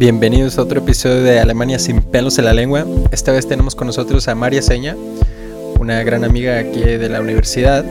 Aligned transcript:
Bienvenidos 0.00 0.56
a 0.56 0.62
otro 0.62 0.80
episodio 0.80 1.22
de 1.22 1.40
Alemania 1.40 1.78
sin 1.78 2.00
pelos 2.00 2.38
en 2.38 2.46
la 2.46 2.54
lengua. 2.54 2.86
Esta 3.10 3.32
vez 3.32 3.46
tenemos 3.46 3.74
con 3.74 3.86
nosotros 3.86 4.28
a 4.28 4.34
María 4.34 4.62
Seña, 4.62 4.96
una 5.78 6.02
gran 6.04 6.24
amiga 6.24 6.58
aquí 6.58 6.80
de 6.80 7.06
la 7.10 7.20
universidad. 7.20 7.84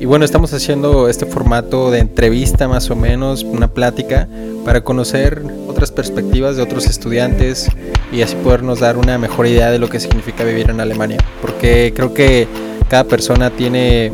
Y 0.00 0.04
bueno, 0.04 0.24
estamos 0.24 0.52
haciendo 0.52 1.08
este 1.08 1.26
formato 1.26 1.92
de 1.92 2.00
entrevista 2.00 2.66
más 2.66 2.90
o 2.90 2.96
menos, 2.96 3.44
una 3.44 3.68
plática, 3.68 4.26
para 4.64 4.82
conocer 4.82 5.40
otras 5.68 5.92
perspectivas 5.92 6.56
de 6.56 6.62
otros 6.62 6.86
estudiantes 6.86 7.68
y 8.10 8.22
así 8.22 8.34
podernos 8.42 8.80
dar 8.80 8.96
una 8.96 9.16
mejor 9.16 9.46
idea 9.46 9.70
de 9.70 9.78
lo 9.78 9.88
que 9.88 10.00
significa 10.00 10.42
vivir 10.42 10.70
en 10.70 10.80
Alemania. 10.80 11.18
Porque 11.40 11.92
creo 11.94 12.14
que 12.14 12.48
cada 12.88 13.04
persona 13.04 13.50
tiene, 13.50 14.10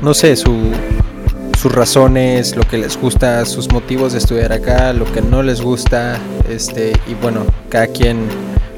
no 0.00 0.14
sé, 0.14 0.36
su, 0.36 0.50
sus 1.62 1.72
razones, 1.72 2.56
lo 2.56 2.64
que 2.64 2.76
les 2.76 3.00
gusta, 3.00 3.44
sus 3.44 3.72
motivos 3.72 4.12
de 4.12 4.18
estudiar 4.18 4.52
acá, 4.52 4.92
lo 4.92 5.04
que 5.04 5.22
no 5.22 5.44
les 5.44 5.60
gusta, 5.60 6.18
este, 6.48 6.92
y 7.06 7.14
bueno, 7.14 7.46
cada 7.68 7.86
quien 7.86 8.26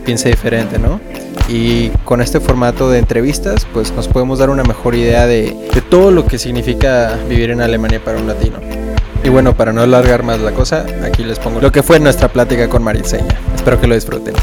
piensa 0.04 0.28
diferente, 0.28 0.78
¿no? 0.78 1.00
Y 1.48 1.88
con 2.04 2.20
este 2.20 2.40
formato 2.40 2.90
de 2.90 2.98
entrevistas, 2.98 3.66
pues 3.72 3.90
nos 3.92 4.06
podemos 4.06 4.38
dar 4.38 4.50
una 4.50 4.64
mejor 4.64 4.94
idea 4.94 5.26
de, 5.26 5.56
de 5.72 5.80
todo 5.80 6.10
lo 6.10 6.26
que 6.26 6.36
significa 6.36 7.18
vivir 7.26 7.50
en 7.50 7.62
Alemania 7.62 8.04
para 8.04 8.18
un 8.18 8.26
latino. 8.26 8.58
Y 9.22 9.30
bueno, 9.30 9.56
para 9.56 9.72
no 9.72 9.80
alargar 9.80 10.22
más 10.22 10.40
la 10.40 10.52
cosa, 10.52 10.84
aquí 11.06 11.24
les 11.24 11.38
pongo 11.38 11.62
lo 11.62 11.72
que 11.72 11.82
fue 11.82 11.98
nuestra 12.00 12.28
plática 12.28 12.68
con 12.68 12.82
Mariseña. 12.82 13.38
Espero 13.54 13.80
que 13.80 13.86
lo 13.86 13.94
disfruten. 13.94 14.34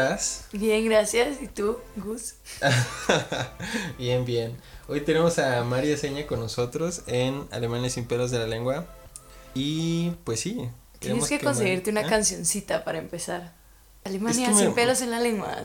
Estás? 0.00 0.44
Bien, 0.52 0.84
gracias. 0.84 1.40
¿Y 1.40 1.48
tú, 1.48 1.78
Gus? 1.96 2.34
bien, 3.98 4.26
bien. 4.26 4.56
Hoy 4.88 5.00
tenemos 5.00 5.38
a 5.38 5.64
María 5.64 5.96
Seña 5.96 6.26
con 6.26 6.38
nosotros 6.38 7.02
en 7.06 7.46
Alemania 7.50 7.88
sin 7.88 8.04
pelos 8.04 8.30
de 8.30 8.38
la 8.38 8.46
lengua. 8.46 8.86
Y 9.54 10.10
pues 10.24 10.40
sí. 10.40 10.52
Tienes 10.52 10.70
queremos 11.00 11.28
que 11.30 11.40
conseguirte 11.40 11.90
una 11.90 12.02
¿Ah? 12.02 12.08
cancioncita 12.08 12.84
para 12.84 12.98
empezar. 12.98 13.54
Alemania 14.04 14.48
Es 14.48 14.52
que 14.52 14.58
sin 14.58 14.68
me- 14.68 14.74
pelos 14.74 15.00
en 15.00 15.10
la 15.10 15.20
lengua. 15.20 15.56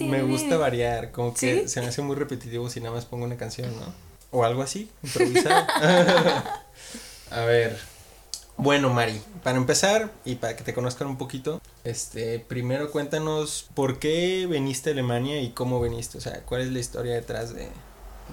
Me 0.00 0.22
gusta 0.22 0.58
variar, 0.58 1.10
como 1.10 1.32
que 1.32 1.62
¿Sí? 1.62 1.68
se 1.68 1.80
me 1.80 1.86
hace 1.86 2.02
muy 2.02 2.14
repetitivo 2.14 2.68
si 2.68 2.80
nada 2.80 2.94
más 2.94 3.06
pongo 3.06 3.24
una 3.24 3.38
canción, 3.38 3.74
¿no? 3.80 3.86
O 4.30 4.44
algo 4.44 4.60
así, 4.62 4.90
improvisar. 5.02 5.66
a 7.30 7.40
ver. 7.40 7.78
Bueno, 8.58 8.90
Mari, 8.90 9.20
para 9.44 9.56
empezar 9.56 10.10
y 10.24 10.34
para 10.34 10.56
que 10.56 10.64
te 10.64 10.74
conozcan 10.74 11.06
un 11.06 11.16
poquito, 11.16 11.60
este, 11.84 12.40
primero 12.40 12.90
cuéntanos 12.90 13.68
por 13.74 13.98
qué 14.00 14.46
viniste 14.50 14.90
a 14.90 14.92
Alemania 14.94 15.40
y 15.40 15.50
cómo 15.50 15.80
viniste, 15.80 16.18
o 16.18 16.20
sea, 16.20 16.40
cuál 16.44 16.62
es 16.62 16.72
la 16.72 16.80
historia 16.80 17.14
detrás 17.14 17.54
de, 17.54 17.68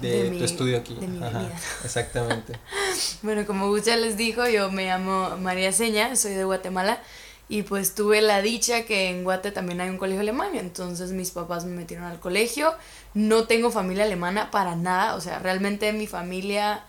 de, 0.01 0.23
De 0.23 0.29
tu 0.29 0.35
mi- 0.35 0.43
estudio 0.43 0.77
aquí. 0.79 0.95
de 0.95 1.07
mi 1.07 1.23
Ajá, 1.23 1.51
exactamente. 1.83 2.53
Bueno, 3.21 3.45
como 3.45 3.67
Gus 3.69 3.83
ya 3.85 3.97
les 3.97 4.17
dijo, 4.17 4.47
yo 4.47 4.71
me 4.71 4.85
llamo 4.85 5.37
María 5.37 5.71
Seña, 5.71 6.15
soy 6.15 6.33
de 6.33 6.43
Guatemala. 6.43 6.99
Y 7.47 7.61
pues 7.61 7.93
tuve 7.93 8.21
la 8.23 8.41
dicha 8.41 8.85
que 8.85 9.09
en 9.09 9.23
Guate 9.23 9.51
también 9.51 9.79
hay 9.79 9.89
un 9.89 9.97
colegio 9.99 10.21
alemán. 10.21 10.55
Entonces 10.55 11.11
mis 11.11 11.29
papás 11.29 11.65
me 11.65 11.75
metieron 11.75 12.05
al 12.07 12.19
colegio. 12.19 12.73
No 13.13 13.43
tengo 13.45 13.69
familia 13.69 14.05
alemana 14.05 14.49
para 14.49 14.75
nada. 14.75 15.13
O 15.15 15.21
sea, 15.21 15.37
realmente 15.39 15.91
mi 15.93 16.07
familia 16.07 16.83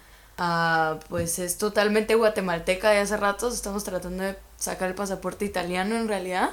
pues 1.09 1.39
es 1.39 1.59
totalmente 1.59 2.15
guatemalteca 2.15 2.91
de 2.91 2.99
hace 2.99 3.17
ratos. 3.17 3.55
Estamos 3.55 3.85
tratando 3.85 4.23
de 4.25 4.37
sacar 4.59 4.89
el 4.89 4.95
pasaporte 4.95 5.45
italiano 5.45 5.97
en 5.97 6.09
realidad. 6.09 6.51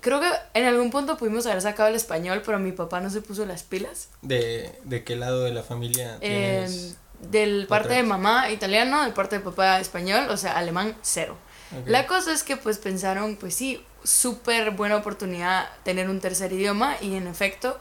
Creo 0.00 0.20
que 0.20 0.28
en 0.54 0.64
algún 0.66 0.90
punto 0.90 1.16
pudimos 1.16 1.46
haber 1.46 1.60
sacado 1.62 1.88
el 1.88 1.96
español, 1.96 2.42
pero 2.46 2.58
mi 2.58 2.72
papá 2.72 3.00
no 3.00 3.10
se 3.10 3.20
puso 3.20 3.44
las 3.44 3.62
pilas. 3.64 4.08
¿De, 4.22 4.72
de 4.84 5.02
qué 5.04 5.16
lado 5.16 5.42
de 5.42 5.52
la 5.52 5.62
familia 5.62 6.16
Eh, 6.20 6.64
tienes? 6.66 6.96
del 7.20 7.66
parte 7.66 7.94
de 7.94 8.04
mamá 8.04 8.50
italiano, 8.50 9.02
del 9.02 9.12
parte 9.12 9.38
de 9.38 9.44
papá 9.44 9.80
español, 9.80 10.28
o 10.30 10.36
sea, 10.36 10.56
alemán 10.56 10.96
cero. 11.02 11.36
La 11.84 12.06
cosa 12.06 12.32
es 12.32 12.44
que 12.44 12.56
pues 12.56 12.78
pensaron, 12.78 13.36
pues 13.36 13.54
sí, 13.54 13.84
súper 14.04 14.70
buena 14.70 14.96
oportunidad 14.96 15.68
tener 15.82 16.08
un 16.08 16.18
tercer 16.20 16.52
idioma 16.52 16.96
y 17.02 17.14
en 17.16 17.26
efecto 17.26 17.76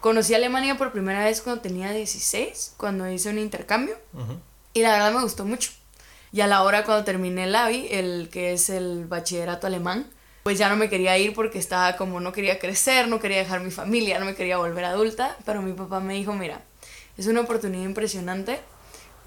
conocí 0.00 0.32
Alemania 0.32 0.78
por 0.78 0.92
primera 0.92 1.24
vez 1.24 1.42
cuando 1.42 1.60
tenía 1.60 1.90
16, 1.90 2.74
cuando 2.78 3.06
hice 3.10 3.28
un 3.28 3.38
intercambio 3.38 3.96
Ujú. 4.14 4.40
Y 4.72 4.82
la 4.82 4.92
verdad 4.92 5.12
me 5.12 5.22
gustó 5.22 5.44
mucho. 5.44 5.70
Y 6.32 6.40
a 6.42 6.46
la 6.46 6.62
hora 6.62 6.84
cuando 6.84 7.04
terminé 7.04 7.44
el 7.44 7.54
ABI, 7.56 7.88
el 7.90 8.28
que 8.30 8.52
es 8.52 8.68
el 8.68 9.06
bachillerato 9.06 9.66
alemán, 9.66 10.10
pues 10.42 10.58
ya 10.58 10.68
no 10.68 10.76
me 10.76 10.88
quería 10.88 11.16
ir 11.18 11.34
porque 11.34 11.58
estaba 11.58 11.96
como 11.96 12.20
no 12.20 12.32
quería 12.32 12.58
crecer, 12.58 13.08
no 13.08 13.20
quería 13.20 13.38
dejar 13.38 13.60
mi 13.60 13.70
familia, 13.70 14.18
no 14.18 14.24
me 14.24 14.34
quería 14.34 14.58
volver 14.58 14.84
adulta, 14.84 15.36
pero 15.44 15.62
mi 15.62 15.72
papá 15.72 16.00
me 16.00 16.14
dijo, 16.14 16.32
mira, 16.32 16.62
es 17.16 17.26
una 17.26 17.40
oportunidad 17.40 17.84
impresionante, 17.84 18.60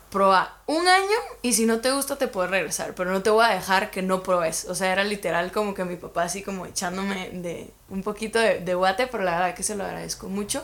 prueba 0.09 0.57
un 0.67 0.87
año 0.87 1.17
y 1.41 1.53
si 1.53 1.65
no 1.65 1.79
te 1.79 1.91
gusta 1.91 2.17
te 2.17 2.27
puedes 2.27 2.51
regresar, 2.51 2.93
pero 2.95 3.11
no 3.11 3.23
te 3.23 3.29
voy 3.29 3.45
a 3.45 3.49
dejar 3.49 3.91
que 3.91 4.01
no 4.01 4.23
pruebes. 4.23 4.65
O 4.65 4.75
sea, 4.75 4.91
era 4.91 5.03
literal 5.03 5.51
como 5.51 5.73
que 5.73 5.85
mi 5.85 5.95
papá 5.95 6.23
así 6.23 6.43
como 6.43 6.65
echándome 6.65 7.29
de 7.33 7.71
un 7.89 8.03
poquito 8.03 8.37
de, 8.39 8.59
de 8.59 8.73
guate, 8.75 9.07
pero 9.07 9.23
la 9.23 9.31
verdad 9.31 9.55
que 9.55 9.63
se 9.63 9.75
lo 9.75 9.85
agradezco 9.85 10.29
mucho. 10.29 10.63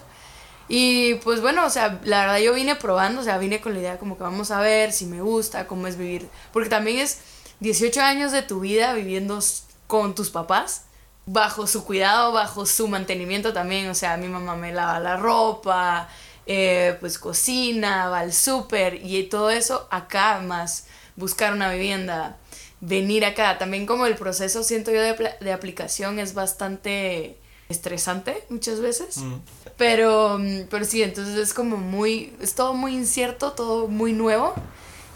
Y 0.69 1.16
pues 1.16 1.41
bueno, 1.41 1.66
o 1.66 1.69
sea, 1.69 2.00
la 2.03 2.22
verdad 2.22 2.39
yo 2.39 2.53
vine 2.53 2.75
probando, 2.75 3.22
o 3.22 3.23
sea, 3.23 3.38
vine 3.38 3.61
con 3.61 3.73
la 3.73 3.79
idea 3.79 3.97
como 3.97 4.17
que 4.17 4.23
vamos 4.23 4.51
a 4.51 4.59
ver 4.59 4.91
si 4.91 5.05
me 5.05 5.22
gusta, 5.22 5.67
cómo 5.67 5.88
es 5.88 5.97
vivir, 5.97 6.28
porque 6.51 6.69
también 6.69 7.00
es 7.00 7.19
18 7.61 8.01
años 8.01 8.31
de 8.31 8.41
tu 8.41 8.59
vida 8.59 8.94
viviendo 8.94 9.39
con 9.88 10.13
tus 10.13 10.29
papás, 10.29 10.83
bajo 11.25 11.67
su 11.67 11.85
cuidado, 11.85 12.33
bajo 12.33 12.66
su 12.66 12.88
mantenimiento 12.88 13.53
también, 13.53 13.89
o 13.89 13.95
sea, 13.95 14.17
mi 14.17 14.28
mamá 14.28 14.55
me 14.55 14.73
lava 14.73 15.00
la 15.00 15.16
ropa, 15.16 16.09
eh, 16.45 16.97
pues 16.99 17.17
cocina, 17.17 18.09
va 18.09 18.19
al 18.19 18.34
súper 18.34 18.95
y 18.95 19.23
todo 19.23 19.49
eso 19.49 19.88
acá 19.89 20.39
más 20.39 20.85
buscar 21.16 21.53
una 21.53 21.72
vivienda, 21.72 22.38
venir 22.81 23.25
acá, 23.25 23.57
también 23.57 23.85
como 23.85 24.05
el 24.05 24.16
proceso 24.16 24.63
siento 24.63 24.91
yo 24.91 25.01
de, 25.01 25.35
de 25.39 25.53
aplicación 25.53 26.19
es 26.19 26.34
bastante 26.34 27.38
estresante 27.69 28.44
muchas 28.49 28.79
veces. 28.79 29.17
Mm. 29.17 29.35
Pero, 29.78 30.40
mm, 30.40 30.64
pero 30.70 30.86
sí, 30.86 31.04
entonces 31.04 31.36
es 31.38 31.54
como 31.54 31.78
muy, 31.78 32.34
es 32.42 32.56
todo 32.56 32.74
muy 32.74 32.94
incierto, 32.96 33.52
todo 33.54 33.88
muy 33.88 34.14
nuevo. 34.14 34.54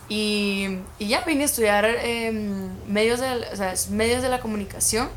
Y, 0.09 0.79
y 0.99 1.07
ya 1.07 1.21
vine 1.21 1.43
a 1.43 1.45
estudiar 1.45 1.85
em, 1.85 2.69
medios, 2.87 3.19
de, 3.21 3.27
o 3.53 3.55
sea, 3.55 3.73
medios 3.91 4.21
de 4.21 4.29
la 4.29 4.39
comunicación. 4.41 5.09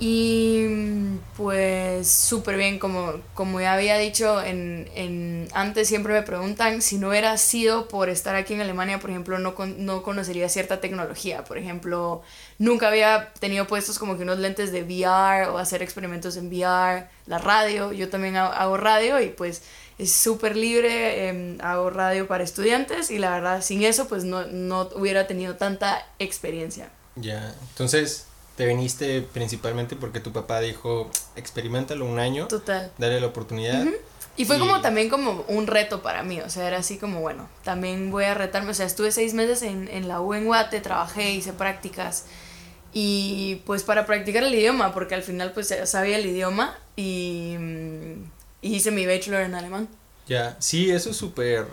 Y 0.00 0.66
mm, 0.68 1.18
pues 1.36 2.10
súper 2.10 2.56
bien, 2.56 2.78
como, 2.80 3.14
como 3.32 3.60
ya 3.60 3.74
había 3.74 3.96
dicho 3.96 4.42
en, 4.42 4.90
en, 4.96 5.48
antes, 5.54 5.86
siempre 5.86 6.12
me 6.14 6.22
preguntan 6.22 6.82
si 6.82 6.98
no 6.98 7.10
hubiera 7.10 7.36
sido 7.36 7.86
por 7.86 8.08
estar 8.08 8.34
aquí 8.34 8.54
en 8.54 8.60
Alemania, 8.60 8.98
por 8.98 9.10
ejemplo, 9.10 9.38
no, 9.38 9.54
con- 9.54 9.84
no 9.84 10.02
conocería 10.02 10.48
cierta 10.48 10.80
tecnología. 10.80 11.44
Por 11.44 11.58
ejemplo, 11.58 12.22
nunca 12.58 12.88
había 12.88 13.32
tenido 13.38 13.66
puestos 13.68 13.98
como 14.00 14.16
que 14.16 14.24
unos 14.24 14.38
lentes 14.40 14.72
de 14.72 14.82
VR 14.82 15.46
o 15.50 15.58
hacer 15.58 15.80
experimentos 15.82 16.36
en 16.36 16.48
VR, 16.48 17.06
la 17.26 17.38
radio, 17.38 17.92
yo 17.92 18.08
también 18.10 18.36
ha- 18.36 18.48
hago 18.48 18.76
radio 18.76 19.20
y 19.20 19.28
pues 19.28 19.62
es 19.98 20.10
súper 20.12 20.56
libre, 20.56 21.28
em, 21.28 21.56
hago 21.60 21.88
radio 21.88 22.26
para 22.26 22.42
estudiantes 22.42 23.12
y 23.12 23.18
la 23.18 23.30
verdad 23.30 23.62
sin 23.62 23.84
eso 23.84 24.08
pues 24.08 24.24
no, 24.24 24.44
no 24.46 24.88
hubiera 24.96 25.28
tenido 25.28 25.54
tanta 25.54 26.04
experiencia. 26.18 26.88
Ya, 27.14 27.54
entonces 27.70 28.26
te 28.56 28.66
viniste 28.66 29.22
principalmente 29.22 29.96
porque 29.96 30.20
tu 30.20 30.32
papá 30.32 30.60
dijo, 30.60 31.10
experimentalo 31.36 32.04
un 32.06 32.18
año, 32.18 32.46
Total. 32.48 32.92
dale 32.98 33.20
la 33.20 33.26
oportunidad. 33.26 33.84
Y 34.36 34.44
fue 34.44 34.56
Y- 34.56 34.58
como 34.60 34.80
también 34.80 35.08
como 35.08 35.44
un 35.48 35.66
reto 35.66 36.02
para 36.02 36.22
mí, 36.22 36.40
o 36.40 36.48
sea, 36.50 36.66
era 36.66 36.78
así 36.78 36.98
como, 36.98 37.20
bueno, 37.20 37.48
también 37.62 38.10
voy 38.10 38.24
a 38.24 38.34
retarme, 38.34 38.70
o 38.70 38.74
sea, 38.74 38.86
estuve 38.86 39.12
seis 39.12 39.34
meses 39.34 39.62
en, 39.62 39.88
en 39.88 40.08
la 40.08 40.20
U 40.20 40.34
en 40.34 40.44
Guate, 40.46 40.80
trabajé, 40.80 41.32
hice 41.32 41.52
prácticas 41.52 42.24
y 42.92 43.56
pues 43.66 43.82
para 43.82 44.06
practicar 44.06 44.44
el 44.44 44.54
idioma, 44.54 44.92
porque 44.94 45.14
al 45.14 45.22
final 45.22 45.52
pues 45.52 45.68
ya 45.68 45.84
sabía 45.86 46.16
el 46.16 46.26
idioma 46.26 46.78
y, 46.96 47.56
mm, 47.58 48.24
y 48.62 48.74
hice 48.76 48.90
mi 48.92 49.04
bachelor 49.06 49.42
en 49.42 49.54
alemán. 49.54 49.88
Ya, 50.28 50.56
sí, 50.60 50.90
eso 50.90 51.10
es 51.10 51.16
súper, 51.16 51.66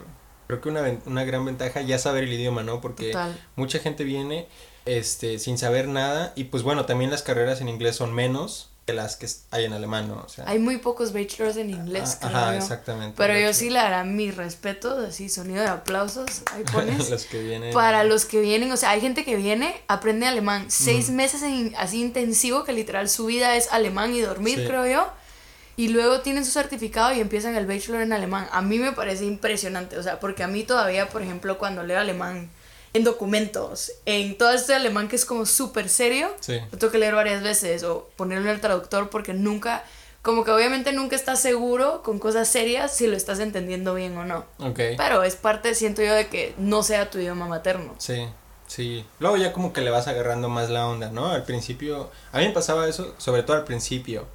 creo 0.48 0.62
que 0.62 0.70
una, 0.70 0.84
una 1.06 1.24
gran 1.24 1.46
ventaja 1.46 1.82
ya 1.82 1.98
saber 2.00 2.24
el 2.26 2.34
idioma, 2.34 2.64
¿no? 2.64 2.82
Porque 2.82 3.08
Total. 3.12 3.40
mucha 3.56 3.80
gente 3.80 4.04
viene 4.04 4.48
este, 4.86 5.40
sin 5.40 5.58
saber 5.58 5.88
nada 5.88 6.34
y 6.36 6.46
pues 6.46 6.64
bueno, 6.64 6.86
también 6.86 7.12
las 7.12 7.22
carreras 7.24 7.62
en 7.62 7.70
inglés 7.70 7.96
son 7.96 8.14
menos 8.14 8.70
que 8.88 8.94
las 8.94 9.16
que 9.16 9.28
hay 9.52 9.66
en 9.66 9.74
alemán, 9.74 10.08
¿no? 10.08 10.24
O 10.26 10.28
sea, 10.28 10.44
Hay 10.48 10.58
muy 10.58 10.78
pocos 10.78 11.14
bachelors 11.14 11.56
en 11.58 11.70
inglés, 11.70 12.18
ah, 12.22 12.28
creo 12.28 12.38
ajá, 12.38 12.58
exactamente. 12.58 13.14
Pero 13.16 13.38
yo 13.38 13.54
sí 13.54 13.70
le 13.70 13.78
hará 13.78 14.04
mis 14.04 14.36
respetos, 14.36 15.06
así, 15.08 15.30
sonido 15.30 15.62
de 15.62 15.68
aplausos, 15.70 16.42
ahí 16.52 16.64
pones. 16.74 17.12
los 17.12 17.26
que 17.26 17.44
vienen. 17.44 17.74
Para 17.76 18.04
los 18.04 18.26
que 18.26 18.42
vienen, 18.42 18.72
o 18.72 18.78
sea, 18.78 18.90
hay 18.90 19.02
gente 19.02 19.24
que 19.24 19.36
viene, 19.36 19.80
aprende 19.88 20.26
alemán, 20.26 20.66
seis 20.72 21.12
meses 21.12 21.44
en- 21.44 21.76
así 21.78 22.02
intensivo, 22.02 22.64
que 22.64 22.74
literal 22.74 23.08
su 23.08 23.28
vida 23.28 23.56
es 23.56 23.72
alemán 23.72 24.16
y 24.16 24.22
dormir, 24.22 24.58
Sí. 24.60 24.66
creo 24.66 24.88
yo. 24.88 25.08
Y 25.78 25.90
luego 25.90 26.22
tienen 26.22 26.44
su 26.44 26.52
certificado 26.52 27.14
y 27.14 27.20
empiezan 27.22 27.56
el 27.56 27.68
bachelor 27.68 28.02
en 28.02 28.14
alemán. 28.14 28.48
A 28.52 28.64
mí 28.64 28.80
me 28.80 28.94
parece 28.94 29.26
impresionante, 29.26 29.98
o 30.00 30.04
sea, 30.04 30.20
porque 30.20 30.42
a 30.44 30.48
mí 30.48 30.64
todavía, 30.64 31.08
por 31.10 31.22
ejemplo, 31.22 31.60
cuando 31.60 31.84
leo 31.84 32.00
alemán 32.00 32.50
en 32.94 33.04
documentos, 33.04 33.92
en 34.06 34.38
todo 34.38 34.52
este 34.52 34.74
alemán 34.74 35.08
que 35.08 35.16
es 35.16 35.26
como 35.26 35.46
súper 35.46 35.88
serio, 35.90 36.30
Sí. 36.42 36.60
lo 36.72 36.78
tengo 36.78 36.92
que 36.92 36.98
leer 36.98 37.16
varias 37.16 37.42
veces 37.42 37.84
o 37.84 38.10
ponerlo 38.18 38.50
en 38.50 38.56
el 38.56 38.62
traductor 38.62 39.10
porque 39.10 39.34
nunca, 39.34 39.84
como 40.22 40.44
que 40.44 40.52
obviamente 40.52 40.92
nunca 40.92 41.16
estás 41.16 41.40
seguro 41.42 42.04
con 42.04 42.20
cosas 42.20 42.48
serias 42.48 42.94
si 42.94 43.08
lo 43.08 43.16
estás 43.16 43.40
entendiendo 43.40 43.94
bien 43.94 44.18
o 44.18 44.26
no. 44.26 44.46
Ok. 44.60 44.80
Pero 44.98 45.24
es 45.24 45.36
parte, 45.36 45.74
siento 45.74 46.02
yo, 46.02 46.14
de 46.14 46.28
que 46.28 46.54
no 46.58 46.84
sea 46.84 47.10
tu 47.10 47.18
idioma 47.20 47.48
materno. 47.48 47.96
Sí, 47.98 48.28
sí. 48.68 49.06
Luego 49.20 49.38
ya 49.38 49.54
como 49.54 49.72
que 49.74 49.82
le 49.82 49.90
vas 49.90 50.08
agarrando 50.08 50.50
más 50.50 50.70
la 50.70 50.86
onda, 50.86 51.10
¿no? 51.12 51.28
Al 51.32 51.44
principio, 51.46 52.12
a 52.34 52.40
mí 52.40 52.48
me 52.48 52.54
pasaba 52.54 52.88
eso, 52.90 53.16
sobre 53.18 53.44
todo 53.44 53.56
al 53.58 53.64
principio. 53.64 54.28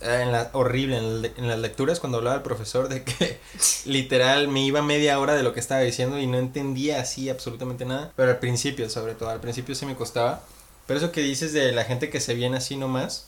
Eh, 0.00 0.20
En 0.22 0.32
la, 0.32 0.50
horrible, 0.52 0.96
en, 0.98 1.22
la- 1.22 1.28
en 1.36 1.48
las 1.48 1.58
lecturas 1.58 2.00
cuando 2.00 2.18
hablaba 2.18 2.36
el 2.36 2.42
profesor 2.42 2.88
de 2.88 3.02
que 3.04 3.38
literal 3.84 4.48
me 4.48 4.64
iba 4.64 4.82
media 4.82 5.18
hora 5.18 5.34
de 5.34 5.42
lo 5.42 5.52
que 5.52 5.60
estaba 5.60 5.80
diciendo 5.80 6.18
y 6.18 6.26
no 6.26 6.38
entendía 6.38 7.00
así 7.00 7.28
absolutamente 7.28 7.84
nada. 7.84 8.12
Pero 8.16 8.30
al 8.30 8.38
principio, 8.38 8.88
sobre 8.90 9.14
todo, 9.14 9.30
al 9.30 9.40
principio 9.40 9.74
sí 9.74 9.86
me 9.86 9.94
costaba. 9.96 10.42
Pero 10.86 10.98
eso 10.98 11.12
que 11.12 11.20
dices 11.20 11.52
de 11.52 11.72
la 11.72 11.84
gente 11.84 12.08
que 12.10 12.20
se 12.20 12.34
viene 12.34 12.56
así 12.58 12.76
nomás, 12.76 13.26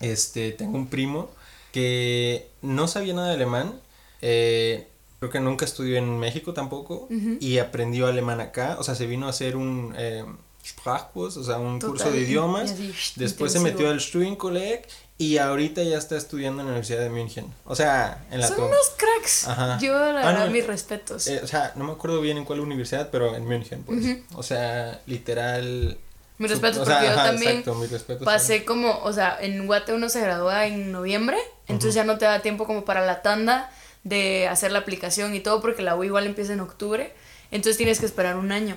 este, 0.00 0.52
tengo 0.52 0.76
un 0.76 0.86
primo 0.88 1.30
que 1.72 2.48
no 2.62 2.86
sabía 2.86 3.14
nada 3.14 3.28
de 3.28 3.34
alemán, 3.34 3.80
eh, 4.22 4.86
creo 5.18 5.30
que 5.32 5.40
nunca 5.40 5.64
estudió 5.64 5.96
en 5.96 6.18
México 6.20 6.52
tampoco, 6.52 7.08
Ujú. 7.10 7.36
y 7.40 7.58
aprendió 7.58 8.06
alemán 8.06 8.40
acá, 8.40 8.76
o 8.78 8.84
sea, 8.84 8.94
se 8.94 9.06
vino 9.06 9.26
a 9.26 9.30
hacer 9.30 9.56
un 9.56 9.92
eh, 9.98 10.24
Sprachkurs, 10.64 11.36
o 11.36 11.44
sea, 11.44 11.58
un 11.58 11.80
curso 11.80 12.04
Total, 12.04 12.12
de 12.12 12.20
y- 12.20 12.24
idiomas, 12.24 12.70
así, 12.72 12.92
después 13.16 13.50
se 13.52 13.58
intensivo. 13.58 13.64
metió 13.88 13.90
al 13.90 14.00
Studienkolleg 14.00 14.86
y 15.16 15.38
ahorita 15.38 15.82
ya 15.82 15.96
está 15.96 16.16
estudiando 16.16 16.62
en 16.62 16.66
la 16.66 16.72
Universidad 16.72 17.00
de 17.00 17.08
München, 17.10 17.46
o 17.64 17.74
sea, 17.76 18.24
en 18.30 18.40
la 18.40 18.48
Son 18.48 18.56
TUM. 18.56 18.66
unos 18.66 18.92
cracks. 18.96 19.46
Ajá. 19.48 19.78
Yo, 19.80 19.92
la 20.12 20.20
Ah, 20.22 20.26
verdad, 20.26 20.46
no, 20.46 20.50
mis 20.50 20.66
respetos. 20.66 21.26
Eh, 21.28 21.40
o 21.42 21.46
sea, 21.46 21.72
no 21.76 21.84
me 21.84 21.92
acuerdo 21.92 22.20
bien 22.20 22.36
en 22.36 22.44
cuál 22.44 22.60
universidad, 22.60 23.10
pero 23.10 23.34
en 23.36 23.44
München, 23.46 23.84
pues. 23.84 24.04
Ujú. 24.04 24.22
O 24.34 24.42
sea, 24.42 25.00
literal. 25.06 25.96
mis 26.38 26.50
respetos 26.50 26.78
o 26.78 26.84
sea, 26.84 26.96
porque 26.96 27.06
yo 27.08 27.14
ajá, 27.14 27.24
también 27.26 27.50
exacto, 27.52 27.74
mis 27.76 27.90
respetos. 27.92 28.24
pasé 28.24 28.64
como, 28.64 28.98
o 29.04 29.12
sea, 29.12 29.38
en 29.40 29.66
Guate 29.66 29.92
uno 29.92 30.08
se 30.08 30.20
gradúa 30.20 30.66
en 30.66 30.90
noviembre, 30.90 31.38
entonces 31.68 31.94
ya 31.94 32.02
no 32.04 32.18
te 32.18 32.24
da 32.24 32.42
tiempo 32.42 32.66
como 32.66 32.84
para 32.84 33.06
la 33.06 33.22
tanda 33.22 33.70
de 34.02 34.48
hacer 34.48 34.72
la 34.72 34.80
aplicación 34.80 35.34
y 35.34 35.40
todo 35.40 35.60
porque 35.62 35.80
la 35.82 35.94
U 35.96 36.02
igual 36.04 36.26
empieza 36.26 36.52
en 36.52 36.60
octubre, 36.60 37.14
entonces 37.52 37.76
tienes 37.76 38.00
que 38.00 38.06
esperar 38.06 38.36
un 38.36 38.50
año. 38.52 38.76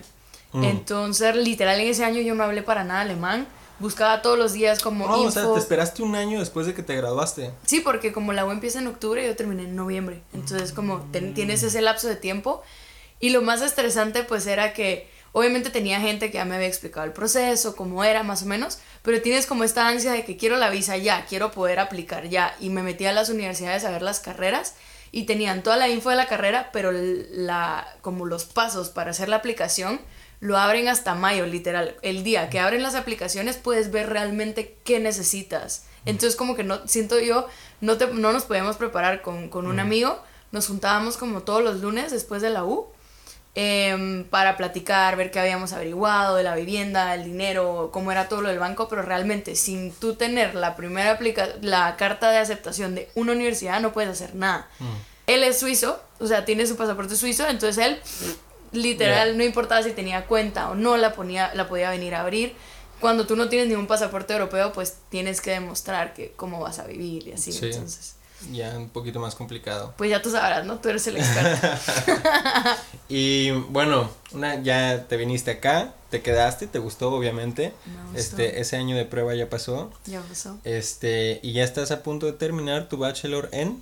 Mm. 0.53 0.63
Entonces, 0.63 1.35
literal, 1.35 1.79
en 1.81 1.87
ese 1.87 2.05
año 2.05 2.21
yo 2.21 2.35
no 2.35 2.43
hablé 2.43 2.61
para 2.63 2.83
nada 2.83 3.01
alemán, 3.01 3.47
buscaba 3.79 4.21
todos 4.21 4.37
los 4.37 4.53
días 4.53 4.79
como 4.79 5.07
No, 5.07 5.17
info. 5.17 5.27
o 5.27 5.31
sea, 5.31 5.53
te 5.53 5.59
esperaste 5.59 6.03
un 6.03 6.15
año 6.15 6.39
después 6.39 6.65
de 6.67 6.73
que 6.73 6.83
te 6.83 6.95
graduaste. 6.95 7.51
Sí, 7.65 7.79
porque 7.81 8.11
como 8.13 8.33
la 8.33 8.45
U 8.45 8.51
empieza 8.51 8.79
en 8.79 8.87
octubre, 8.87 9.25
yo 9.25 9.35
terminé 9.35 9.63
en 9.63 9.75
noviembre. 9.75 10.21
Entonces, 10.33 10.71
como 10.71 11.01
ten- 11.11 11.33
tienes 11.33 11.63
ese 11.63 11.81
lapso 11.81 12.07
de 12.07 12.15
tiempo. 12.15 12.61
Y 13.19 13.29
lo 13.31 13.41
más 13.41 13.61
estresante, 13.61 14.23
pues, 14.23 14.45
era 14.47 14.73
que 14.73 15.09
obviamente 15.31 15.69
tenía 15.69 15.99
gente 15.99 16.29
que 16.31 16.37
ya 16.37 16.45
me 16.45 16.55
había 16.55 16.67
explicado 16.67 17.05
el 17.05 17.13
proceso, 17.13 17.75
cómo 17.75 18.03
era, 18.03 18.23
más 18.23 18.43
o 18.43 18.45
menos. 18.45 18.79
Pero 19.01 19.21
tienes 19.21 19.45
como 19.45 19.63
esta 19.63 19.87
ansia 19.87 20.11
de 20.13 20.25
que 20.25 20.37
quiero 20.37 20.57
la 20.57 20.69
visa 20.69 20.97
ya, 20.97 21.25
quiero 21.25 21.51
poder 21.51 21.79
aplicar 21.79 22.27
ya. 22.29 22.55
Y 22.59 22.69
me 22.69 22.83
metí 22.83 23.05
a 23.05 23.13
las 23.13 23.29
universidades 23.29 23.85
a 23.85 23.91
ver 23.91 24.01
las 24.01 24.19
carreras. 24.19 24.75
Y 25.11 25.23
tenían 25.23 25.63
toda 25.63 25.77
la 25.77 25.87
info 25.87 26.09
de 26.09 26.15
la 26.17 26.27
carrera, 26.27 26.69
pero 26.73 26.91
la, 26.91 27.87
como 28.01 28.25
los 28.25 28.45
pasos 28.45 28.89
para 28.89 29.11
hacer 29.11 29.29
la 29.29 29.37
aplicación 29.37 30.01
lo 30.39 30.57
abren 30.57 30.87
hasta 30.87 31.15
mayo, 31.15 31.45
literal. 31.45 31.95
El 32.01 32.23
día 32.23 32.49
que 32.49 32.59
abren 32.59 32.83
las 32.83 32.95
aplicaciones 32.95 33.57
puedes 33.57 33.91
ver 33.91 34.09
realmente 34.09 34.77
qué 34.83 34.99
necesitas. 34.99 35.85
Entonces 36.05 36.35
como 36.35 36.55
que 36.55 36.63
no, 36.63 36.87
siento 36.87 37.19
yo, 37.19 37.47
no, 37.81 37.97
te, 37.97 38.07
no 38.07 38.31
nos 38.31 38.45
podíamos 38.45 38.77
preparar 38.77 39.21
con, 39.21 39.49
con 39.49 39.67
un 39.67 39.79
amigo. 39.79 40.21
Nos 40.51 40.67
juntábamos 40.67 41.17
como 41.17 41.41
todos 41.41 41.63
los 41.63 41.81
lunes 41.81 42.11
después 42.11 42.41
de 42.41 42.49
la 42.49 42.63
U 42.63 42.87
em, 43.55 44.23
para 44.25 44.55
platicar, 44.55 45.17
ver 45.17 45.31
qué 45.31 45.39
habíamos 45.39 45.73
averiguado 45.73 46.35
de 46.35 46.43
la 46.43 46.55
vivienda, 46.55 47.15
el 47.15 47.25
dinero, 47.25 47.89
cómo 47.91 48.11
era 48.11 48.29
todo 48.29 48.41
lo 48.41 48.49
del 48.49 48.59
banco, 48.59 48.87
pero 48.87 49.01
realmente 49.01 49.55
sin 49.55 49.91
tú 49.91 50.15
tener 50.15 50.55
la 50.55 50.75
primera 50.75 51.11
aplica 51.11 51.49
la 51.61 51.97
carta 51.97 52.31
de 52.31 52.37
aceptación 52.37 52.95
de 52.95 53.09
una 53.15 53.33
universidad 53.33 53.81
no 53.81 53.91
puedes 53.91 54.11
hacer 54.11 54.35
nada. 54.35 54.69
Mm. 54.79 54.85
Él 55.27 55.43
es 55.43 55.59
suizo, 55.59 56.01
o 56.19 56.27
sea, 56.27 56.45
tiene 56.45 56.65
su 56.65 56.77
pasaporte 56.77 57.17
suizo, 57.17 57.45
entonces 57.49 57.83
él 57.83 57.99
literal 58.71 59.27
Yeah. 59.29 59.37
no 59.37 59.43
importaba 59.43 59.83
si 59.83 59.91
tenía 59.91 60.25
cuenta 60.25 60.69
o 60.69 60.75
no, 60.75 60.97
la, 60.97 61.13
ponía, 61.13 61.51
la 61.53 61.67
podía 61.67 61.89
venir 61.89 62.15
a 62.15 62.21
abrir. 62.21 62.55
Cuando 62.99 63.27
tú 63.27 63.35
no 63.35 63.47
tienes 63.47 63.67
ningún 63.67 63.85
pasaporte 63.87 64.33
europeo, 64.33 64.73
pues 64.73 64.95
tienes 65.09 65.39
que 65.41 65.51
demostrar 65.51 66.13
que 66.13 66.31
cómo 66.35 66.59
vas 66.59 66.79
a 66.79 66.85
vivir 66.85 67.27
y 67.27 67.31
así. 67.33 67.51
Sí. 67.51 67.65
Entonces, 67.67 68.15
Ya 68.51 68.75
un 68.77 68.89
poquito 68.89 69.19
más 69.19 69.35
complicado. 69.35 69.93
pues 69.97 70.09
ya 70.09 70.21
tú 70.21 70.31
sabrás, 70.31 70.65
¿no? 70.65 70.77
Tú 70.79 70.89
eres 70.89 71.05
el 71.07 71.17
experto. 71.17 71.67
Y 73.09 73.51
bueno, 73.51 74.09
una, 74.33 74.61
ya 74.61 75.05
te 75.07 75.15
viniste 75.15 75.51
acá, 75.51 75.93
te 76.09 76.21
quedaste, 76.21 76.67
te 76.67 76.79
gustó 76.79 77.11
obviamente. 77.13 77.73
Me 77.85 78.03
gustó. 78.03 78.17
Este, 78.19 78.59
ese 78.59 78.75
año 78.77 78.97
de 78.97 79.05
prueba 79.05 79.33
ya 79.35 79.49
pasó. 79.49 79.91
ya 80.05 80.19
pasó. 80.21 80.57
Este, 80.65 81.39
y 81.41 81.53
ya 81.53 81.63
estás 81.63 81.91
a 81.91 82.03
punto 82.03 82.25
de 82.25 82.33
terminar 82.33 82.89
tu 82.89 82.97
bachelor 82.97 83.47
en 83.53 83.81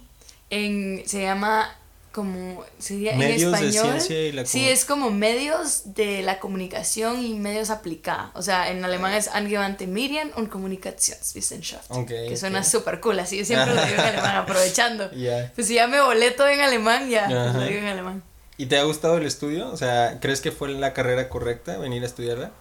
En, 0.52 1.02
se 1.08 1.22
llama 1.24 1.76
como 2.16 2.64
sería 2.80 3.14
Medios 3.18 3.54
en 3.60 3.66
español. 3.68 4.00
ciencia 4.00 4.22
y 4.22 4.32
la 4.32 4.46
sí, 4.46 4.70
es 4.70 4.86
como 4.86 5.12
medios 5.12 5.94
de 5.96 6.22
la 6.22 6.40
comunicación 6.40 7.22
y 7.22 7.34
medios 7.34 7.70
aplicada. 7.70 8.32
O 8.36 8.42
sea, 8.42 8.72
en 8.72 8.86
alemán 8.86 9.12
es 9.14 9.28
Angewandte 9.28 9.86
Medien 9.86 10.32
und 10.38 10.48
Kommunikationswissenschaft. 10.48 11.92
Ok, 11.92 12.08
que 12.08 12.38
suena 12.38 12.60
ok. 12.60 12.66
súper 12.66 13.02
cool, 13.02 13.20
así 13.20 13.38
yo 13.38 13.44
siempre 13.44 13.76
lo 13.76 13.86
digo 13.86 13.96
en 13.96 14.08
alemán, 14.08 14.36
aprovechando. 14.44 15.10
Pues 15.56 15.68
si 15.68 15.76
ya 15.76 15.88
me 15.88 16.00
volé 16.00 16.32
todo 16.32 16.48
en 16.48 16.62
alemán, 16.62 17.10
ya 17.10 17.26
Ajá. 17.26 17.60
lo 17.60 17.66
digo 17.66 17.80
en 17.80 17.88
alemán. 17.88 18.24
¿Y 18.58 18.68
te 18.68 18.78
ha 18.78 18.84
gustado 18.84 19.18
el 19.18 19.26
estudio? 19.26 19.70
O 19.70 19.76
sea, 19.76 20.20
¿crees 20.22 20.40
que 20.40 20.54
fue 20.54 20.70
la 20.70 20.94
carrera 20.94 21.28
correcta 21.28 21.78
venir 21.78 22.04
a 22.04 22.06
estudiarla? 22.06 22.52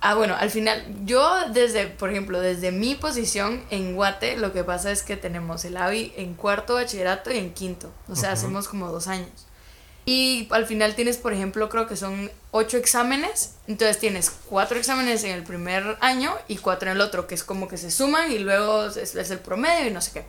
Ah, 0.00 0.14
bueno, 0.14 0.36
al 0.38 0.50
final, 0.50 0.84
yo 1.04 1.48
desde, 1.52 1.86
por 1.86 2.10
ejemplo, 2.10 2.40
desde 2.40 2.70
mi 2.70 2.94
posición 2.94 3.64
en 3.70 3.96
Guate, 3.96 4.36
lo 4.36 4.52
que 4.52 4.62
pasa 4.62 4.92
es 4.92 5.02
que 5.02 5.16
tenemos 5.16 5.64
el 5.64 5.76
AVI 5.76 6.12
en 6.16 6.34
cuarto 6.34 6.74
bachillerato 6.74 7.32
y 7.32 7.38
en 7.38 7.52
quinto. 7.52 7.90
O 8.08 8.14
sea, 8.14 8.32
hacemos 8.32 8.68
como 8.68 8.92
dos 8.92 9.08
años. 9.08 9.46
Y 10.06 10.48
al 10.52 10.66
final 10.66 10.94
tienes, 10.94 11.18
por 11.18 11.32
ejemplo, 11.32 11.68
creo 11.68 11.86
que 11.86 11.96
son 11.96 12.30
ocho 12.52 12.76
exámenes. 12.76 13.56
Entonces 13.66 13.98
tienes 13.98 14.30
cuatro 14.30 14.78
exámenes 14.78 15.24
en 15.24 15.32
el 15.32 15.42
primer 15.42 15.98
año 16.00 16.32
y 16.46 16.56
cuatro 16.56 16.88
en 16.88 16.96
el 16.96 17.02
otro, 17.02 17.26
que 17.26 17.34
es 17.34 17.42
como 17.42 17.68
que 17.68 17.76
se 17.76 17.90
suman 17.90 18.30
y 18.30 18.38
luego 18.38 18.86
es, 18.86 19.14
es 19.16 19.30
el 19.30 19.40
promedio 19.40 19.88
y 19.88 19.90
no 19.90 20.00
sé 20.00 20.12
qué. 20.12 20.24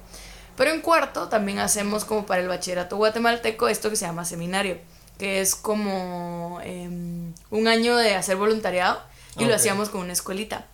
Pero 0.57 0.72
en 0.72 0.81
cuarto 0.81 1.30
también 1.30 1.60
hacemos 1.60 2.04
como 2.04 2.25
para 2.25 2.42
el 2.42 2.50
bachillerato 2.50 2.98
guatemalteco 2.98 3.69
esto 3.69 3.89
que 3.89 3.95
se 3.95 4.06
llama 4.06 4.25
seminario, 4.25 4.77
que 5.18 5.39
es 5.39 5.56
como 5.56 6.60
em, 6.65 7.33
un 7.50 7.68
año 7.69 7.95
de 7.95 8.15
hacer 8.15 8.36
voluntariado 8.36 9.01
y 9.39 9.45
lo 9.45 9.56
hacíamos 9.56 9.89
con 9.89 10.01
una 10.01 10.13
escuelita. 10.13 10.67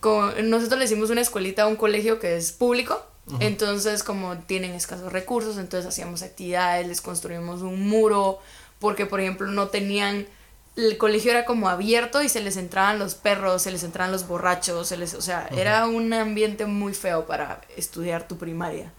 Con, 0.00 0.48
nosotros 0.50 0.78
le 0.78 0.86
hicimos 0.86 1.10
una 1.10 1.20
escuelita 1.20 1.64
a 1.64 1.66
un 1.66 1.76
colegio 1.76 2.18
que 2.18 2.36
es 2.36 2.52
público, 2.52 3.04
entonces 3.38 4.02
como 4.02 4.38
tienen 4.38 4.72
escasos 4.72 5.12
recursos, 5.12 5.58
entonces 5.58 5.88
hacíamos 5.88 6.22
actividades, 6.22 6.86
les 6.86 7.00
construimos 7.00 7.62
un 7.62 7.88
muro, 7.88 8.40
porque 8.78 9.06
por 9.06 9.20
ejemplo 9.20 9.46
no 9.46 9.68
tenían, 9.68 10.26
el 10.76 10.98
colegio 10.98 11.30
era 11.30 11.44
como 11.44 11.68
abierto 11.68 12.22
y 12.22 12.28
se 12.28 12.40
les 12.40 12.56
entraban 12.56 12.98
los 12.98 13.14
perros, 13.14 13.62
se 13.62 13.70
les 13.70 13.84
entraban 13.84 14.10
los 14.10 14.26
borrachos, 14.26 14.88
se 14.88 14.96
les, 14.96 15.14
o 15.14 15.20
sea, 15.20 15.48
era 15.52 15.86
un 15.86 16.12
ambiente 16.12 16.66
muy 16.66 16.94
feo 16.94 17.26
para 17.26 17.60
estudiar 17.76 18.26
tu 18.26 18.36
primaria. 18.36 18.92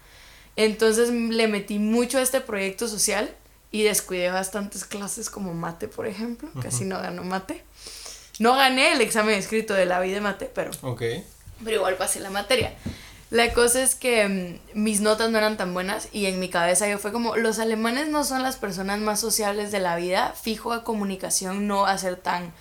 Entonces 0.56 1.10
le 1.10 1.48
metí 1.48 1.78
mucho 1.78 2.18
a 2.18 2.22
este 2.22 2.40
proyecto 2.40 2.86
social 2.86 3.34
y 3.70 3.82
descuidé 3.82 4.30
bastantes 4.30 4.84
clases 4.84 5.30
como 5.30 5.54
mate, 5.54 5.88
por 5.88 6.06
ejemplo, 6.06 6.48
casi 6.60 6.84
no 6.84 6.98
ganó 7.00 7.24
mate. 7.24 7.64
No 8.38 8.54
gané 8.56 8.92
el 8.92 9.00
examen 9.00 9.34
escrito 9.34 9.74
de 9.74 9.84
la 9.86 10.00
vida 10.00 10.14
de 10.14 10.20
mate, 10.22 10.50
pero, 10.54 10.70
Ok. 10.82 11.02
pero 11.64 11.76
igual 11.76 11.96
pasé 11.96 12.20
la 12.20 12.30
materia. 12.30 12.74
La 13.30 13.52
cosa 13.54 13.82
es 13.82 13.94
que 13.94 14.60
mm, 14.74 14.78
mis 14.82 15.00
notas 15.00 15.30
no 15.30 15.38
eran 15.38 15.56
tan 15.56 15.72
buenas 15.72 16.08
y 16.12 16.26
en 16.26 16.38
mi 16.38 16.50
cabeza 16.50 16.86
yo 16.88 16.98
fue 16.98 17.12
como, 17.12 17.36
los 17.36 17.58
alemanes 17.58 18.08
no 18.08 18.24
son 18.24 18.42
las 18.42 18.56
personas 18.56 18.98
más 19.00 19.20
sociables 19.20 19.72
de 19.72 19.80
la 19.80 19.96
vida, 19.96 20.34
fijo 20.40 20.72
a 20.72 20.84
comunicación 20.84 21.66
no 21.66 21.82
va 21.82 21.92
a 21.92 21.98
ser 21.98 22.16
tan, 22.16 22.52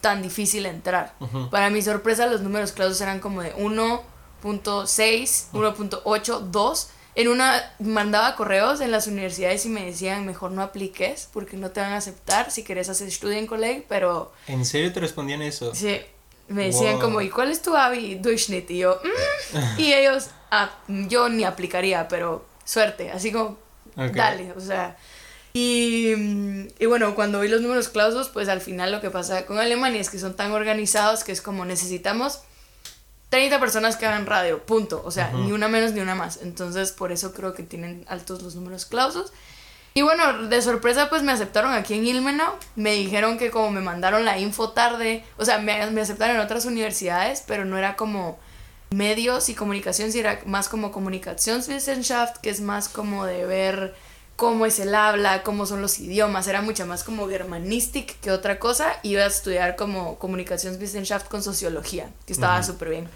tan 0.00 0.22
difícil 0.22 0.66
entrar. 0.66 1.14
Para 1.52 1.70
mi 1.70 1.82
sorpresa 1.82 2.26
los 2.26 2.40
números 2.40 2.72
clausos 2.72 3.00
eran 3.00 3.20
como 3.20 3.42
de 3.42 3.54
1.6, 3.56 5.46
1.8, 5.52 6.40
2. 6.40 6.88
En 7.18 7.26
una 7.26 7.72
mandaba 7.80 8.36
correos 8.36 8.80
en 8.80 8.92
las 8.92 9.08
universidades 9.08 9.66
y 9.66 9.68
me 9.70 9.84
decían, 9.84 10.24
mejor 10.24 10.52
no 10.52 10.62
apliques 10.62 11.28
porque 11.32 11.56
no 11.56 11.70
te 11.72 11.80
van 11.80 11.92
a 11.92 11.96
aceptar 11.96 12.52
si 12.52 12.62
quieres 12.62 12.88
hacer 12.88 13.10
Studienkolleg, 13.10 13.86
pero 13.88 14.30
¿En 14.46 14.64
serio 14.64 14.92
te 14.92 15.00
respondían 15.00 15.42
eso? 15.42 15.74
Sí, 15.74 16.00
me 16.46 16.66
decían 16.66 16.92
Wow. 16.92 17.00
como, 17.00 17.20
¿y 17.20 17.28
cuál 17.28 17.50
es 17.50 17.60
tu 17.60 17.76
Abi 17.76 18.14
Durchschnitt? 18.14 18.70
Y 18.70 18.78
yo, 18.78 19.00
"Mm". 19.02 19.58
y 19.80 19.92
ellos, 19.94 20.28
ah, 20.52 20.70
yo 20.86 21.28
ni 21.28 21.42
aplicaría, 21.42 22.06
pero 22.06 22.46
suerte, 22.64 23.10
así 23.10 23.32
como, 23.32 23.58
dale, 23.96 24.52
o 24.52 24.60
sea. 24.60 24.96
Y, 25.52 26.12
y 26.78 26.86
bueno, 26.86 27.16
cuando 27.16 27.40
vi 27.40 27.48
los 27.48 27.62
números 27.62 27.88
clausos, 27.88 28.28
pues 28.28 28.48
al 28.48 28.60
final 28.60 28.92
lo 28.92 29.00
que 29.00 29.10
pasa 29.10 29.44
con 29.44 29.58
Alemania 29.58 30.00
es 30.00 30.08
que 30.08 30.20
son 30.20 30.36
tan 30.36 30.52
organizados 30.52 31.24
que 31.24 31.32
es 31.32 31.42
como 31.42 31.64
necesitamos 31.64 32.42
30 33.30 33.60
personas 33.60 33.96
que 33.96 34.06
hagan 34.06 34.26
radio, 34.26 34.64
punto. 34.64 35.02
O 35.04 35.10
sea, 35.10 35.32
ni 35.32 35.52
una 35.52 35.68
menos 35.68 35.92
ni 35.92 36.00
una 36.00 36.14
más. 36.14 36.40
Entonces, 36.42 36.92
por 36.92 37.12
eso 37.12 37.32
creo 37.32 37.54
que 37.54 37.62
tienen 37.62 38.04
altos 38.08 38.42
los 38.42 38.54
números 38.54 38.86
clausos. 38.86 39.32
Y 39.94 40.02
bueno, 40.02 40.44
de 40.44 40.62
sorpresa 40.62 41.08
pues 41.08 41.22
me 41.22 41.32
aceptaron 41.32 41.72
aquí 41.72 41.94
en 41.94 42.06
Ilmenau. 42.06 42.54
Me 42.76 42.94
dijeron 42.94 43.36
que 43.36 43.50
como 43.50 43.70
me 43.70 43.80
mandaron 43.80 44.24
la 44.24 44.38
info 44.38 44.70
tarde, 44.70 45.24
o 45.36 45.44
sea, 45.44 45.58
me, 45.58 45.90
me 45.90 46.00
aceptaron 46.00 46.36
en 46.36 46.42
otras 46.42 46.64
universidades, 46.66 47.42
pero 47.46 47.64
no 47.64 47.76
era 47.76 47.96
como 47.96 48.38
medios 48.90 49.48
y 49.48 49.54
comunicación, 49.54 50.12
sino 50.12 50.28
era 50.28 50.40
más 50.46 50.68
como 50.68 50.92
Kommunikationswissenschaft, 50.92 52.38
que 52.38 52.50
es 52.50 52.60
más 52.60 52.88
como 52.88 53.26
de 53.26 53.44
ver 53.44 53.94
cómo 54.38 54.66
es 54.66 54.78
el 54.78 54.94
habla, 54.94 55.42
cómo 55.42 55.66
son 55.66 55.82
los 55.82 55.98
idiomas, 55.98 56.46
era 56.46 56.62
mucho 56.62 56.86
más 56.86 57.02
como 57.02 57.28
germanistic 57.28 58.20
que 58.20 58.30
otra 58.30 58.60
cosa. 58.60 59.00
Iba 59.02 59.24
a 59.24 59.26
estudiar 59.26 59.74
como 59.74 60.16
Kommunikationswissenschaft 60.20 61.26
con 61.26 61.42
sociología, 61.42 62.08
que 62.24 62.34
estaba 62.34 62.62
súper 62.62 62.90
bien. 62.90 63.08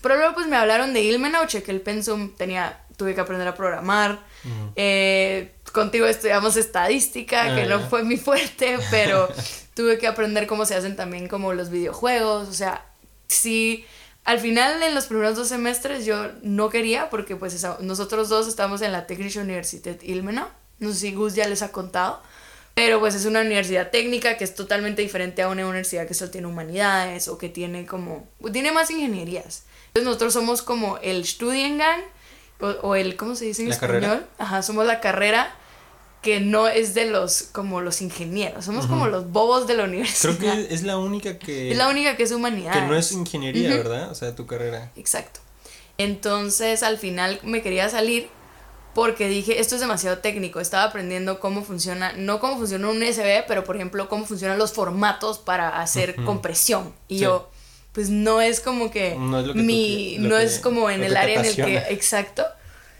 Pero 0.00 0.16
luego 0.16 0.34
pues 0.34 0.46
me 0.46 0.54
hablaron 0.54 0.94
de 0.94 1.02
Ilmenau, 1.02 1.48
que 1.48 1.64
el 1.66 1.80
pensum, 1.80 2.30
tenía, 2.36 2.80
tuve 2.96 3.12
que 3.12 3.20
aprender 3.20 3.48
a 3.48 3.56
programar. 3.56 4.20
Eh, 4.76 5.52
contigo 5.72 6.06
estudiamos 6.06 6.56
estadística, 6.56 7.56
que 7.56 7.66
no 7.66 7.78
ah. 7.78 7.86
fue 7.90 8.04
mi 8.04 8.16
fuerte, 8.16 8.78
pero 8.92 9.28
tuve 9.74 9.98
que 9.98 10.06
aprender 10.06 10.46
cómo 10.46 10.64
se 10.64 10.76
hacen 10.76 10.94
también 10.94 11.26
como 11.26 11.54
los 11.54 11.70
videojuegos, 11.70 12.48
o 12.48 12.52
sea, 12.52 12.86
sí, 13.26 13.84
al 14.24 14.38
final 14.38 14.82
en 14.82 14.94
los 14.94 15.06
primeros 15.06 15.36
dos 15.36 15.48
semestres 15.48 16.04
yo 16.04 16.30
no 16.42 16.70
quería, 16.70 17.10
porque 17.10 17.36
pues 17.36 17.66
nosotros 17.80 18.28
dos 18.28 18.46
estamos 18.46 18.82
en 18.82 18.92
la 18.92 19.06
Technische 19.06 19.40
Universität 19.40 20.02
Ilmenau, 20.02 20.48
no 20.78 20.92
sé 20.92 20.98
si 20.98 21.12
Gus 21.12 21.34
ya 21.34 21.48
les 21.48 21.62
ha 21.62 21.72
contado, 21.72 22.22
pero 22.74 23.00
pues 23.00 23.14
es 23.14 23.26
una 23.26 23.40
universidad 23.40 23.90
técnica 23.90 24.36
que 24.36 24.44
es 24.44 24.54
totalmente 24.54 25.02
diferente 25.02 25.42
a 25.42 25.48
una 25.48 25.64
universidad 25.66 26.06
que 26.06 26.14
solo 26.14 26.30
tiene 26.30 26.46
humanidades 26.46 27.28
o 27.28 27.36
que 27.36 27.48
tiene 27.48 27.84
como, 27.84 28.26
tiene 28.52 28.72
más 28.72 28.90
ingenierías. 28.90 29.64
Entonces 29.88 30.06
nosotros 30.06 30.32
somos 30.32 30.62
como 30.62 30.98
el 30.98 31.26
Studiengang, 31.26 32.00
o, 32.60 32.94
el, 32.94 33.16
¿cómo 33.16 33.34
se 33.34 33.46
dice 33.46 33.62
en 33.64 33.72
español? 33.72 34.24
Ajá, 34.38 34.62
somos 34.62 34.86
la 34.86 35.00
carrera 35.00 35.52
que 36.22 36.40
no 36.40 36.68
es 36.68 36.94
de 36.94 37.06
los, 37.06 37.42
como 37.42 37.80
los 37.80 38.00
ingenieros, 38.00 38.64
somos 38.64 38.86
como 38.86 39.08
los 39.08 39.30
bobos 39.32 39.66
de 39.66 39.76
la 39.76 39.84
universidad. 39.84 40.36
Creo 40.36 40.52
que 40.54 40.72
es 40.72 40.84
la 40.84 40.96
única 40.96 41.38
que... 41.38 41.72
Es 41.72 41.76
la 41.76 41.88
única 41.88 42.16
que 42.16 42.22
es 42.22 42.30
humanidad. 42.30 42.72
Que 42.72 42.82
no 42.82 42.96
es 42.96 43.10
ingeniería, 43.10 43.70
¿verdad? 43.70 44.10
O 44.10 44.14
sea, 44.14 44.34
tu 44.34 44.46
carrera. 44.46 44.92
Exacto. 44.94 45.40
Entonces, 45.98 46.84
al 46.84 46.96
final 46.96 47.40
me 47.42 47.60
quería 47.60 47.88
salir 47.88 48.28
porque 48.94 49.28
dije, 49.28 49.60
esto 49.60 49.74
es 49.74 49.80
demasiado 49.80 50.18
técnico, 50.18 50.60
estaba 50.60 50.84
aprendiendo 50.84 51.40
cómo 51.40 51.64
funciona, 51.64 52.12
no 52.12 52.40
cómo 52.40 52.58
funciona 52.58 52.88
un 52.88 53.02
USB, 53.02 53.44
pero 53.48 53.64
por 53.64 53.76
ejemplo, 53.76 54.08
cómo 54.08 54.24
funcionan 54.24 54.58
los 54.58 54.72
formatos 54.72 55.38
para 55.38 55.80
hacer 55.80 56.14
compresión. 56.14 56.92
Y 57.08 57.18
yo, 57.18 57.50
pues 57.92 58.10
no 58.10 58.40
es 58.40 58.60
como 58.60 58.90
que, 58.90 59.16
no 59.16 59.40
es 59.40 59.54
mi, 59.54 60.16
no 60.18 60.36
es 60.36 60.58
como 60.58 60.90
en 60.90 61.02
el 61.02 61.16
área 61.16 61.40
en 61.40 61.46
el 61.46 61.56
que, 61.56 61.76
exacto. 61.88 62.44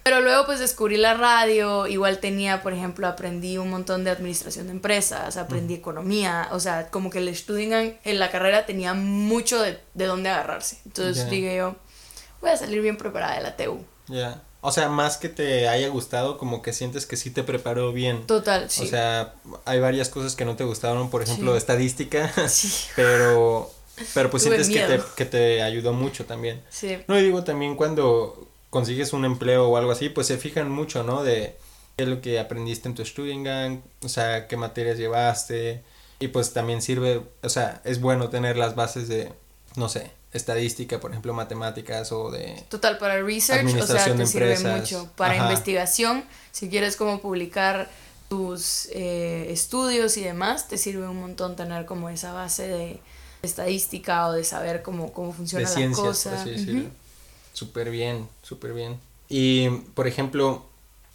Pero 0.02 0.20
luego 0.20 0.46
pues 0.46 0.58
descubrí 0.58 0.96
la 0.96 1.14
radio, 1.14 1.86
igual 1.86 2.18
tenía, 2.18 2.62
por 2.62 2.72
ejemplo, 2.72 3.06
aprendí 3.06 3.58
un 3.58 3.70
montón 3.70 4.02
de 4.04 4.10
administración 4.10 4.66
de 4.66 4.72
empresas, 4.72 5.36
aprendí 5.36 5.74
economía, 5.74 6.48
o 6.50 6.58
sea, 6.58 6.90
como 6.90 7.10
que 7.10 7.18
el 7.18 7.28
estudio 7.28 7.78
en 7.78 8.18
la 8.18 8.30
carrera 8.30 8.66
tenía 8.66 8.94
mucho 8.94 9.60
de, 9.60 9.78
de 9.94 10.06
dónde 10.06 10.28
agarrarse. 10.28 10.78
Entonces 10.84 11.30
dije 11.30 11.56
yo, 11.56 11.76
voy 12.40 12.50
a 12.50 12.56
salir 12.56 12.82
bien 12.82 12.96
preparada 12.96 13.36
de 13.36 13.42
la 13.42 13.56
TU. 13.56 13.84
Ya. 14.08 14.42
O 14.60 14.70
sea, 14.70 14.88
más 14.88 15.16
que 15.16 15.28
te 15.28 15.68
haya 15.68 15.88
gustado, 15.88 16.38
como 16.38 16.62
que 16.62 16.72
sientes 16.72 17.04
que 17.04 17.16
sí 17.16 17.30
te 17.30 17.42
preparó 17.42 17.92
bien. 17.92 18.26
Total, 18.26 18.70
sí. 18.70 18.84
O 18.84 18.86
sea, 18.86 19.34
hay 19.64 19.80
varias 19.80 20.08
cosas 20.08 20.36
que 20.36 20.44
no 20.44 20.54
te 20.54 20.62
gustaron, 20.62 21.10
por 21.10 21.22
ejemplo, 21.22 21.56
estadística, 21.56 22.30
sí. 22.48 22.88
pero 22.96 23.72
pero 24.14 24.30
pues 24.30 24.44
sientes 24.44 24.68
que 24.68 24.80
te, 24.80 25.00
que 25.16 25.24
te 25.26 25.62
ayudó 25.62 25.92
mucho 25.92 26.24
también. 26.26 26.62
Sí. 26.70 26.98
No, 27.08 27.18
y 27.18 27.22
digo 27.22 27.44
también 27.44 27.74
cuando 27.74 28.51
consigues 28.72 29.12
un 29.12 29.26
empleo 29.26 29.68
o 29.68 29.76
algo 29.76 29.92
así, 29.92 30.08
pues 30.08 30.26
se 30.26 30.38
fijan 30.38 30.70
mucho, 30.70 31.02
¿no? 31.02 31.22
De 31.22 31.58
qué 31.94 32.04
es 32.04 32.08
lo 32.08 32.22
que 32.22 32.40
aprendiste 32.40 32.88
en 32.88 32.94
tu 32.94 33.04
Studiengang, 33.04 33.82
o 34.02 34.08
sea, 34.08 34.48
qué 34.48 34.56
materias 34.56 34.96
llevaste. 34.96 35.82
Y 36.20 36.28
pues 36.28 36.54
también 36.54 36.80
sirve, 36.80 37.22
o 37.42 37.48
sea, 37.50 37.82
es 37.84 38.00
bueno 38.00 38.30
tener 38.30 38.56
las 38.56 38.74
bases 38.74 39.08
de, 39.08 39.30
no 39.76 39.90
sé, 39.90 40.10
estadística, 40.32 41.00
por 41.00 41.10
ejemplo, 41.10 41.34
matemáticas 41.34 42.12
o 42.12 42.30
de... 42.30 42.64
Total, 42.70 42.96
para 42.96 43.20
research, 43.20 43.74
o 43.74 43.86
sea, 43.86 44.16
te 44.16 44.26
sirve 44.26 44.58
mucho. 44.60 45.10
Para 45.16 45.36
investigación, 45.36 46.24
si 46.50 46.70
quieres 46.70 46.96
como 46.96 47.20
publicar 47.20 47.90
tus 48.30 48.86
eh, 48.92 49.48
estudios 49.50 50.16
y 50.16 50.22
demás, 50.22 50.68
te 50.68 50.78
sirve 50.78 51.06
un 51.06 51.20
montón 51.20 51.56
tener 51.56 51.84
como 51.84 52.08
esa 52.08 52.32
base 52.32 52.68
de 52.68 53.00
estadística 53.42 54.28
o 54.28 54.32
de 54.32 54.44
saber 54.44 54.80
cómo, 54.80 55.12
cómo 55.12 55.34
funciona 55.34 55.68
la 55.68 55.90
cosa. 55.90 56.42
Súper 57.52 57.90
bien, 57.90 58.28
súper 58.42 58.72
bien. 58.72 58.98
Y, 59.28 59.68
por 59.94 60.06
ejemplo, 60.06 60.64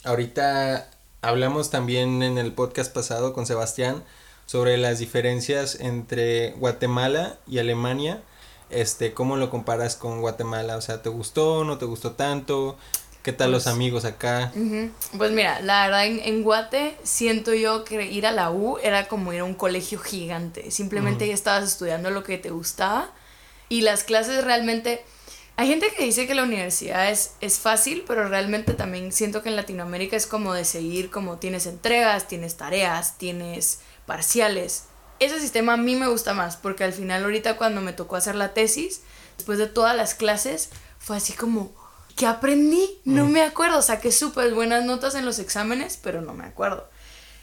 ahorita 0.04 0.90
hablamos 1.22 1.70
también 1.70 2.22
en 2.22 2.38
el 2.38 2.52
podcast 2.52 2.92
pasado 2.92 3.32
con 3.32 3.46
Sebastián 3.46 4.02
sobre 4.46 4.76
las 4.78 4.98
diferencias 4.98 5.76
entre 5.80 6.52
Guatemala 6.52 7.36
y 7.46 7.58
Alemania. 7.58 8.22
Este, 8.70 9.12
¿cómo 9.12 9.36
lo 9.36 9.50
comparas 9.50 9.96
con 9.96 10.20
Guatemala? 10.20 10.76
O 10.76 10.80
sea, 10.80 11.02
¿te 11.02 11.08
gustó, 11.08 11.64
no 11.64 11.78
te 11.78 11.84
gustó 11.84 12.12
tanto? 12.12 12.76
¿Qué 13.22 13.32
tal 13.32 13.50
los 13.50 13.64
pues, 13.64 13.74
amigos 13.74 14.04
acá? 14.04 14.52
Pues 15.16 15.32
mira, 15.32 15.60
la 15.60 15.84
verdad 15.84 16.06
en, 16.06 16.42
Guate 16.42 16.96
siento 17.02 17.52
yo 17.52 17.84
que 17.84 18.06
ir 18.06 18.26
a 18.26 18.32
la 18.32 18.50
U 18.50 18.78
era 18.82 19.06
como 19.06 19.32
ir 19.32 19.40
a 19.40 19.44
un 19.44 19.54
colegio 19.54 19.98
gigante. 19.98 20.70
Simplemente 20.70 21.26
ya 21.26 21.34
estabas 21.34 21.64
estudiando 21.64 22.10
lo 22.10 22.22
que 22.22 22.38
te 22.38 22.50
gustaba 22.50 23.10
y 23.68 23.82
las 23.82 24.04
clases 24.04 24.44
realmente... 24.44 25.04
Hay 25.58 25.66
gente 25.66 25.92
que 25.92 26.04
dice 26.04 26.28
que 26.28 26.36
la 26.36 26.44
universidad 26.44 27.10
es, 27.10 27.32
es 27.40 27.58
fácil, 27.58 28.04
pero 28.06 28.28
realmente 28.28 28.74
también 28.74 29.10
siento 29.10 29.42
que 29.42 29.48
en 29.48 29.56
Latinoamérica 29.56 30.16
es 30.16 30.28
como 30.28 30.54
de 30.54 30.64
seguir, 30.64 31.10
como 31.10 31.38
tienes 31.38 31.66
entregas, 31.66 32.28
tienes 32.28 32.56
tareas, 32.56 33.18
tienes 33.18 33.80
parciales. 34.06 34.84
Ese 35.18 35.40
sistema 35.40 35.72
a 35.72 35.76
mí 35.76 35.96
me 35.96 36.06
gusta 36.06 36.32
más, 36.32 36.56
porque 36.56 36.84
al 36.84 36.92
final 36.92 37.24
ahorita 37.24 37.56
cuando 37.56 37.80
me 37.80 37.92
tocó 37.92 38.14
hacer 38.14 38.36
la 38.36 38.54
tesis, 38.54 39.02
después 39.36 39.58
de 39.58 39.66
todas 39.66 39.96
las 39.96 40.14
clases, 40.14 40.70
fue 41.00 41.16
así 41.16 41.32
como, 41.32 41.72
¿Qué 42.14 42.26
aprendí? 42.26 43.00
No 43.04 43.26
mm. 43.26 43.30
me 43.30 43.42
acuerdo. 43.42 43.80
Saqué 43.80 44.10
súper 44.10 44.52
buenas 44.52 44.84
notas 44.84 45.14
en 45.14 45.24
los 45.24 45.38
exámenes, 45.38 45.98
pero 46.02 46.20
no 46.20 46.34
me 46.34 46.44
acuerdo. 46.44 46.88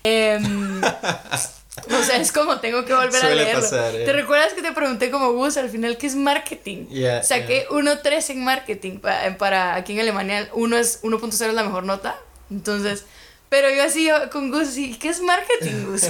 Em, 0.04 0.82
o 1.78 2.04
sea, 2.04 2.18
es 2.18 2.32
como 2.32 2.60
tengo 2.60 2.86
que 2.86 2.94
volver 2.94 3.26
a 3.26 3.30
leerlo. 3.30 3.70
¿Te 3.70 4.04
eh. 4.04 4.14
recuerdas 4.14 4.54
que 4.54 4.62
te 4.62 4.72
pregunté 4.72 5.12
como 5.12 5.34
Gus 5.34 5.58
al 5.58 5.70
final 5.70 5.98
qué 5.98 6.08
es 6.08 6.16
marketing? 6.16 6.86
Saqué 7.22 7.68
1.3 7.70 8.30
en 8.30 8.44
marketing. 8.44 9.00
Para, 9.00 9.76
aquí 9.76 9.94
en 9.94 10.00
Alemania 10.00 10.50
1 10.54 10.78
es 10.78 11.02
1.0 11.04 11.32
es 11.32 11.54
la 11.54 11.64
mejor 11.64 11.84
nota. 11.84 12.18
Entonces, 12.50 13.06
pero 13.50 13.70
yo 13.70 13.84
así 13.84 14.10
con 14.32 14.52
Gus, 14.52 14.76
¿qué 15.00 15.10
es 15.10 15.22
marketing, 15.22 15.86
Gus? 15.86 16.04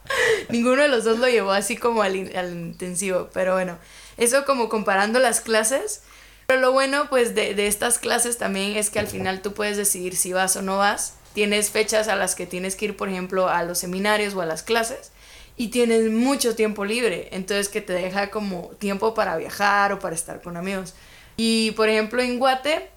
Ninguno 0.48 0.82
de 0.82 0.88
los 0.88 1.04
dos 1.04 1.18
lo 1.18 1.28
llevó 1.28 1.52
así 1.52 1.76
como 1.76 2.02
al, 2.02 2.36
al 2.36 2.52
intensivo. 2.52 3.28
Pero 3.32 3.54
bueno, 3.54 3.78
eso 4.16 4.44
como 4.44 4.68
comparando 4.68 5.18
las 5.18 5.40
clases 5.40 6.02
pero 6.50 6.62
lo 6.62 6.72
bueno 6.72 7.08
pues 7.08 7.36
de, 7.36 7.54
de 7.54 7.68
estas 7.68 8.00
clases 8.00 8.36
también 8.36 8.76
es 8.76 8.90
que 8.90 8.98
al 8.98 9.06
final 9.06 9.40
tú 9.40 9.54
puedes 9.54 9.76
decidir 9.76 10.16
si 10.16 10.32
vas 10.32 10.56
o 10.56 10.62
no 10.62 10.78
vas. 10.78 11.14
Tienes 11.32 11.70
fechas 11.70 12.08
a 12.08 12.16
las 12.16 12.34
que 12.34 12.46
tienes 12.46 12.76
que 12.76 12.86
ir, 12.86 12.96
por 12.96 13.08
ejemplo, 13.08 13.48
a 13.48 13.62
los 13.62 13.78
seminarios 13.78 14.34
o 14.34 14.40
a 14.40 14.46
las 14.46 14.62
clases 14.62 15.12
y 15.60 15.68
tienes 15.68 16.10
mucho 16.10 16.54
tiempo 16.54 16.86
libre, 16.86 17.28
entonces 17.32 17.68
que 17.68 17.82
te 17.82 17.92
deja 17.92 18.30
como 18.30 18.68
tiempo 18.78 19.12
para 19.12 19.36
viajar 19.36 19.92
o 19.92 19.98
para 19.98 20.14
estar 20.14 20.40
con 20.40 20.56
amigos. 20.56 20.94
Y 21.36 21.72
por 21.72 21.90
ejemplo 21.90 22.22
en 22.22 22.38
Guate, 22.38 22.88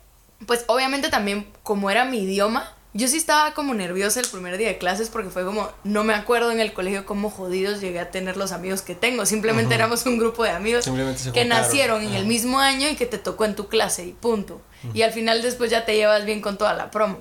pues 0.45 0.63
obviamente 0.67 1.09
también 1.09 1.45
como 1.63 1.89
era 1.89 2.05
mi 2.05 2.19
idioma, 2.19 2.73
yo 2.93 3.07
sí 3.07 3.17
estaba 3.17 3.53
como 3.53 3.73
nerviosa 3.73 4.21
el 4.21 4.27
primer 4.27 4.57
día 4.57 4.67
de 4.69 4.77
clases 4.77 5.09
porque 5.09 5.29
fue 5.29 5.43
como, 5.43 5.69
no 5.83 6.03
me 6.03 6.13
acuerdo 6.13 6.51
en 6.51 6.59
el 6.59 6.73
colegio 6.73 7.05
cómo 7.05 7.29
jodidos 7.29 7.81
llegué 7.81 7.99
a 7.99 8.11
tener 8.11 8.37
los 8.37 8.51
amigos 8.51 8.81
que 8.81 8.95
tengo. 8.95 9.25
Simplemente 9.25 9.73
éramos 9.73 10.05
un 10.05 10.17
grupo 10.19 10.43
de 10.43 10.51
amigos 10.51 10.89
que 11.33 11.43
nacieron 11.43 12.03
en 12.03 12.13
el 12.13 12.25
mismo 12.27 12.59
año 12.59 12.87
y 12.87 12.95
que 12.95 13.07
te 13.07 13.17
tocó 13.17 13.45
en 13.45 13.55
tu 13.55 13.67
clase 13.67 14.05
y 14.05 14.13
punto. 14.13 14.61
Y 14.93 15.01
al 15.01 15.11
final 15.11 15.41
después 15.41 15.71
ya 15.71 15.85
te 15.85 15.95
llevas 15.95 16.23
bien 16.23 16.39
con 16.39 16.57
toda 16.57 16.73
la 16.75 16.91
promo. 16.91 17.19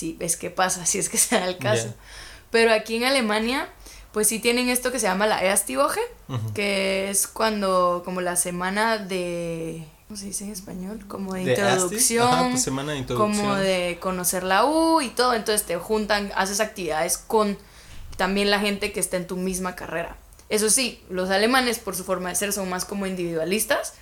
Sí, 0.00 0.16
ves 0.18 0.38
qué 0.38 0.48
pasa, 0.48 0.86
si 0.90 0.98
es 0.98 1.10
que 1.10 1.18
se 1.18 1.38
da 1.38 1.46
el 1.46 1.58
caso. 1.58 1.92
Pero 2.50 2.72
aquí 2.72 2.96
en 2.96 3.04
Alemania, 3.04 3.68
pues 4.12 4.28
sí 4.28 4.38
tienen 4.38 4.70
esto 4.70 4.90
que 4.90 4.98
se 4.98 5.06
llama 5.06 5.26
la 5.26 5.44
Erstiwoche, 5.44 6.00
que 6.54 7.10
es 7.10 7.26
cuando, 7.26 8.00
como 8.02 8.22
la 8.22 8.36
semana 8.36 8.96
de 8.96 9.84
¿cómo 10.08 10.16
se 10.18 10.26
dice 10.26 10.44
en 10.44 10.52
español? 10.52 11.04
Como 11.06 11.34
de, 11.34 11.42
introducción, 11.42 12.52
pues 12.52 12.62
semana 12.62 12.92
de 12.92 12.98
introducción, 12.98 13.44
como 13.44 13.54
de 13.56 13.98
conocer 14.00 14.42
la 14.42 14.64
U 14.64 15.02
y 15.02 15.10
todo, 15.10 15.34
entonces 15.34 15.66
te 15.66 15.76
juntan, 15.76 16.32
haces 16.34 16.60
actividades 16.60 17.18
con 17.18 17.58
también 18.16 18.50
la 18.50 18.58
gente 18.58 18.92
que 18.92 19.00
está 19.00 19.18
en 19.18 19.26
tu 19.26 19.36
misma 19.36 19.76
carrera. 19.76 20.16
Eso 20.48 20.70
sí, 20.70 21.04
los 21.10 21.28
alemanes 21.28 21.78
por 21.78 21.94
su 21.94 22.04
forma 22.04 22.30
de 22.30 22.36
ser 22.36 22.54
son 22.54 22.70
más 22.70 22.86
como 22.86 23.06
individualistas. 23.06 23.92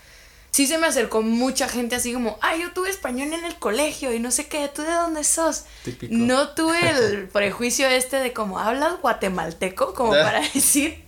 Sí 0.50 0.67
se 0.67 0.78
me 0.78 0.87
acercó 0.87 1.23
mucha 1.23 1.69
gente 1.69 1.97
así 1.97 2.12
como, 2.12 2.38
ay, 2.40 2.62
yo 2.62 2.73
tuve 2.73 2.90
español 2.90 3.33
en 3.33 3.45
el 3.45 3.57
colegio 3.57 4.12
y 4.12 4.19
no 4.19 4.31
sé 4.31 4.49
qué, 4.49 4.69
¿tú 4.69 4.83
de 4.83 4.93
dónde 4.93 5.23
sos? 5.25 5.64
Típico. 5.85 6.12
No 6.14 6.50
tuve 6.50 6.78
el 6.90 7.28
prejuicio 7.33 7.87
este 7.87 8.17
de 8.17 8.33
como, 8.33 8.59
¿hablas 8.59 9.00
guatemalteco? 9.00 9.95
Como 9.95 10.11
para 10.11 10.40
decir, 10.40 11.05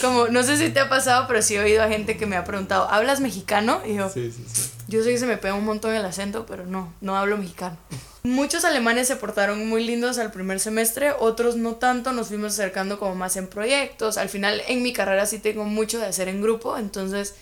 como, 0.00 0.28
no 0.28 0.42
sé 0.42 0.56
si 0.56 0.70
te 0.70 0.80
ha 0.80 0.88
pasado, 0.88 1.26
pero 1.26 1.42
sí 1.42 1.56
he 1.56 1.60
oído 1.60 1.82
a 1.82 1.88
gente 1.88 2.16
que 2.16 2.26
me 2.26 2.36
ha 2.36 2.44
preguntado, 2.44 2.88
¿hablas 2.88 3.20
mexicano? 3.20 3.80
Y 3.86 3.94
yo, 3.94 4.08
sí, 4.10 4.30
sí, 4.30 4.44
sí. 4.46 4.70
yo 4.88 5.02
sé 5.02 5.10
que 5.10 5.18
se 5.18 5.26
me 5.26 5.38
pega 5.38 5.54
un 5.54 5.64
montón 5.64 5.94
el 5.94 6.04
acento, 6.04 6.46
pero 6.46 6.64
no, 6.66 6.92
no 7.00 7.16
hablo 7.16 7.36
mexicano. 7.36 7.76
Muchos 8.22 8.64
alemanes 8.64 9.06
se 9.06 9.16
portaron 9.16 9.68
muy 9.68 9.84
lindos 9.84 10.16
al 10.16 10.32
primer 10.32 10.58
semestre, 10.58 11.12
otros 11.18 11.56
no 11.56 11.74
tanto, 11.74 12.12
nos 12.12 12.28
fuimos 12.28 12.54
acercando 12.54 12.98
como 12.98 13.14
más 13.14 13.36
en 13.36 13.46
proyectos. 13.48 14.16
Al 14.16 14.30
final 14.30 14.62
en 14.66 14.82
mi 14.82 14.94
carrera 14.94 15.26
sí 15.26 15.38
tengo 15.38 15.64
mucho 15.64 15.98
de 15.98 16.06
hacer 16.06 16.28
en 16.28 16.40
grupo, 16.40 16.78
entonces 16.78 17.34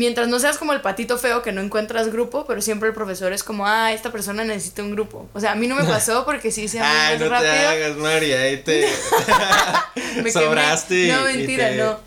mientras 0.00 0.28
no 0.28 0.38
seas 0.38 0.56
como 0.56 0.72
el 0.72 0.80
patito 0.80 1.18
feo 1.18 1.42
que 1.42 1.52
no 1.52 1.60
encuentras 1.60 2.10
grupo, 2.10 2.46
pero 2.46 2.62
siempre 2.62 2.88
el 2.88 2.94
profesor 2.94 3.34
es 3.34 3.44
como, 3.44 3.66
ah, 3.66 3.92
esta 3.92 4.10
persona 4.10 4.42
necesita 4.44 4.82
un 4.82 4.92
grupo. 4.92 5.28
O 5.34 5.40
sea, 5.40 5.52
a 5.52 5.54
mí 5.54 5.66
no 5.66 5.74
me 5.76 5.84
pasó 5.94 6.24
porque 6.24 6.50
sí 6.50 6.68
se 6.68 6.80
Ay, 6.80 7.18
no 7.18 7.28
rápido. 7.28 7.52
te 7.52 7.58
hagas, 7.66 7.96
María, 7.98 8.40
ahí 8.40 8.56
te 8.62 8.88
Me 10.22 10.30
sobraste. 10.32 11.06
quemé. 11.06 11.12
No, 11.12 11.24
mentira, 11.24 11.68
te- 11.68 11.76
no. 11.76 12.00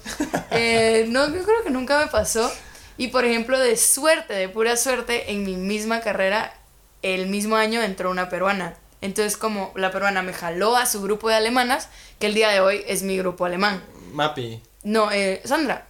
Eh, 0.52 1.06
no, 1.10 1.28
yo 1.28 1.44
creo 1.44 1.64
que 1.64 1.70
nunca 1.70 2.00
me 2.00 2.08
pasó. 2.08 2.52
Y 2.98 3.08
por 3.10 3.26
ejemplo, 3.26 3.60
de 3.60 3.78
suerte, 3.78 4.34
de 4.34 4.50
pura 4.50 4.76
suerte, 4.78 5.32
en 5.32 5.44
mi 5.44 5.56
misma 5.56 6.02
carrera, 6.02 6.54
el 7.02 7.28
mismo 7.28 7.56
año 7.56 7.82
entró 7.82 8.10
una 8.12 8.30
peruana. 8.30 8.76
Entonces, 9.02 9.36
como 9.38 9.72
la 9.76 9.92
peruana 9.92 10.22
me 10.22 10.34
jaló 10.34 10.78
a 10.78 10.86
su 10.86 11.02
grupo 11.02 11.28
de 11.30 11.36
alemanas, 11.36 11.90
que 12.20 12.28
el 12.28 12.34
día 12.34 12.50
de 12.50 12.60
hoy 12.62 12.84
es 12.88 13.04
mi 13.04 13.18
grupo 13.18 13.46
alemán. 13.46 13.84
Mapi. 14.14 14.62
No, 14.84 15.12
eh, 15.12 15.42
Sandra, 15.46 15.86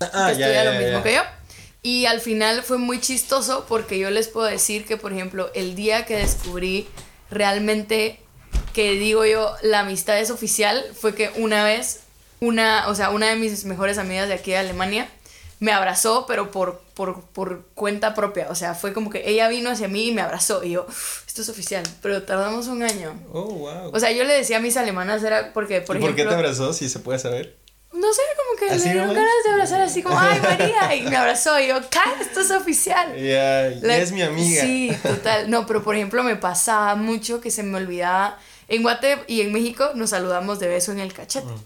Ah, 0.00 0.06
que 0.32 0.38
ya, 0.38 0.46
estudia 0.46 0.52
ya, 0.52 0.64
lo 0.64 0.72
ya, 0.72 0.78
mismo 0.86 1.02
que 1.02 1.14
yo. 1.14 1.22
Y 1.88 2.04
al 2.04 2.20
final 2.20 2.62
fue 2.62 2.76
muy 2.76 3.00
chistoso 3.00 3.64
porque 3.66 3.98
yo 3.98 4.10
les 4.10 4.28
puedo 4.28 4.46
decir 4.46 4.84
que, 4.84 4.98
por 4.98 5.14
ejemplo, 5.14 5.50
el 5.54 5.74
día 5.74 6.04
que 6.04 6.18
descubrí 6.18 6.86
realmente 7.30 8.20
que 8.74 8.92
digo 8.92 9.24
yo, 9.24 9.54
la 9.62 9.80
amistad 9.80 10.20
es 10.20 10.30
oficial, 10.30 10.84
fue 10.92 11.14
que 11.14 11.30
una 11.36 11.64
vez, 11.64 12.00
una, 12.40 12.88
o 12.88 12.94
sea, 12.94 13.08
una 13.08 13.30
de 13.30 13.36
mis 13.36 13.64
mejores 13.64 13.96
amigas 13.96 14.28
de 14.28 14.34
aquí 14.34 14.50
de 14.50 14.58
Alemania 14.58 15.08
me 15.60 15.72
abrazó, 15.72 16.26
pero 16.28 16.50
por, 16.50 16.82
por, 16.92 17.22
por 17.22 17.64
cuenta 17.74 18.14
propia. 18.14 18.48
O 18.50 18.54
sea, 18.54 18.74
fue 18.74 18.92
como 18.92 19.08
que 19.08 19.26
ella 19.26 19.48
vino 19.48 19.70
hacia 19.70 19.88
mí 19.88 20.08
y 20.08 20.12
me 20.12 20.20
abrazó. 20.20 20.62
Y 20.62 20.72
yo, 20.72 20.86
esto 21.26 21.40
es 21.40 21.48
oficial. 21.48 21.84
Pero 22.02 22.22
tardamos 22.22 22.66
un 22.66 22.82
año. 22.82 23.18
Oh, 23.32 23.44
wow. 23.44 23.90
O 23.94 23.98
sea, 23.98 24.12
yo 24.12 24.24
le 24.24 24.34
decía 24.34 24.58
a 24.58 24.60
mis 24.60 24.76
alemanas, 24.76 25.22
era 25.22 25.54
porque, 25.54 25.80
por 25.80 25.96
¿Y 25.96 26.00
por 26.00 26.14
qué 26.14 26.26
te 26.26 26.34
abrazó? 26.34 26.74
Si 26.74 26.90
se 26.90 26.98
puede 26.98 27.18
saber. 27.18 27.56
No 27.92 28.12
sé, 28.12 28.20
como 28.36 28.58
que 28.60 28.74
¿Así 28.74 28.84
le 28.84 28.92
dieron 28.92 29.08
nomás? 29.08 29.22
ganas 29.22 29.44
de 29.44 29.50
abrazar 29.50 29.80
así 29.80 30.02
como, 30.02 30.18
ay 30.18 30.40
María, 30.40 30.94
y 30.94 31.02
me 31.02 31.16
abrazó 31.16 31.58
y 31.58 31.68
yo, 31.68 31.76
¡Cal, 31.90 32.20
esto 32.20 32.40
es 32.40 32.50
oficial! 32.50 33.14
Ya, 33.16 33.70
ya 33.70 33.96
es 33.96 34.12
mi 34.12 34.20
amiga. 34.22 34.62
Sí, 34.62 34.90
total. 35.02 35.48
No, 35.50 35.66
pero 35.66 35.82
por 35.82 35.96
ejemplo 35.96 36.22
me 36.22 36.36
pasaba 36.36 36.94
mucho 36.96 37.40
que 37.40 37.50
se 37.50 37.62
me 37.62 37.78
olvidaba, 37.78 38.38
en 38.68 38.82
Guate 38.82 39.18
y 39.26 39.40
en 39.40 39.52
México 39.52 39.92
nos 39.94 40.10
saludamos 40.10 40.58
de 40.58 40.68
beso 40.68 40.92
en 40.92 41.00
el 41.00 41.14
cachete. 41.14 41.46
Mm. 41.46 41.64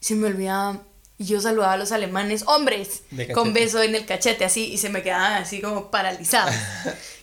Se 0.00 0.14
me 0.14 0.28
olvidaba, 0.28 0.78
y 1.20 1.26
yo 1.26 1.40
saludaba 1.40 1.74
a 1.74 1.76
los 1.76 1.92
alemanes, 1.92 2.44
hombres, 2.46 3.02
con 3.34 3.52
beso 3.52 3.82
en 3.82 3.94
el 3.94 4.06
cachete, 4.06 4.44
así, 4.46 4.72
y 4.72 4.78
se 4.78 4.88
me 4.88 5.02
quedaban 5.02 5.34
así 5.34 5.60
como 5.60 5.90
paralizados. 5.90 6.54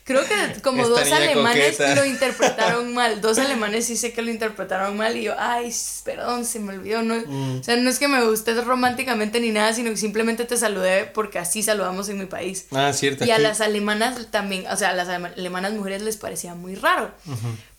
Creo 0.04 0.24
que 0.26 0.62
como 0.62 0.84
Esta 0.84 1.00
dos 1.02 1.12
alemanes 1.12 1.72
coqueta. 1.76 1.96
lo 1.96 2.06
interpretaron 2.16 2.94
mal. 2.94 3.20
Dos 3.20 3.40
alemanes 3.40 3.88
sí 3.88 3.98
sé 3.98 4.14
que 4.14 4.22
lo 4.22 4.32
interpretaron 4.32 4.96
mal 4.96 5.18
y 5.18 5.24
yo, 5.24 5.34
ay, 5.38 5.74
perdón, 6.06 6.46
se 6.46 6.60
me 6.62 6.76
olvidó. 6.78 7.02
No, 7.02 7.16
Mm. 7.16 7.60
O 7.60 7.64
sea, 7.64 7.76
no 7.76 7.90
es 7.90 8.00
que 8.00 8.08
me 8.08 8.24
gustes 8.24 8.64
románticamente 8.64 9.42
ni 9.42 9.52
nada, 9.52 9.74
sino 9.74 9.90
que 9.90 9.98
simplemente 9.98 10.46
te 10.46 10.56
saludé 10.56 11.04
porque 11.14 11.40
así 11.40 11.62
saludamos 11.64 12.08
en 12.08 12.20
mi 12.20 12.26
país. 12.26 12.68
Ah, 12.72 12.94
cierto. 12.94 13.26
Y 13.26 13.32
a 13.32 13.40
las 13.40 13.60
alemanas 13.60 14.28
también, 14.32 14.66
o 14.68 14.78
sea, 14.78 14.92
a 14.92 14.94
las 14.94 15.10
alema- 15.10 15.34
alemanas 15.36 15.74
mujeres 15.74 16.02
les 16.04 16.16
parecía 16.16 16.54
muy 16.56 16.76
raro. 16.76 17.12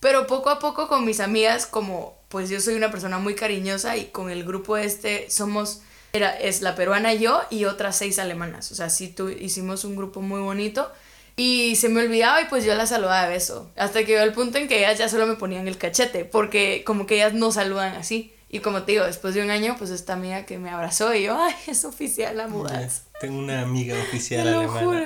Pero 0.00 0.26
poco 0.26 0.50
a 0.50 0.58
poco 0.58 0.86
con 0.88 1.06
mis 1.06 1.20
amigas, 1.20 1.64
como 1.64 2.18
pues 2.28 2.50
yo 2.50 2.60
soy 2.60 2.74
una 2.74 2.90
persona 2.90 3.18
muy 3.18 3.34
cariñosa 3.36 3.96
y 3.96 4.06
con 4.06 4.28
el 4.30 4.44
grupo 4.44 4.76
este 4.76 5.30
somos, 5.30 5.80
era, 6.12 6.30
es 6.30 6.62
la 6.62 6.74
peruana 6.74 7.12
y 7.14 7.20
yo 7.20 7.42
y 7.50 7.64
otras 7.64 7.96
seis 7.96 8.18
alemanas. 8.18 8.70
O 8.72 8.74
sea, 8.74 8.90
sí 8.90 9.08
tu, 9.08 9.28
hicimos 9.28 9.84
un 9.84 9.96
grupo 9.96 10.20
muy 10.20 10.40
bonito. 10.40 10.90
Y 11.36 11.76
se 11.76 11.88
me 11.88 12.02
olvidaba 12.02 12.40
y 12.42 12.46
pues 12.46 12.64
yo 12.64 12.74
las 12.74 12.88
saludaba 12.88 13.22
de 13.26 13.34
beso. 13.34 13.70
Hasta 13.76 14.00
que 14.00 14.06
llegó 14.12 14.24
el 14.24 14.32
punto 14.32 14.58
en 14.58 14.66
que 14.66 14.78
ellas 14.78 14.98
ya 14.98 15.08
solo 15.08 15.24
me 15.26 15.36
ponían 15.36 15.68
el 15.68 15.78
cachete, 15.78 16.24
porque 16.24 16.82
como 16.84 17.06
que 17.06 17.14
ellas 17.14 17.32
no 17.32 17.52
saludan 17.52 17.94
así. 17.94 18.34
Y 18.50 18.58
como 18.60 18.82
te 18.82 18.92
digo, 18.92 19.04
después 19.04 19.34
de 19.34 19.42
un 19.42 19.50
año, 19.50 19.76
pues 19.78 19.90
esta 19.90 20.14
amiga 20.14 20.46
que 20.46 20.58
me 20.58 20.70
abrazó 20.70 21.14
y 21.14 21.24
yo, 21.24 21.38
ay, 21.40 21.54
es 21.68 21.84
oficial 21.84 22.36
la 22.36 22.48
mudanza. 22.48 23.02
Tengo 23.20 23.38
una 23.38 23.60
amiga 23.60 23.94
Te 24.00 24.02
oficial 24.02 24.50
lo 24.50 24.58
alemana. 24.60 24.80
juro. 24.80 25.04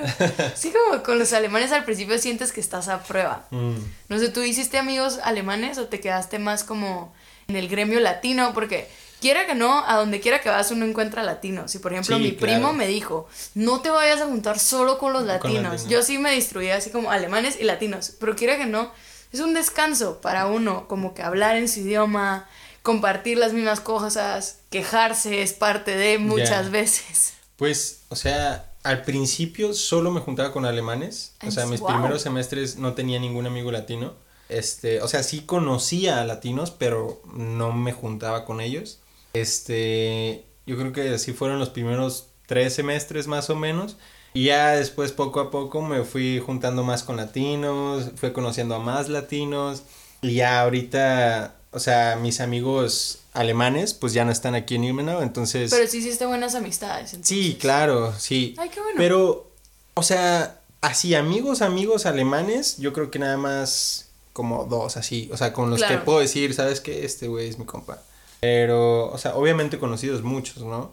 Sí, 0.55 0.71
como 0.71 1.03
con 1.03 1.19
los 1.19 1.33
alemanes 1.33 1.71
al 1.71 1.83
principio 1.83 2.17
sientes 2.17 2.51
que 2.51 2.61
estás 2.61 2.87
a 2.87 3.03
prueba. 3.03 3.45
Mm. 3.51 3.75
No 4.09 4.17
sé, 4.17 4.29
¿tú 4.29 4.41
hiciste 4.41 4.77
amigos 4.79 5.19
alemanes 5.23 5.77
o 5.77 5.85
te 5.87 5.99
quedaste 5.99 6.39
más 6.39 6.63
como 6.63 7.13
en 7.47 7.57
el 7.57 7.67
gremio 7.67 7.99
latino? 7.99 8.53
Porque 8.55 8.87
quiera 9.23 9.45
que 9.45 9.55
no, 9.55 9.85
a 9.87 9.95
donde 9.95 10.19
quiera 10.19 10.41
que 10.41 10.49
vas 10.49 10.69
uno 10.71 10.85
encuentra 10.85 11.23
latinos. 11.23 11.71
Si 11.71 11.79
por 11.79 11.93
ejemplo 11.93 12.17
Sí, 12.17 12.23
mi 12.23 12.35
claro. 12.35 12.41
primo 12.41 12.73
me 12.73 12.87
dijo, 12.87 13.29
no 13.55 13.79
te 13.79 13.89
vayas 13.89 14.19
a 14.19 14.25
juntar 14.25 14.59
solo 14.59 14.97
con 14.97 15.13
los 15.13 15.21
Con 15.21 15.29
latinos. 15.29 15.87
Yo 15.87 16.03
sí 16.03 16.17
me 16.17 16.31
distribuía 16.33 16.75
así 16.75 16.89
como 16.89 17.09
alemanes 17.09 17.57
y 17.57 17.63
latinos. 17.63 18.11
Pero 18.19 18.35
quiera 18.35 18.57
que 18.57 18.65
no, 18.65 18.91
es 19.31 19.39
un 19.39 19.53
descanso 19.53 20.19
para 20.19 20.47
uno, 20.47 20.89
como 20.89 21.13
que 21.13 21.23
hablar 21.23 21.55
en 21.55 21.69
su 21.69 21.79
idioma, 21.79 22.49
compartir 22.81 23.37
las 23.37 23.53
mismas 23.53 23.79
cosas, 23.79 24.57
quejarse 24.69 25.41
es 25.41 25.53
parte 25.53 25.95
de 25.95 26.17
muchas 26.17 26.69
veces. 26.69 27.33
Pues, 27.55 28.01
o 28.09 28.17
sea, 28.17 28.73
al 28.83 29.03
principio 29.03 29.73
solo 29.73 30.11
me 30.11 30.19
juntaba 30.19 30.51
con 30.51 30.65
alemanes. 30.65 31.35
O 31.47 31.51
sea, 31.51 31.65
mis 31.65 31.79
wow. 31.79 31.91
primeros 31.91 32.21
semestres 32.23 32.75
no 32.75 32.93
tenía 32.93 33.19
ningún 33.19 33.47
amigo 33.47 33.71
latino. 33.71 34.15
Este, 34.49 35.01
o 35.01 35.07
sea, 35.07 35.23
sí 35.23 35.43
conocía 35.45 36.19
a 36.19 36.25
latinos, 36.25 36.71
pero 36.71 37.21
no 37.33 37.71
me 37.71 37.93
juntaba 37.93 38.43
con 38.43 38.59
ellos. 38.59 38.99
Este, 39.33 40.45
yo 40.65 40.77
creo 40.77 40.93
que 40.93 41.09
así 41.15 41.33
fueron 41.33 41.59
los 41.59 41.69
primeros 41.69 42.27
tres 42.47 42.73
semestres 42.75 43.27
más 43.27 43.49
o 43.49 43.55
menos. 43.55 43.97
Y 44.35 44.45
ya 44.45 44.71
después 44.71 45.11
poco 45.11 45.39
a 45.39 45.51
poco 45.51 45.81
me 45.81 46.03
fui 46.03 46.39
juntando 46.39 46.83
más 46.83 47.03
con 47.03 47.17
latinos, 47.17 48.11
fui 48.15 48.31
conociendo 48.31 48.75
a 48.75 48.79
más 48.79 49.09
latinos. 49.09 49.83
Y 50.21 50.35
ya 50.35 50.61
ahorita, 50.61 51.55
o 51.71 51.79
sea, 51.79 52.17
mis 52.21 52.39
amigos 52.41 53.19
alemanes 53.33 53.93
pues 53.93 54.13
ya 54.13 54.25
no 54.25 54.31
están 54.31 54.53
aquí 54.55 54.75
en 54.75 54.83
Ilmenau, 54.85 55.21
entonces... 55.21 55.71
Pero 55.71 55.87
sí 55.87 55.97
hiciste 55.97 56.25
buenas 56.25 56.55
amistades. 56.55 57.11
Sí, 57.11 57.15
entonces. 57.17 57.55
claro, 57.57 58.13
sí. 58.17 58.55
Ay, 58.57 58.69
qué 58.69 58.79
bueno. 58.79 58.95
Pero, 58.97 59.51
o 59.95 60.03
sea, 60.03 60.61
así, 60.81 61.13
amigos, 61.15 61.61
amigos 61.61 62.05
alemanes, 62.05 62.77
yo 62.77 62.93
creo 62.93 63.09
que 63.11 63.19
nada 63.19 63.37
más 63.37 64.09
como 64.33 64.65
dos, 64.65 64.97
así. 64.97 65.29
O 65.33 65.37
sea, 65.37 65.53
con 65.53 65.69
los 65.69 65.81
que 65.81 65.87
Claro. 65.87 66.05
puedo 66.05 66.19
decir, 66.19 66.53
¿sabes 66.53 66.79
qué? 66.79 67.05
Este 67.05 67.27
güey 67.27 67.49
es 67.49 67.59
mi 67.59 67.65
compa. 67.65 68.01
Pero, 68.43 69.09
o 69.09 69.17
sea, 69.17 69.37
obviamente 69.37 69.79
conocidos 69.79 70.21
muchos, 70.21 70.63
¿no? 70.63 70.91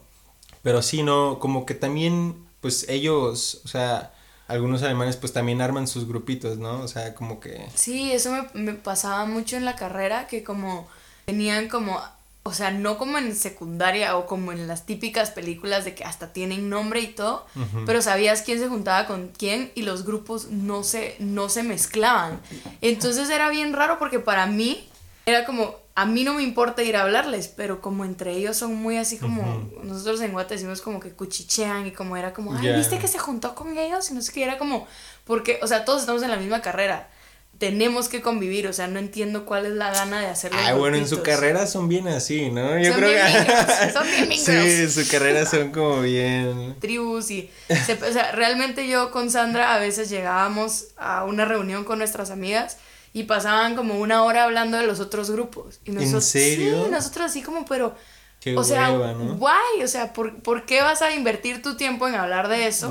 Pero 0.63 0.81
sí, 0.81 1.03
no, 1.03 1.37
como 1.39 1.65
que 1.65 1.73
también, 1.73 2.33
pues 2.61 2.87
ellos, 2.87 3.59
o 3.65 3.67
sea, 3.67 4.13
algunos 4.47 4.81
alemanes 4.83 5.17
pues 5.17 5.33
también 5.33 5.59
arman 5.59 5.85
sus 5.85 6.07
grupitos, 6.07 6.59
¿no? 6.59 6.79
O 6.79 6.87
sea, 6.87 7.13
como 7.13 7.41
que... 7.41 7.67
Sí, 7.75 8.13
eso 8.13 8.31
me, 8.31 8.47
me 8.53 8.73
pasaba 8.73 9.25
mucho 9.25 9.57
en 9.57 9.65
la 9.65 9.75
carrera, 9.75 10.27
que 10.27 10.45
como 10.45 10.87
tenían 11.25 11.67
como, 11.67 11.99
o 12.43 12.53
sea, 12.53 12.71
no 12.71 12.97
como 12.97 13.17
en 13.17 13.35
secundaria 13.35 14.15
o 14.15 14.27
como 14.27 14.53
en 14.53 14.65
las 14.65 14.85
típicas 14.85 15.31
películas 15.31 15.83
de 15.83 15.93
que 15.93 16.05
hasta 16.05 16.31
tienen 16.31 16.69
nombre 16.69 17.01
y 17.01 17.07
todo, 17.07 17.45
pero 17.85 18.01
sabías 18.01 18.43
quién 18.43 18.59
se 18.59 18.69
juntaba 18.69 19.07
con 19.07 19.27
quién 19.37 19.73
y 19.75 19.81
los 19.81 20.05
grupos 20.05 20.47
no 20.51 20.83
se, 20.83 21.17
no 21.19 21.49
se 21.49 21.63
mezclaban. 21.63 22.39
Entonces 22.79 23.29
era 23.29 23.49
bien 23.49 23.73
raro 23.73 23.99
porque 23.99 24.19
para 24.19 24.45
mí 24.45 24.87
era 25.25 25.43
como, 25.43 25.75
a 26.01 26.05
mí 26.05 26.23
no 26.23 26.33
me 26.33 26.43
importa 26.43 26.81
ir 26.83 26.95
a 26.95 27.01
hablarles, 27.03 27.47
pero 27.47 27.81
como 27.81 28.05
entre 28.05 28.31
ellos 28.33 28.57
son 28.57 28.75
muy 28.75 28.97
así 28.97 29.17
como, 29.17 29.41
Ujú. 29.41 29.83
nosotros 29.83 30.19
en 30.21 30.31
Guate 30.31 30.55
decimos 30.55 30.81
como 30.81 30.99
que 30.99 31.11
cuchichean 31.11 31.85
y 31.87 31.91
como 31.91 32.17
era 32.17 32.33
como, 32.33 32.53
ay, 32.55 32.65
Ya. 32.67 32.77
¿viste 32.77 32.97
que 32.99 33.07
se 33.07 33.19
juntó 33.19 33.53
con 33.55 33.77
ellos? 33.77 34.09
Y 34.11 34.13
no 34.13 34.21
sé 34.21 34.31
qué, 34.33 34.43
era 34.43 34.57
como, 34.57 34.87
porque, 35.25 35.59
o 35.61 35.67
sea, 35.67 35.85
todos 35.85 36.01
estamos 36.01 36.23
en 36.23 36.31
la 36.31 36.37
misma 36.37 36.61
carrera. 36.61 37.09
Tenemos 37.57 38.09
que 38.09 38.21
convivir, 38.21 38.65
o 38.65 38.73
sea, 38.73 38.87
no 38.87 38.97
entiendo 38.97 39.45
cuál 39.45 39.67
es 39.67 39.73
la 39.73 39.91
gana 39.91 40.19
de 40.19 40.25
hacerlo. 40.25 40.57
Ay, 40.59 40.75
bueno, 40.75 40.97
en 40.97 41.07
su 41.07 41.21
carrera 41.21 41.67
son 41.67 41.87
bien 41.87 42.07
así, 42.07 42.49
¿no? 42.49 42.79
Yo 42.79 42.91
Son 42.93 42.99
creo 42.99 43.09
bien 43.11 43.45
que... 43.45 43.91
son 43.93 44.07
bien 44.09 44.27
mingos. 44.29 44.45
Sí, 44.45 44.51
en 44.81 44.91
su 44.91 45.07
carrera 45.11 45.45
son 45.45 45.71
como 45.71 46.01
bien... 46.01 46.75
tribus 46.79 47.29
y 47.29 47.51
se- 47.85 47.93
o 48.03 48.11
sea, 48.11 48.31
realmente 48.31 48.87
yo 48.87 49.11
con 49.11 49.29
Sandra 49.29 49.75
a 49.75 49.79
veces 49.79 50.09
llegábamos 50.09 50.87
a 50.97 51.23
una 51.25 51.45
reunión 51.45 51.83
con 51.83 51.99
nuestras 51.99 52.31
amigas 52.31 52.77
y 53.13 53.23
pasaban 53.23 53.75
como 53.75 53.99
una 53.99 54.23
hora 54.23 54.43
hablando 54.45 54.77
de 54.77 54.87
los 54.87 54.99
otros 54.99 55.29
grupos. 55.31 55.79
Y 55.85 55.91
nosotros, 55.91 56.25
serio? 56.25 56.85
Sí, 56.85 56.91
nosotros 56.91 57.25
así 57.25 57.41
como, 57.41 57.65
pero, 57.65 57.95
Qué 58.39 58.55
o 58.57 58.63
sea, 58.63 58.91
hueva, 58.91 59.13
¿no? 59.13 59.35
guay, 59.35 59.83
o 59.83 59.87
sea, 59.87 60.13
¿por, 60.13 60.41
por 60.41 60.65
qué 60.65 60.81
vas 60.81 61.01
a 61.01 61.13
invertir 61.13 61.61
tu 61.61 61.75
tiempo 61.75 62.07
en 62.07 62.15
hablar 62.15 62.47
de 62.47 62.67
eso? 62.67 62.89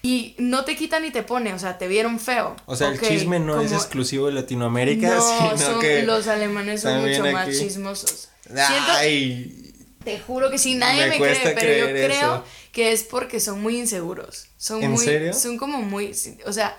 Y 0.00 0.36
no 0.38 0.64
te 0.64 0.76
quita 0.76 1.00
ni 1.00 1.10
te 1.10 1.22
pone, 1.24 1.52
o 1.54 1.58
sea, 1.58 1.76
te 1.76 1.88
vieron 1.88 2.20
feo. 2.20 2.54
O 2.66 2.76
sea, 2.76 2.90
Ok, 2.90 3.02
el 3.02 3.08
chisme 3.08 3.40
no 3.40 3.60
es 3.60 3.72
exclusivo 3.72 4.26
de 4.28 4.32
Latinoamérica, 4.32 5.08
No, 5.16 5.20
sino 5.56 5.58
son- 5.58 5.80
que... 5.80 6.04
los 6.04 6.28
alemanes 6.28 6.82
son 6.82 7.00
mucho 7.04 7.24
más 7.32 7.48
aquí- 7.48 7.58
chismosos. 7.58 8.28
Siento, 8.44 8.92
Ay, 8.92 9.74
te 10.04 10.20
juro 10.20 10.50
que 10.50 10.58
sí, 10.58 10.76
nadie 10.76 11.08
Me 11.08 11.18
cree, 11.18 11.54
pero 11.58 11.86
yo 11.86 11.92
creo 11.92 12.34
eso. 12.36 12.44
que 12.72 12.92
es 12.92 13.02
porque 13.02 13.40
son 13.40 13.60
muy 13.60 13.76
inseguros. 13.78 14.46
Son 14.56 14.82
¿En 14.82 14.92
muy, 14.92 15.04
serio? 15.04 15.32
Son 15.34 15.58
como 15.58 15.82
muy, 15.82 16.14
o 16.46 16.52
sea, 16.52 16.76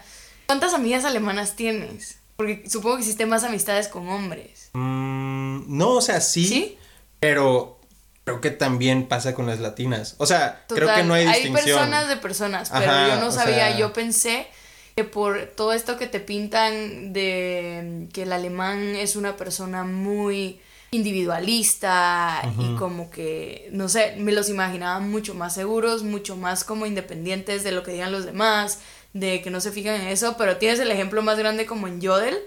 ¿cuántas 0.47 0.73
amigas 0.73 1.03
alemanas 1.03 1.55
tienes? 1.57 2.19
Porque 2.39 2.63
supongo 2.69 2.95
que 2.95 3.01
hiciste 3.01 3.25
más 3.25 3.43
amistades 3.43 3.89
con 3.89 4.07
hombres. 4.07 4.69
mm, 4.71 5.77
no, 5.77 5.89
o 5.95 6.01
sea, 6.01 6.21
sí, 6.21 6.47
¿Sí? 6.47 6.77
pero 7.19 7.77
creo 8.23 8.39
que 8.39 8.49
también 8.49 9.09
pasa 9.09 9.35
con 9.35 9.45
las 9.45 9.59
latinas. 9.59 10.15
O 10.19 10.25
sea, 10.25 10.63
creo 10.69 10.87
que 10.95 11.03
no 11.03 11.15
hay 11.15 11.25
distinción. 11.25 11.53
personas 11.65 12.07
de 12.07 12.15
personas, 12.15 12.69
pero 12.69 12.89
Ajá, 12.89 13.07
yo 13.15 13.19
no 13.19 13.29
sabía, 13.33 13.67
sea- 13.67 13.77
yo 13.77 13.91
pensé 13.91 14.47
que 14.95 15.03
por 15.03 15.47
todo 15.47 15.73
esto 15.73 15.97
que 15.97 16.07
te 16.07 16.21
pintan 16.21 17.11
de 17.11 18.07
que 18.13 18.21
el 18.23 18.31
alemán 18.31 18.95
es 18.95 19.17
una 19.17 19.35
persona 19.35 19.83
muy 19.83 20.61
individualista 20.91 22.41
y 22.57 22.75
como 22.75 23.11
que, 23.11 23.67
no 23.71 23.89
sé, 23.89 24.15
me 24.17 24.31
los 24.31 24.49
imaginaba 24.49 24.99
mucho 24.99 25.35
más 25.35 25.53
seguros, 25.55 26.03
mucho 26.03 26.35
más 26.37 26.63
como 26.63 26.85
independientes 26.85 27.63
de 27.63 27.71
lo 27.73 27.83
que 27.83 27.91
digan 27.91 28.11
los 28.11 28.25
demás, 28.25 28.79
de 29.13 29.41
que 29.41 29.49
no 29.49 29.59
se 29.59 29.71
fijan 29.71 29.95
en 30.01 30.07
eso, 30.07 30.35
pero 30.37 30.57
tienes 30.57 30.79
el 30.79 30.91
ejemplo 30.91 31.23
más 31.23 31.37
grande 31.39 31.65
como 31.65 31.87
en 31.87 31.99
Yodel. 31.99 32.37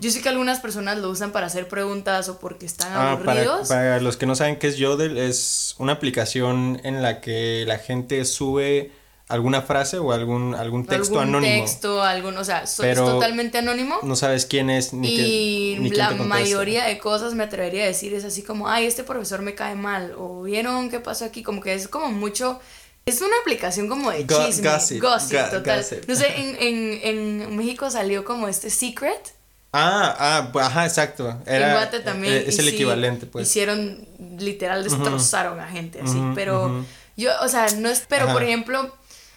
Yo 0.00 0.10
sé 0.10 0.22
que 0.22 0.28
algunas 0.28 0.60
personas 0.60 0.98
lo 0.98 1.10
usan 1.10 1.32
para 1.32 1.46
hacer 1.46 1.66
preguntas 1.66 2.28
o 2.28 2.38
porque 2.38 2.66
están 2.66 2.92
ah, 2.92 3.12
aburridos. 3.12 3.68
Para, 3.68 4.00
los 4.00 4.16
que 4.16 4.26
no 4.26 4.36
saben 4.36 4.56
qué 4.58 4.68
es 4.68 4.76
Yodel, 4.76 5.18
es 5.18 5.74
una 5.78 5.92
aplicación 5.92 6.80
en 6.84 7.02
la 7.02 7.20
que 7.20 7.64
la 7.66 7.78
gente 7.78 8.24
sube 8.24 8.92
alguna 9.28 9.62
frase 9.62 9.98
o 9.98 10.12
algún, 10.12 10.54
algún 10.54 10.86
texto 10.86 11.18
algún 11.18 11.34
anónimo. 11.34 11.64
texto, 11.64 12.02
algún, 12.02 12.36
o 12.36 12.44
sea, 12.44 12.62
es 12.62 12.76
totalmente 12.76 13.58
anónimo. 13.58 13.96
No 14.04 14.14
sabes 14.14 14.46
quién 14.46 14.70
es 14.70 14.92
ni 14.92 15.08
Y 15.08 15.78
ni 15.80 15.90
la 15.90 16.12
mayoría 16.12 16.84
de 16.84 16.98
cosas 16.98 17.34
me 17.34 17.42
atrevería 17.42 17.82
a 17.82 17.86
decir 17.86 18.14
es 18.14 18.24
así 18.24 18.42
como, 18.42 18.68
ay, 18.68 18.86
este 18.86 19.02
profesor 19.02 19.42
me 19.42 19.56
cae 19.56 19.74
mal, 19.74 20.14
o 20.16 20.42
vieron 20.42 20.88
qué 20.90 21.00
pasó 21.00 21.24
aquí, 21.24 21.42
como 21.42 21.60
que 21.60 21.74
es 21.74 21.88
como 21.88 22.12
mucho 22.12 22.60
es 23.06 23.20
una 23.20 23.36
aplicación 23.40 23.88
como 23.88 24.10
de 24.10 24.26
chisme. 24.26 24.68
Gossip. 24.68 25.00
total. 25.00 25.86
No 26.08 26.16
sé, 26.16 26.26
en, 26.36 26.56
en, 26.60 27.00
en 27.02 27.56
México 27.56 27.88
salió 27.88 28.24
como 28.24 28.48
este 28.48 28.68
Secret. 28.68 29.34
Ah, 29.72 30.16
ah, 30.18 30.52
ajá, 30.60 30.86
exacto. 30.86 31.40
Era, 31.46 31.68
en 31.68 31.72
Guate 31.74 32.00
también. 32.00 32.34
Eh, 32.34 32.44
es 32.48 32.58
el 32.58 32.68
equivalente, 32.68 33.26
pues. 33.26 33.48
Hicieron, 33.48 34.08
literal, 34.38 34.82
destrozaron 34.82 35.60
a 35.60 35.68
gente 35.68 36.00
así. 36.00 36.20
pero 36.34 36.84
yo, 37.16 37.30
o 37.42 37.48
sea, 37.48 37.66
no 37.76 37.88
es, 37.88 38.02
pero 38.08 38.32
por 38.32 38.42
ejemplo, 38.42 38.92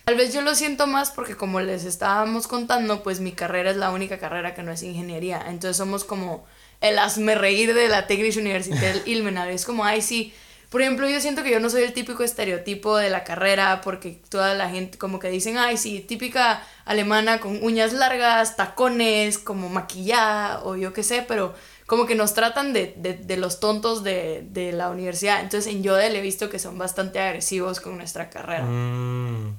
tal 0.05 0.15
vez 0.15 0.34
yo 0.34 0.41
lo 0.41 0.55
siento 0.55 0.88
más 0.88 1.12
porque 1.12 1.36
como 1.36 1.60
les 1.60 1.84
estábamos 1.84 2.47
contando, 2.47 3.03
pues 3.03 3.19
mi 3.19 3.34
carrera 3.34 3.69
es 3.69 3.77
la 3.77 3.91
única 3.91 4.17
carrera 4.17 4.55
que 4.55 4.63
no 4.63 4.71
es 4.71 4.82
ingeniería. 4.82 5.43
Entonces 5.47 5.77
somos 5.77 6.05
como 6.05 6.45
el 6.82 6.97
asme 6.97 7.36
reír 7.36 7.75
de 7.75 7.88
la 7.88 8.08
Technische 8.08 8.39
Universität 8.39 9.05
Ilmenau. 9.08 9.47
Es 9.49 9.65
como, 9.65 9.84
ay, 9.84 10.01
sí 10.01 10.34
por 10.69 10.84
ejemplo, 10.84 11.10
yo 11.10 11.19
siento 11.19 11.43
que 11.43 11.49
yo 11.49 11.60
no 11.60 11.69
soy 11.69 11.82
el 11.82 11.93
típico 11.93 12.23
estereotipo 12.23 12.95
de 12.95 13.10
la 13.10 13.23
carrera 13.23 13.82
porque 13.82 14.21
toda 14.29 14.53
la 14.53 14.69
gente 14.69 14.99
como 14.99 15.17
que 15.17 15.29
dicen, 15.29 15.58
ay, 15.58 15.77
sí, 15.77 15.99
típica 15.99 16.63
alemana 16.86 17.39
con 17.39 17.63
uñas 17.63 17.91
largas, 17.93 18.55
tacones, 18.55 19.39
como 19.39 19.69
maquillada 19.69 20.63
o 20.63 20.75
yo 20.75 20.93
qué 20.93 21.01
sé, 21.01 21.25
pero 21.27 21.55
como 21.88 22.05
que 22.05 22.13
nos 22.13 22.36
tratan 22.36 22.71
de, 22.71 22.93
de, 22.95 23.38
los 23.38 23.60
tontos 23.60 24.03
de, 24.03 24.45
de, 24.51 24.71
la 24.71 24.91
universidad. 24.91 25.41
Entonces 25.41 25.73
en 25.73 25.82
Yodel 25.82 26.15
he 26.15 26.21
visto 26.21 26.51
que 26.51 26.60
son 26.60 26.77
bastante 26.77 27.19
agresivos 27.19 27.79
con 27.79 27.97
nuestra 27.97 28.29
carrera. 28.29 28.63
Mm. 28.63 29.58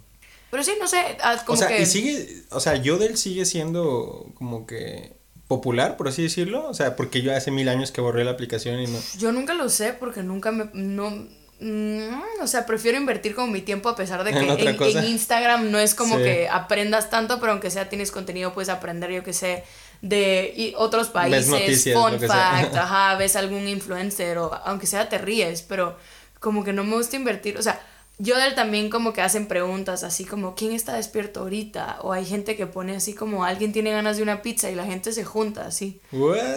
Pero 0.53 0.63
sí, 0.63 0.75
no 0.79 0.87
sé, 0.87 1.19
ah, 1.23 1.43
como 1.45 1.55
o 1.55 1.59
sea, 1.59 1.69
que... 1.69 1.83
Y 1.83 1.87
sigue, 1.87 2.45
o 2.51 2.61
sea, 2.61 2.77
Yodel 2.77 3.17
sigue 3.17 3.45
siendo 3.45 4.27
como 4.35 4.65
que 4.65 5.20
popular, 5.51 5.97
por 5.97 6.07
así 6.07 6.23
decirlo? 6.23 6.69
O 6.69 6.75
sea, 6.75 6.95
porque 6.95 7.23
yo 7.23 7.35
hace 7.35 7.51
mil 7.51 7.69
años 7.69 7.91
que 7.91 8.01
borré 8.01 8.23
la 8.23 8.31
aplicación 8.31 8.79
y 8.79 8.87
no... 8.87 9.01
Yo 9.19 9.33
nunca 9.33 9.53
lo 9.53 9.69
sé 9.69 9.93
porque 9.93 10.23
nunca 10.23 10.53
me... 10.53 10.71
No, 10.75 11.11
mm, 11.59 12.41
o 12.41 12.47
sea, 12.47 12.67
prefiero 12.67 12.97
invertir 12.97 13.35
como 13.35 13.49
mi 13.49 13.61
tiempo 13.61 13.89
a 13.89 13.97
pesar 13.97 14.23
de 14.23 14.31
que 14.79 14.99
en, 14.99 15.05
Instagram 15.07 15.73
no 15.73 15.81
es 15.81 15.97
como 15.97 16.19
que 16.19 16.49
aprendas 16.49 17.11
tanto, 17.11 17.41
pero 17.41 17.51
aunque 17.51 17.69
sea 17.69 17.89
tienes 17.89 18.13
contenido, 18.13 18.55
puedes 18.55 18.69
aprender, 18.69 19.11
yo 19.11 19.25
que 19.25 19.33
sé, 19.33 19.65
de 20.03 20.73
otros 20.77 21.09
países, 21.09 21.93
fun 21.95 22.21
fact, 22.21 22.77
ajá, 22.77 23.17
ves 23.17 23.35
algún 23.35 23.67
influencer 23.67 24.39
o 24.39 24.55
aunque 24.65 24.87
sea 24.87 25.09
te 25.09 25.19
ríes, 25.19 25.63
pero 25.63 25.97
como 26.39 26.63
que 26.63 26.73
no 26.73 26.85
me 26.85 26.95
gusta 26.95 27.17
invertir, 27.17 27.59
o 27.59 27.63
sea, 27.63 27.85
Yodel 28.21 28.55
también 28.55 28.91
como 28.91 29.15
que 29.15 29.23
hacen 29.23 29.47
preguntas 29.47 30.05
así 30.05 30.27
como 30.27 30.55
¿quién 30.55 30.73
está 30.73 30.95
despierto 30.95 31.41
ahorita? 31.41 32.01
O 32.03 32.13
hay 32.13 32.27
gente 32.27 32.55
que 32.55 32.67
pone 32.67 32.95
así 32.95 33.15
como 33.15 33.45
alguien 33.45 33.73
tiene 33.73 33.93
ganas 33.93 34.19
de 34.19 34.23
una 34.23 34.43
pizza 34.43 34.71
y 34.71 34.75
la 34.75 34.85
gente 34.85 35.13
se 35.13 35.25
junta 35.25 35.67
así. 35.67 36.01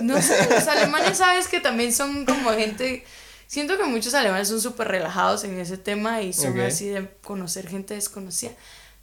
No 0.03 0.21
sé, 0.21 0.45
los 0.49 0.67
alemanes 0.67 1.17
sabes 1.17 1.47
que 1.47 1.61
también 1.61 1.93
son 1.93 2.25
como 2.25 2.51
gente... 2.51 3.05
Siento 3.47 3.77
que 3.77 3.85
muchos 3.85 4.13
alemanes 4.13 4.49
son 4.49 4.59
súper 4.59 4.87
relajados 4.89 5.43
en 5.43 5.57
ese 5.59 5.77
tema 5.77 6.21
y 6.21 6.33
son 6.33 6.59
así 6.59 6.87
de 6.87 7.07
conocer 7.21 7.67
gente 7.67 7.93
desconocida. 7.93 8.51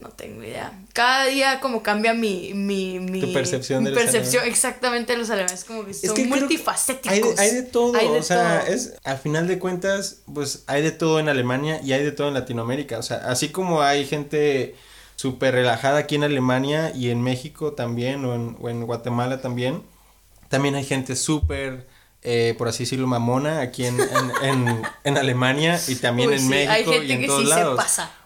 No 0.01 0.09
tengo 0.09 0.43
idea. 0.43 0.73
Cada 0.95 1.27
día 1.27 1.61
como 1.61 1.83
cambia 1.83 2.15
mi... 2.15 2.55
mi, 2.55 2.99
mi 2.99 3.21
tu 3.21 3.33
percepción 3.35 3.85
de 3.85 3.93
percepción 3.93 4.47
exactamente 4.47 5.13
de 5.13 5.19
los 5.19 5.29
alemanes. 5.29 5.65
Como 5.65 5.85
que 5.85 5.93
son 5.93 6.29
multifacéticos. 6.29 7.39
Hay 7.39 7.51
de, 7.51 7.63
todo. 7.65 7.93
o 7.93 8.23
sea, 8.23 8.61
es, 8.67 8.95
al 9.05 9.19
final 9.19 9.47
de 9.47 9.59
cuentas, 9.59 10.23
pues 10.33 10.65
hay 10.67 10.83
de 10.83 10.91
todo 10.91 11.21
en 11.21 11.29
Alemania 11.29 11.83
y 11.85 11.93
hay 11.93 12.03
de 12.03 12.13
todo 12.13 12.29
en 12.29 12.35
Latinoamérica. 12.35 12.99
O 12.99 13.03
sea, 13.03 13.19
así 13.19 13.51
como 13.51 13.83
hay 13.83 14.07
gente 14.07 14.75
súper 15.17 15.53
relajada 15.53 15.99
aquí 15.99 16.15
en 16.15 16.25
Alemania 16.25 16.93
y 16.95 17.11
en 17.11 17.21
México 17.21 17.75
también 17.75 18.25
o 18.25 18.35
en, 18.35 18.57
o 18.59 18.71
en 18.71 18.87
Guatemala 18.87 19.43
también, 19.43 19.83
también 20.49 20.77
hay 20.77 20.85
gente 20.85 21.15
súper 21.15 21.87
eh, 22.23 22.55
por 22.59 22.69
así 22.69 22.85
decirlo, 22.85 23.07
mamona 23.07 23.61
aquí 23.61 23.87
en, 23.87 23.99
en, 24.43 24.83
en, 25.05 25.17
Alemania 25.17 25.81
y 25.89 25.95
también 25.97 26.33
en 26.33 26.49
México 26.49 26.93
y 27.03 27.13
en 27.13 27.27
todos 27.27 27.47
lados. 27.47 27.81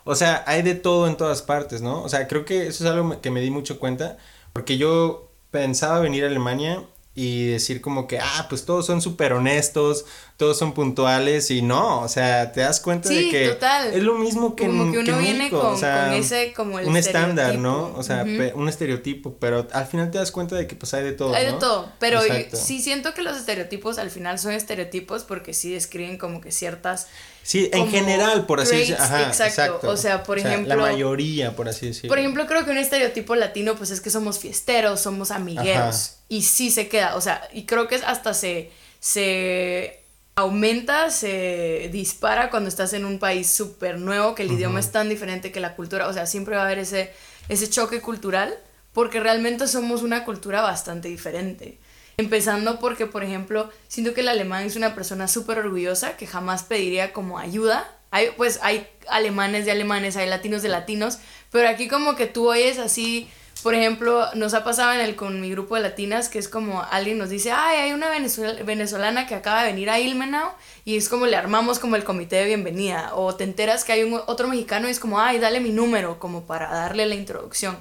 O 0.04 0.16
sea, 0.16 0.42
hay 0.46 0.62
de 0.62 0.74
todo 0.74 1.06
en 1.06 1.16
todas 1.16 1.42
partes, 1.42 1.80
¿no? 1.80 2.02
O 2.02 2.08
sea, 2.08 2.26
creo 2.26 2.44
que 2.44 2.66
eso 2.66 2.84
es 2.84 2.90
algo 2.90 3.20
que 3.20 3.30
me 3.30 3.40
di 3.40 3.50
mucho 3.50 3.78
cuenta, 3.78 4.18
porque 4.52 4.78
yo 4.78 5.30
pensaba 5.50 6.00
venir 6.00 6.24
a 6.24 6.26
Alemania 6.26 6.84
y 7.14 7.46
decir 7.46 7.80
como 7.80 8.08
que, 8.08 8.18
ah, 8.18 8.46
pues 8.48 8.64
todos 8.64 8.84
son 8.84 9.00
súper 9.00 9.32
honestos, 9.32 10.04
todos 10.36 10.58
son 10.58 10.74
puntuales 10.74 11.50
y 11.52 11.62
no, 11.62 12.00
o 12.00 12.08
sea, 12.08 12.50
te 12.50 12.60
das 12.60 12.80
cuenta 12.80 13.08
de 13.08 13.30
que 13.30 13.56
es 13.92 14.02
lo 14.02 14.14
mismo 14.14 14.56
que 14.56 14.66
como 14.66 14.90
que 14.90 14.98
uno 14.98 15.18
viene 15.18 15.48
con, 15.48 15.76
ese 16.12 16.52
como 16.52 16.80
el 16.80 16.88
un 16.88 16.96
estándar, 16.96 17.58
¿no? 17.58 17.92
O 17.96 18.02
sea, 18.02 18.24
un 18.54 18.68
estereotipo, 18.68 19.34
pero 19.38 19.68
al 19.72 19.86
final 19.86 20.10
te 20.10 20.18
das 20.18 20.32
cuenta 20.32 20.56
de 20.56 20.66
que 20.66 20.74
pues 20.74 20.92
hay 20.94 21.04
de 21.04 21.12
todo. 21.12 21.34
Hay 21.34 21.46
de 21.46 21.52
todo, 21.52 21.92
pero 22.00 22.20
sí 22.52 22.80
siento 22.80 23.14
que 23.14 23.22
los 23.22 23.36
estereotipos 23.36 23.98
al 23.98 24.10
final 24.10 24.38
son 24.38 24.52
estereotipos 24.52 25.22
porque 25.22 25.54
sí 25.54 25.72
describen 25.72 26.18
como 26.18 26.40
que 26.40 26.50
ciertas 26.50 27.06
Sí, 27.44 27.68
en 27.74 27.90
general, 27.90 28.46
por 28.46 28.60
así 28.60 28.74
decirlo. 28.74 29.04
exacto. 29.04 29.90
O 29.90 29.98
sea, 29.98 30.22
por 30.22 30.38
ejemplo. 30.38 30.74
La 30.74 30.80
mayoría, 30.80 31.54
por 31.54 31.68
así 31.68 31.88
decirlo. 31.88 32.08
Por 32.08 32.18
ejemplo, 32.18 32.46
creo 32.46 32.64
que 32.64 32.70
un 32.70 32.78
estereotipo 32.78 33.36
latino, 33.36 33.76
pues 33.76 33.90
es 33.90 34.00
que 34.00 34.08
somos 34.08 34.38
fiesteros, 34.38 35.00
somos 35.00 35.30
amigueros. 35.30 36.16
Y 36.28 36.42
sí 36.42 36.70
se 36.70 36.88
queda. 36.88 37.16
O 37.16 37.20
sea, 37.20 37.46
y 37.52 37.66
creo 37.66 37.86
que 37.86 37.96
hasta 37.96 38.32
se. 38.32 38.70
se 38.98 40.03
aumenta, 40.34 41.10
se 41.10 41.88
dispara 41.92 42.50
cuando 42.50 42.68
estás 42.68 42.92
en 42.92 43.04
un 43.04 43.18
país 43.18 43.50
súper 43.50 43.98
nuevo, 43.98 44.34
que 44.34 44.42
el 44.42 44.52
idioma 44.52 44.80
es 44.80 44.90
tan 44.92 45.08
diferente 45.08 45.52
que 45.52 45.60
la 45.60 45.76
cultura. 45.76 46.08
O 46.08 46.12
sea, 46.12 46.26
siempre 46.26 46.56
va 46.56 46.62
a 46.62 46.66
haber 46.66 46.78
ese, 46.78 47.12
ese 47.48 47.68
choque 47.70 48.00
cultural. 48.00 48.58
Porque 48.94 49.18
realmente 49.18 49.66
somos 49.66 50.02
una 50.02 50.24
cultura 50.24 50.62
bastante 50.62 51.08
diferente. 51.08 51.78
Empezando 52.16 52.78
porque, 52.78 53.06
por 53.06 53.24
ejemplo, 53.24 53.68
siento 53.88 54.14
que 54.14 54.20
el 54.20 54.28
alemán 54.28 54.62
es 54.62 54.76
una 54.76 54.94
persona 54.94 55.26
súper 55.26 55.58
orgullosa 55.58 56.16
que 56.16 56.28
jamás 56.28 56.62
pediría 56.62 57.12
como 57.12 57.40
ayuda. 57.40 57.90
Hay, 58.12 58.28
pues 58.36 58.60
hay 58.62 58.86
alemanes 59.08 59.64
de 59.64 59.72
alemanes, 59.72 60.16
hay 60.16 60.28
latinos 60.28 60.62
de 60.62 60.68
latinos, 60.68 61.18
pero 61.50 61.68
aquí 61.68 61.88
como 61.88 62.14
que 62.14 62.26
tú 62.26 62.48
oyes 62.48 62.78
así, 62.78 63.28
por 63.62 63.74
ejemplo, 63.74 64.26
nos 64.34 64.52
ha 64.54 64.64
pasado 64.64 64.92
en 64.92 65.00
el, 65.00 65.16
con 65.16 65.40
mi 65.40 65.50
grupo 65.50 65.76
de 65.76 65.82
latinas 65.82 66.28
que 66.28 66.38
es 66.38 66.48
como 66.48 66.82
alguien 66.82 67.18
nos 67.18 67.30
dice, 67.30 67.52
ay, 67.52 67.78
hay 67.78 67.92
una 67.92 68.08
venezolana 68.10 69.26
que 69.26 69.34
acaba 69.34 69.62
de 69.62 69.70
venir 69.70 69.88
a 69.90 70.00
Ilmenau 70.00 70.50
y 70.84 70.96
es 70.96 71.08
como 71.08 71.26
le 71.26 71.36
armamos 71.36 71.78
como 71.78 71.96
el 71.96 72.04
comité 72.04 72.36
de 72.36 72.46
bienvenida. 72.46 73.12
O 73.14 73.34
te 73.34 73.44
enteras 73.44 73.84
que 73.84 73.92
hay 73.92 74.02
un, 74.02 74.20
otro 74.26 74.48
mexicano 74.48 74.88
y 74.88 74.90
es 74.90 75.00
como, 75.00 75.20
ay, 75.20 75.38
dale 75.38 75.60
mi 75.60 75.70
número 75.70 76.18
como 76.18 76.46
para 76.46 76.70
darle 76.70 77.06
la 77.06 77.14
introducción. 77.14 77.78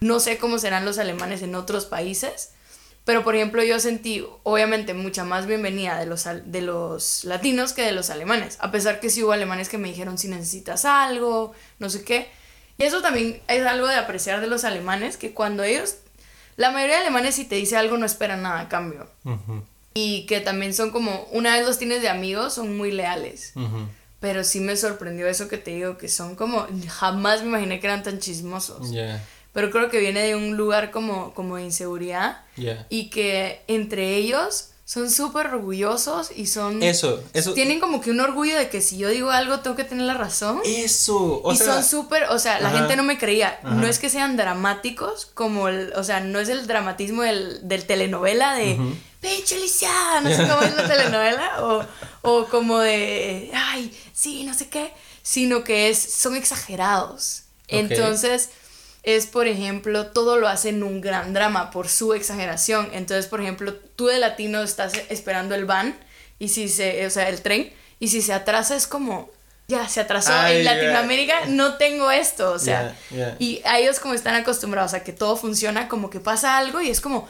No 0.00 0.20
sé 0.20 0.38
cómo 0.38 0.58
serán 0.58 0.84
los 0.84 0.98
alemanes 0.98 1.42
en 1.42 1.54
otros 1.54 1.86
países, 1.86 2.50
pero, 3.04 3.24
por 3.24 3.34
ejemplo, 3.34 3.64
yo 3.64 3.80
sentí, 3.80 4.24
obviamente, 4.44 4.94
mucha 4.94 5.24
más 5.24 5.46
bienvenida 5.46 5.98
de 5.98 6.06
los, 6.06 6.24
de 6.44 6.62
los 6.62 7.24
latinos 7.24 7.72
que 7.72 7.82
de 7.82 7.92
los 7.92 8.10
alemanes. 8.10 8.58
A 8.60 8.70
pesar 8.70 9.00
que 9.00 9.10
sí 9.10 9.24
hubo 9.24 9.32
alemanes 9.32 9.68
que 9.68 9.78
me 9.78 9.88
dijeron 9.88 10.18
si 10.18 10.28
necesitas 10.28 10.84
algo, 10.84 11.52
no 11.80 11.90
sé 11.90 12.04
qué. 12.04 12.30
Y 12.82 12.84
eso 12.84 13.00
también 13.00 13.40
es 13.46 13.64
algo 13.64 13.86
de 13.86 13.94
apreciar 13.94 14.40
de 14.40 14.48
los 14.48 14.64
alemanes, 14.64 15.16
que 15.16 15.30
cuando 15.30 15.62
ellos, 15.62 15.98
la 16.56 16.72
mayoría 16.72 16.96
de 16.96 17.02
alemanes 17.02 17.36
si 17.36 17.44
te 17.44 17.54
dice 17.54 17.76
algo 17.76 17.96
no 17.96 18.04
esperan 18.04 18.42
nada 18.42 18.58
a 18.58 18.68
cambio. 18.68 19.06
Y 19.94 20.26
que 20.26 20.40
también 20.40 20.74
son 20.74 20.90
como, 20.90 21.28
una 21.30 21.54
vez 21.54 21.64
los 21.64 21.78
tienes 21.78 22.02
de 22.02 22.08
amigos, 22.08 22.54
son 22.54 22.76
muy 22.76 22.90
leales. 22.90 23.52
Pero 24.18 24.42
sí 24.42 24.58
me 24.58 24.76
sorprendió 24.76 25.28
eso 25.28 25.46
que 25.46 25.58
te 25.58 25.70
digo, 25.70 25.96
que 25.96 26.08
son 26.08 26.34
como, 26.34 26.66
jamás 26.88 27.42
me 27.42 27.50
imaginé 27.50 27.78
que 27.78 27.86
eran 27.86 28.02
tan 28.02 28.18
chismosos. 28.18 28.90
Pero 29.52 29.70
creo 29.70 29.88
que 29.88 30.00
viene 30.00 30.24
de 30.24 30.34
un 30.34 30.56
lugar 30.56 30.90
como, 30.90 31.34
como 31.34 31.58
de 31.58 31.62
inseguridad. 31.62 32.40
Y 32.88 33.10
que 33.10 33.62
entre 33.68 34.16
ellos 34.16 34.70
son 34.92 35.10
súper 35.10 35.46
orgullosos 35.46 36.30
y 36.36 36.48
son... 36.48 36.82
Eso, 36.82 37.24
eso. 37.32 37.54
Tienen 37.54 37.80
como 37.80 38.02
que 38.02 38.10
un 38.10 38.20
orgullo 38.20 38.58
de 38.58 38.68
que 38.68 38.82
si 38.82 38.98
yo 38.98 39.08
digo 39.08 39.30
algo 39.30 39.60
tengo 39.60 39.74
que 39.74 39.84
tener 39.84 40.04
la 40.04 40.12
razón. 40.12 40.60
Eso, 40.66 41.40
o 41.42 41.50
y 41.50 41.56
son 41.56 41.82
súper, 41.82 42.24
o 42.24 42.38
sea, 42.38 42.60
la 42.60 42.68
gente 42.68 42.94
no 42.94 43.02
me 43.02 43.16
creía. 43.16 43.58
No 43.62 43.86
es 43.86 43.98
que 43.98 44.10
sean 44.10 44.36
dramáticos, 44.36 45.30
como 45.32 45.68
el, 45.68 45.94
o 45.94 46.04
sea, 46.04 46.20
no 46.20 46.40
es 46.40 46.50
el 46.50 46.66
dramatismo 46.66 47.22
del, 47.22 47.66
del 47.66 47.86
telenovela 47.86 48.54
de... 48.54 48.74
Uh 48.78 48.94
no 49.22 50.30
sé 50.30 50.48
cómo 50.48 50.62
es 50.62 50.74
la 50.74 50.88
telenovela, 50.88 51.64
o, 51.64 51.86
o 52.22 52.46
como 52.46 52.80
de, 52.80 53.52
ay, 53.54 53.96
sí, 54.12 54.42
no 54.42 54.52
sé 54.52 54.68
qué, 54.68 54.92
sino 55.22 55.62
que 55.62 55.90
es, 55.90 55.98
son 55.98 56.34
exagerados. 56.34 57.44
Entonces, 57.68 58.50
es, 59.02 59.26
por 59.26 59.46
ejemplo, 59.46 60.06
todo 60.06 60.36
lo 60.38 60.48
hacen 60.48 60.82
un 60.82 61.00
gran 61.00 61.32
drama 61.32 61.70
por 61.70 61.88
su 61.88 62.14
exageración. 62.14 62.88
Entonces, 62.92 63.26
por 63.26 63.40
ejemplo, 63.40 63.74
tú 63.74 64.06
de 64.06 64.18
latino 64.18 64.62
estás 64.62 64.92
esperando 65.08 65.54
el 65.54 65.64
van 65.64 65.96
y 66.38 66.48
si 66.48 66.68
se, 66.68 67.06
o 67.06 67.10
sea, 67.10 67.28
el 67.28 67.40
tren, 67.42 67.72
y 67.98 68.08
si 68.08 68.22
se 68.22 68.32
atrasa 68.32 68.74
es 68.76 68.86
como, 68.86 69.30
ya, 69.68 69.88
se 69.88 70.00
atrasó. 70.00 70.32
en 70.46 70.64
Latinoamérica 70.64 71.46
no 71.46 71.76
tengo 71.76 72.10
esto, 72.10 72.52
o 72.52 72.58
sea, 72.58 72.96
y 73.38 73.62
a 73.64 73.78
ellos 73.78 74.00
como 74.00 74.14
están 74.14 74.34
acostumbrados 74.34 74.94
a 74.94 75.04
que 75.04 75.12
todo 75.12 75.36
funciona, 75.36 75.88
como 75.88 76.10
que 76.10 76.20
pasa 76.20 76.58
algo 76.58 76.80
y 76.80 76.90
es 76.90 77.00
como 77.00 77.28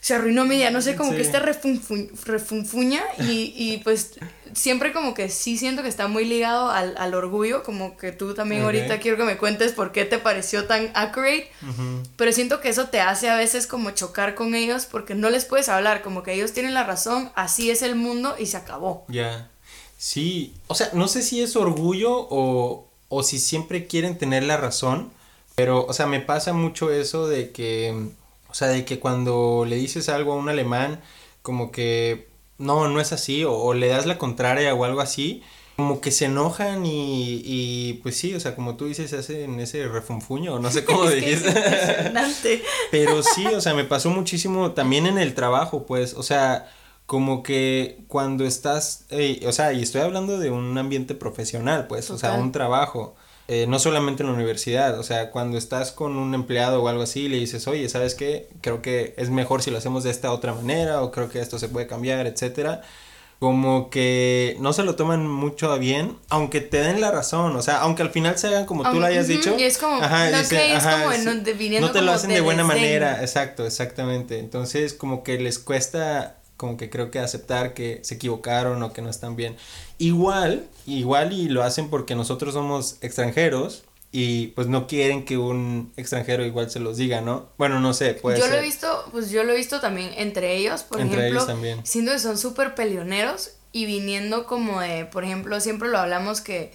se 0.00 0.14
arruinó 0.14 0.44
mi 0.44 0.56
día, 0.56 0.70
no 0.70 0.82
sé, 0.82 0.94
como 0.94 1.10
que 1.10 1.20
este 1.20 1.40
refunfuña 1.40 3.02
y, 3.18 3.52
y, 3.56 3.78
pues 3.78 4.12
siempre 4.54 4.92
como 4.92 5.14
que 5.14 5.28
sí 5.28 5.56
siento 5.58 5.82
que 5.82 5.88
está 5.88 6.08
muy 6.08 6.24
ligado 6.24 6.70
al, 6.70 6.94
al 6.98 7.14
orgullo, 7.14 7.62
como 7.62 7.96
que 7.96 8.12
tú 8.12 8.34
también 8.34 8.62
ahorita 8.62 8.98
quiero 9.00 9.16
que 9.16 9.24
me 9.24 9.36
cuentes 9.36 9.72
por 9.72 9.92
qué 9.92 10.04
te 10.04 10.18
pareció 10.18 10.66
tan 10.66 10.90
accurate, 10.94 11.50
pero 12.16 12.32
siento 12.32 12.60
que 12.60 12.68
eso 12.68 12.88
te 12.88 13.00
hace 13.00 13.28
a 13.28 13.36
veces 13.36 13.66
como 13.66 13.90
chocar 13.90 14.34
con 14.34 14.54
ellos 14.54 14.86
porque 14.86 15.14
no 15.14 15.30
les 15.30 15.44
puedes 15.44 15.68
hablar, 15.68 16.02
como 16.02 16.22
que 16.22 16.32
ellos 16.32 16.52
tienen 16.52 16.74
la 16.74 16.84
razón, 16.84 17.30
así 17.34 17.70
es 17.70 17.82
el 17.82 17.94
mundo 17.94 18.34
y 18.38 18.46
se 18.46 18.56
acabó. 18.56 19.04
Ya, 19.08 19.50
sí, 19.98 20.54
o 20.66 20.74
sea, 20.74 20.90
no 20.92 21.08
sé 21.08 21.22
si 21.22 21.42
es 21.42 21.56
orgullo 21.56 22.12
o, 22.12 22.86
o 23.08 23.22
si 23.22 23.38
siempre 23.38 23.86
quieren 23.86 24.18
tener 24.18 24.42
la 24.42 24.56
razón, 24.56 25.10
pero, 25.54 25.86
o 25.86 25.92
sea, 25.92 26.06
me 26.06 26.20
pasa 26.20 26.52
mucho 26.52 26.90
eso 26.90 27.28
de 27.28 27.50
que 27.50 28.10
o 28.48 28.54
sea, 28.54 28.68
de 28.68 28.86
que 28.86 28.98
cuando 28.98 29.66
le 29.68 29.76
dices 29.76 30.08
algo 30.08 30.32
a 30.32 30.36
un 30.36 30.48
alemán, 30.48 31.02
como 31.42 31.70
que 31.70 32.28
no, 32.58 32.88
no 32.88 33.00
es 33.00 33.12
así, 33.12 33.44
o, 33.44 33.74
le 33.74 33.88
das 33.88 34.06
la 34.06 34.18
contraria 34.18 34.74
o 34.74 34.84
algo 34.84 35.00
así, 35.00 35.42
como 35.76 36.00
que 36.00 36.10
se 36.10 36.24
enojan 36.24 36.86
y, 36.86 37.42
y, 37.44 37.94
pues 38.02 38.16
sí, 38.16 38.34
o 38.34 38.40
sea, 38.40 38.54
como 38.54 38.76
tú 38.76 38.86
dices, 38.86 39.12
hacen 39.12 39.60
ese 39.60 39.86
refunfuño, 39.88 40.54
o 40.54 40.58
no 40.58 40.70
sé 40.70 40.84
cómo 40.84 41.04
dijiste. 41.10 41.52
Pero 42.90 43.22
sí, 43.22 43.46
o 43.46 43.60
sea, 43.60 43.74
me 43.74 43.84
pasó 43.84 44.10
muchísimo 44.10 44.72
también 44.72 45.06
en 45.06 45.18
el 45.18 45.34
trabajo, 45.34 45.84
pues, 45.84 46.14
o 46.14 46.22
sea, 46.22 46.70
como 47.04 47.42
que 47.42 48.04
cuando 48.08 48.44
estás, 48.44 49.04
eh, 49.10 49.44
o 49.46 49.52
sea, 49.52 49.72
y 49.72 49.82
estoy 49.82 50.00
hablando 50.00 50.38
de 50.38 50.50
un 50.50 50.76
ambiente 50.78 51.14
profesional, 51.14 51.86
pues, 51.86 52.10
o 52.10 52.18
sea, 52.18 52.34
un 52.34 52.52
trabajo. 52.52 53.14
Eh, 53.48 53.66
no 53.68 53.78
solamente 53.78 54.24
en 54.24 54.28
la 54.28 54.34
universidad, 54.34 54.98
o 54.98 55.04
sea, 55.04 55.30
cuando 55.30 55.56
estás 55.56 55.92
con 55.92 56.16
un 56.16 56.34
empleado 56.34 56.82
o 56.82 56.88
algo 56.88 57.02
así, 57.02 57.28
le 57.28 57.36
dices, 57.36 57.68
oye, 57.68 57.88
¿sabes 57.88 58.16
qué? 58.16 58.48
Creo 58.60 58.82
que 58.82 59.14
es 59.16 59.30
mejor 59.30 59.62
si 59.62 59.70
lo 59.70 59.78
hacemos 59.78 60.02
de 60.02 60.10
esta 60.10 60.32
otra 60.32 60.52
manera, 60.52 61.00
o 61.02 61.12
creo 61.12 61.28
que 61.28 61.40
esto 61.40 61.60
se 61.60 61.68
puede 61.68 61.86
cambiar, 61.86 62.26
etcétera. 62.26 62.82
Como 63.38 63.88
que 63.88 64.56
no 64.58 64.72
se 64.72 64.82
lo 64.82 64.96
toman 64.96 65.28
mucho 65.28 65.70
a 65.70 65.78
bien, 65.78 66.16
aunque 66.28 66.60
te 66.60 66.78
den 66.78 67.00
la 67.00 67.12
razón, 67.12 67.54
o 67.54 67.62
sea, 67.62 67.82
aunque 67.82 68.02
al 68.02 68.10
final 68.10 68.36
se 68.36 68.48
hagan 68.48 68.64
como 68.64 68.82
tú 68.90 68.98
lo 68.98 69.06
hayas 69.06 69.28
dicho. 69.28 69.54
Y 69.56 69.62
es 69.62 69.78
como, 69.78 70.00
no, 70.00 70.06
es 70.06 70.48
como 70.48 71.80
no 71.80 71.92
te 71.92 72.02
lo 72.02 72.12
hacen 72.12 72.30
de 72.30 72.40
buena 72.40 72.64
manera, 72.64 73.20
exacto, 73.20 73.64
exactamente. 73.64 74.40
Entonces, 74.40 74.92
como 74.92 75.22
que 75.22 75.38
les 75.38 75.60
cuesta 75.60 76.38
como 76.56 76.76
que 76.76 76.90
creo 76.90 77.10
que 77.10 77.18
aceptar 77.18 77.74
que 77.74 78.00
se 78.02 78.14
equivocaron 78.14 78.82
o 78.82 78.92
que 78.92 79.02
no 79.02 79.10
están 79.10 79.36
bien. 79.36 79.56
Igual, 79.98 80.68
igual 80.86 81.32
y 81.32 81.48
lo 81.48 81.62
hacen 81.62 81.90
porque 81.90 82.14
nosotros 82.14 82.54
somos 82.54 82.96
extranjeros 83.00 83.84
y 84.12 84.48
pues 84.48 84.66
no 84.66 84.86
quieren 84.86 85.24
que 85.24 85.36
un 85.36 85.92
extranjero 85.96 86.44
igual 86.44 86.70
se 86.70 86.80
los 86.80 86.96
diga, 86.96 87.20
¿no? 87.20 87.48
Bueno, 87.58 87.80
no 87.80 87.92
sé, 87.92 88.14
puede 88.14 88.38
Yo 88.38 88.46
lo 88.46 88.54
he 88.54 88.62
visto, 88.62 89.04
pues 89.12 89.30
yo 89.30 89.44
lo 89.44 89.52
he 89.52 89.56
visto 89.56 89.80
también 89.80 90.10
entre 90.16 90.56
ellos, 90.56 90.82
por 90.82 91.00
entre 91.00 91.18
ejemplo, 91.18 91.40
ellos 91.40 91.46
también. 91.46 91.80
siendo 91.84 92.12
que 92.12 92.18
son 92.18 92.38
súper 92.38 92.74
peleoneros 92.74 93.50
y 93.72 93.84
viniendo 93.84 94.46
como 94.46 94.80
de, 94.80 95.04
por 95.04 95.24
ejemplo, 95.24 95.60
siempre 95.60 95.88
lo 95.88 95.98
hablamos 95.98 96.40
que 96.40 96.72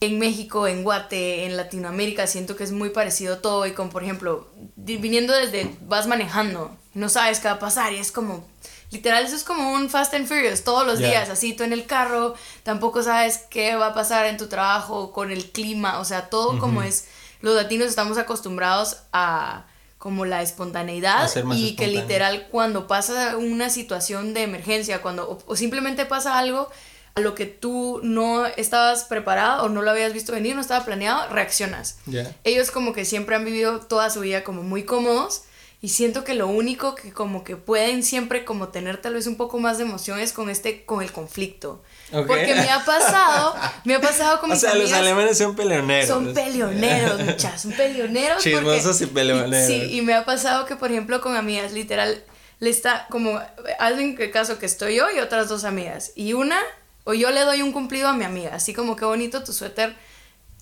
en 0.00 0.18
México, 0.18 0.66
en 0.66 0.84
Guate, 0.84 1.46
en 1.46 1.56
Latinoamérica, 1.56 2.26
siento 2.26 2.56
que 2.56 2.64
es 2.64 2.72
muy 2.72 2.90
parecido 2.90 3.38
todo 3.38 3.66
y 3.66 3.72
con, 3.72 3.88
por 3.88 4.02
ejemplo, 4.02 4.46
viniendo 4.76 5.32
desde, 5.32 5.74
vas 5.88 6.06
manejando, 6.06 6.76
no 6.92 7.08
sabes 7.08 7.40
qué 7.40 7.48
va 7.48 7.54
a 7.54 7.58
pasar 7.58 7.94
y 7.94 7.96
es 7.96 8.12
como, 8.12 8.46
Literal, 8.90 9.24
eso 9.24 9.34
es 9.34 9.42
como 9.42 9.72
un 9.72 9.90
Fast 9.90 10.14
and 10.14 10.28
Furious 10.28 10.62
todos 10.62 10.86
los 10.86 10.98
días, 10.98 11.28
así 11.28 11.54
tú 11.54 11.64
en 11.64 11.72
el 11.72 11.86
carro, 11.86 12.34
tampoco 12.62 13.02
sabes 13.02 13.38
qué 13.50 13.74
va 13.74 13.88
a 13.88 13.94
pasar 13.94 14.26
en 14.26 14.36
tu 14.36 14.46
trabajo, 14.46 15.12
con 15.12 15.32
el 15.32 15.50
clima, 15.50 15.98
o 15.98 16.04
sea, 16.04 16.30
todo 16.30 16.58
como 16.58 16.82
es, 16.82 17.06
los 17.40 17.56
latinos 17.56 17.88
estamos 17.88 18.16
acostumbrados 18.16 18.98
a 19.12 19.66
como 19.98 20.24
la 20.24 20.40
espontaneidad 20.40 21.28
y 21.54 21.74
que 21.74 21.88
literal 21.88 22.46
cuando 22.50 22.86
pasa 22.86 23.36
una 23.36 23.70
situación 23.70 24.34
de 24.34 24.42
emergencia, 24.42 25.02
cuando 25.02 25.42
o, 25.46 25.56
simplemente 25.56 26.06
pasa 26.06 26.38
algo 26.38 26.68
a 27.16 27.20
lo 27.20 27.34
que 27.34 27.46
tú 27.46 28.00
no 28.04 28.46
estabas 28.46 29.04
preparado 29.04 29.64
o 29.64 29.68
no 29.68 29.82
lo 29.82 29.90
habías 29.90 30.12
visto 30.12 30.32
venir, 30.32 30.54
no 30.54 30.60
estaba 30.60 30.84
planeado, 30.84 31.28
reaccionas. 31.30 31.96
Ellos 32.44 32.70
como 32.70 32.92
que 32.92 33.04
siempre 33.04 33.34
han 33.34 33.44
vivido 33.44 33.80
toda 33.80 34.10
su 34.10 34.20
vida 34.20 34.44
como 34.44 34.62
muy 34.62 34.84
cómodos 34.84 35.42
y 35.82 35.90
siento 35.90 36.24
que 36.24 36.34
lo 36.34 36.48
único 36.48 36.94
que 36.94 37.12
como 37.12 37.44
que 37.44 37.56
pueden 37.56 38.02
siempre 38.02 38.46
como 38.46 38.68
tener 38.68 39.00
tal 39.00 39.14
vez 39.14 39.26
un 39.26 39.36
poco 39.36 39.58
más 39.58 39.76
de 39.76 39.84
emoción 39.84 40.18
es 40.18 40.32
con 40.32 40.48
este, 40.48 40.84
con 40.86 41.02
el 41.02 41.12
conflicto. 41.12 41.82
Porque 42.10 42.54
me 42.54 42.70
ha 42.70 42.82
pasado, 42.84 43.54
me 43.84 43.94
ha 43.94 44.00
pasado 44.00 44.40
con 44.40 44.50
o 44.52 44.56
sea, 44.56 44.74
los 44.74 44.90
alemanes 44.92 45.36
son 45.36 45.54
peleoneros. 45.54 46.08
Son 46.08 46.32
peleoneros, 46.32 47.20
muchas, 47.20 47.60
son 47.60 47.72
peleoneros. 47.72 48.42
Chismosos 48.42 49.02
y 49.02 49.06
peleoneros. 49.06 49.66
Sí, 49.66 49.96
y 49.96 50.00
me 50.00 50.14
ha 50.14 50.24
pasado 50.24 50.64
que, 50.64 50.76
por 50.76 50.90
ejemplo, 50.90 51.20
con 51.20 51.36
amigas, 51.36 51.72
literal, 51.72 52.24
le 52.58 52.70
está 52.70 53.06
como, 53.10 53.38
alguien 53.78 54.16
que 54.16 54.30
caso 54.30 54.58
que 54.58 54.64
estoy 54.64 54.96
yo 54.96 55.10
y 55.14 55.18
otras 55.18 55.50
dos 55.50 55.64
amigas. 55.64 56.12
Y 56.14 56.32
una, 56.32 56.58
o 57.04 57.12
yo 57.12 57.30
le 57.30 57.40
doy 57.42 57.60
un 57.60 57.72
cumplido 57.72 58.08
a 58.08 58.14
mi 58.14 58.24
amiga, 58.24 58.54
así 58.54 58.72
como 58.72 58.96
qué 58.96 59.04
bonito 59.04 59.44
tu 59.44 59.52
suéter, 59.52 59.94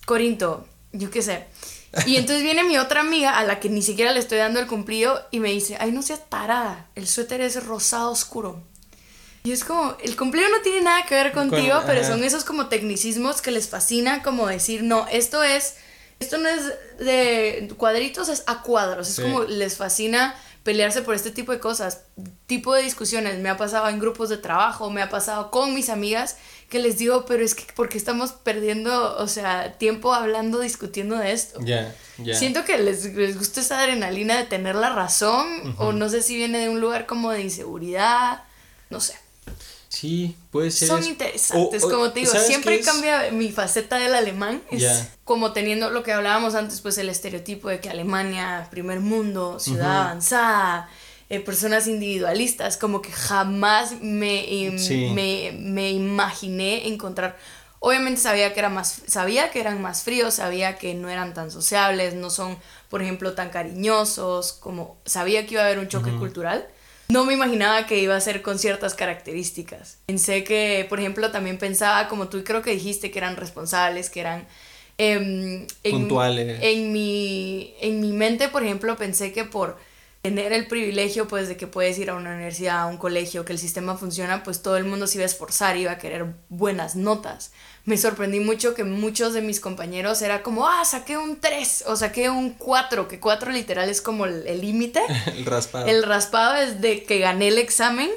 Corinto, 0.06 0.66
yo 0.92 1.10
qué 1.10 1.22
sé. 1.22 1.46
Y 2.06 2.16
entonces 2.16 2.42
viene 2.42 2.64
mi 2.64 2.78
otra 2.78 3.00
amiga 3.00 3.38
a 3.38 3.44
la 3.44 3.60
que 3.60 3.68
ni 3.68 3.82
siquiera 3.82 4.12
le 4.12 4.20
estoy 4.20 4.38
dando 4.38 4.60
el 4.60 4.66
cumplido 4.66 5.20
y 5.30 5.40
me 5.40 5.50
dice, 5.50 5.76
ay, 5.80 5.92
no 5.92 6.02
seas 6.02 6.20
parada, 6.20 6.88
el 6.94 7.06
suéter 7.06 7.40
es 7.40 7.64
rosado 7.64 8.10
oscuro. 8.10 8.62
Y 9.44 9.52
es 9.52 9.62
como, 9.62 9.94
el 10.02 10.16
cumplido 10.16 10.48
no 10.48 10.62
tiene 10.62 10.80
nada 10.80 11.04
que 11.04 11.14
ver 11.14 11.32
contigo, 11.32 11.82
pero 11.86 12.02
son 12.02 12.24
esos 12.24 12.44
como 12.44 12.68
tecnicismos 12.68 13.42
que 13.42 13.50
les 13.50 13.68
fascina 13.68 14.22
como 14.22 14.46
decir, 14.46 14.82
no, 14.82 15.06
esto 15.08 15.42
es, 15.42 15.74
esto 16.18 16.38
no 16.38 16.48
es 16.48 16.72
de 16.98 17.70
cuadritos, 17.76 18.30
es 18.30 18.42
a 18.46 18.62
cuadros. 18.62 19.10
Es 19.10 19.20
como 19.20 19.44
les 19.44 19.76
fascina 19.76 20.34
pelearse 20.62 21.02
por 21.02 21.14
este 21.14 21.30
tipo 21.30 21.52
de 21.52 21.60
cosas, 21.60 22.04
tipo 22.46 22.74
de 22.74 22.82
discusiones. 22.82 23.38
Me 23.38 23.50
ha 23.50 23.58
pasado 23.58 23.88
en 23.90 24.00
grupos 24.00 24.30
de 24.30 24.38
trabajo, 24.38 24.90
me 24.90 25.02
ha 25.02 25.10
pasado 25.10 25.50
con 25.50 25.74
mis 25.74 25.90
amigas 25.90 26.36
que 26.68 26.78
les 26.78 26.98
digo, 26.98 27.24
pero 27.26 27.44
es 27.44 27.54
que 27.54 27.64
porque 27.74 27.98
estamos 27.98 28.32
perdiendo, 28.32 29.16
o 29.18 29.28
sea, 29.28 29.78
tiempo 29.78 30.12
hablando, 30.12 30.60
discutiendo 30.60 31.16
de 31.16 31.32
esto. 31.32 31.60
Ya, 31.62 31.94
ya. 32.18 32.34
Siento 32.34 32.64
que 32.64 32.78
les, 32.78 33.04
les, 33.14 33.38
gusta 33.38 33.60
esa 33.60 33.80
adrenalina 33.80 34.36
de 34.36 34.44
tener 34.44 34.74
la 34.74 34.90
razón, 34.90 35.74
o 35.78 35.92
no 35.92 36.08
sé 36.08 36.22
si 36.22 36.36
viene 36.36 36.58
de 36.58 36.68
un 36.68 36.80
lugar 36.80 37.06
como 37.06 37.30
de 37.30 37.42
inseguridad, 37.42 38.42
no 38.90 39.00
sé. 39.00 39.14
Sí, 39.94 40.36
puede 40.50 40.72
ser. 40.72 40.88
Son 40.88 41.04
interesantes, 41.04 41.82
como 41.82 42.10
te 42.10 42.20
digo, 42.20 42.32
siempre 42.32 42.80
cambia 42.80 43.30
mi 43.30 43.52
faceta 43.52 43.96
del 43.96 44.14
alemán. 44.14 44.60
Es 44.72 45.08
como 45.22 45.52
teniendo 45.52 45.90
lo 45.90 46.02
que 46.02 46.12
hablábamos 46.12 46.56
antes, 46.56 46.80
pues 46.80 46.98
el 46.98 47.08
estereotipo 47.08 47.68
de 47.68 47.78
que 47.78 47.90
Alemania, 47.90 48.66
primer 48.72 48.98
mundo, 48.98 49.60
ciudad 49.60 50.02
avanzada, 50.02 50.88
eh, 51.30 51.40
personas 51.40 51.86
individualistas, 51.86 52.76
como 52.76 53.00
que 53.00 53.10
jamás 53.10 54.02
me, 54.02 54.74
me, 55.14 55.52
me, 55.52 55.90
imaginé 55.90 56.86
encontrar. 56.88 57.36
Obviamente 57.80 58.20
sabía 58.20 58.52
que, 58.52 58.60
era 58.60 58.68
más, 58.68 59.02
sabía 59.06 59.50
que 59.50 59.60
eran 59.60 59.80
más 59.80 60.02
fríos, 60.02 60.34
sabía 60.34 60.76
que 60.76 60.94
no 60.94 61.08
eran 61.08 61.32
tan 61.32 61.50
sociables, 61.50 62.14
no 62.14 62.28
son, 62.28 62.58
por 62.90 63.02
ejemplo, 63.02 63.32
tan 63.32 63.48
cariñosos, 63.48 64.52
como 64.52 64.98
sabía 65.06 65.46
que 65.46 65.54
iba 65.54 65.62
a 65.62 65.66
haber 65.66 65.78
un 65.78 65.88
choque 65.88 66.10
cultural. 66.10 66.68
No 67.08 67.24
me 67.24 67.34
imaginaba 67.34 67.86
que 67.86 67.98
iba 67.98 68.16
a 68.16 68.20
ser 68.20 68.42
con 68.42 68.58
ciertas 68.58 68.94
características. 68.94 69.98
Pensé 70.06 70.44
que, 70.44 70.86
por 70.88 71.00
ejemplo, 71.00 71.30
también 71.30 71.58
pensaba, 71.58 72.08
como 72.08 72.28
tú 72.28 72.44
creo 72.44 72.60
que 72.60 72.70
dijiste, 72.70 73.10
que 73.10 73.18
eran 73.18 73.36
responsables, 73.36 74.10
que 74.10 74.20
eran... 74.20 74.46
Em, 74.96 75.66
Puntuales. 75.90 76.58
En 76.62 76.92
mi, 76.92 77.74
en 77.80 78.00
mi 78.00 78.12
mente, 78.12 78.48
por 78.48 78.62
ejemplo, 78.62 78.96
pensé 78.96 79.32
que 79.32 79.44
por 79.44 79.76
tener 80.24 80.54
el 80.54 80.66
privilegio 80.66 81.28
pues 81.28 81.48
de 81.48 81.58
que 81.58 81.66
puedes 81.66 81.98
ir 81.98 82.08
a 82.08 82.14
una 82.14 82.32
universidad, 82.32 82.80
a 82.80 82.86
un 82.86 82.96
colegio, 82.96 83.44
que 83.44 83.52
el 83.52 83.58
sistema 83.58 83.94
funciona, 83.98 84.42
pues 84.42 84.62
todo 84.62 84.78
el 84.78 84.86
mundo 84.86 85.06
se 85.06 85.18
iba 85.18 85.24
a 85.24 85.26
esforzar, 85.26 85.76
iba 85.76 85.92
a 85.92 85.98
querer 85.98 86.24
buenas 86.48 86.96
notas. 86.96 87.52
Me 87.84 87.98
sorprendí 87.98 88.40
mucho 88.40 88.72
que 88.72 88.84
muchos 88.84 89.34
de 89.34 89.42
mis 89.42 89.60
compañeros 89.60 90.22
era 90.22 90.42
como, 90.42 90.66
ah, 90.66 90.82
saqué 90.86 91.18
un 91.18 91.38
3 91.40 91.84
o 91.88 91.96
saqué 91.96 92.30
un 92.30 92.54
4, 92.54 93.06
que 93.06 93.20
4 93.20 93.52
literal 93.52 93.90
es 93.90 94.00
como 94.00 94.24
el 94.24 94.62
límite. 94.62 95.02
El, 95.26 95.44
raspado. 95.44 95.86
El 95.86 96.02
raspado 96.02 96.56
es 96.56 96.80
de 96.80 97.02
que 97.02 97.18
gané 97.18 97.48
el 97.48 97.58
examen 97.58 98.08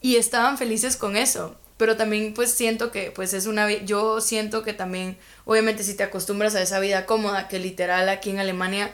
y 0.00 0.16
estaban 0.16 0.56
felices 0.56 0.96
con 0.96 1.14
eso. 1.14 1.56
Pero 1.76 1.98
también 1.98 2.32
pues 2.32 2.52
siento 2.52 2.90
que 2.90 3.10
pues 3.10 3.34
es 3.34 3.44
una 3.44 3.70
yo 3.70 4.22
siento 4.22 4.62
que 4.62 4.72
también 4.72 5.18
obviamente 5.44 5.82
si 5.82 5.92
te 5.92 6.04
acostumbras 6.04 6.54
a 6.54 6.62
esa 6.62 6.80
vida 6.80 7.04
cómoda 7.04 7.48
que 7.48 7.58
literal 7.58 8.08
aquí 8.08 8.30
en 8.30 8.38
Alemania 8.38 8.90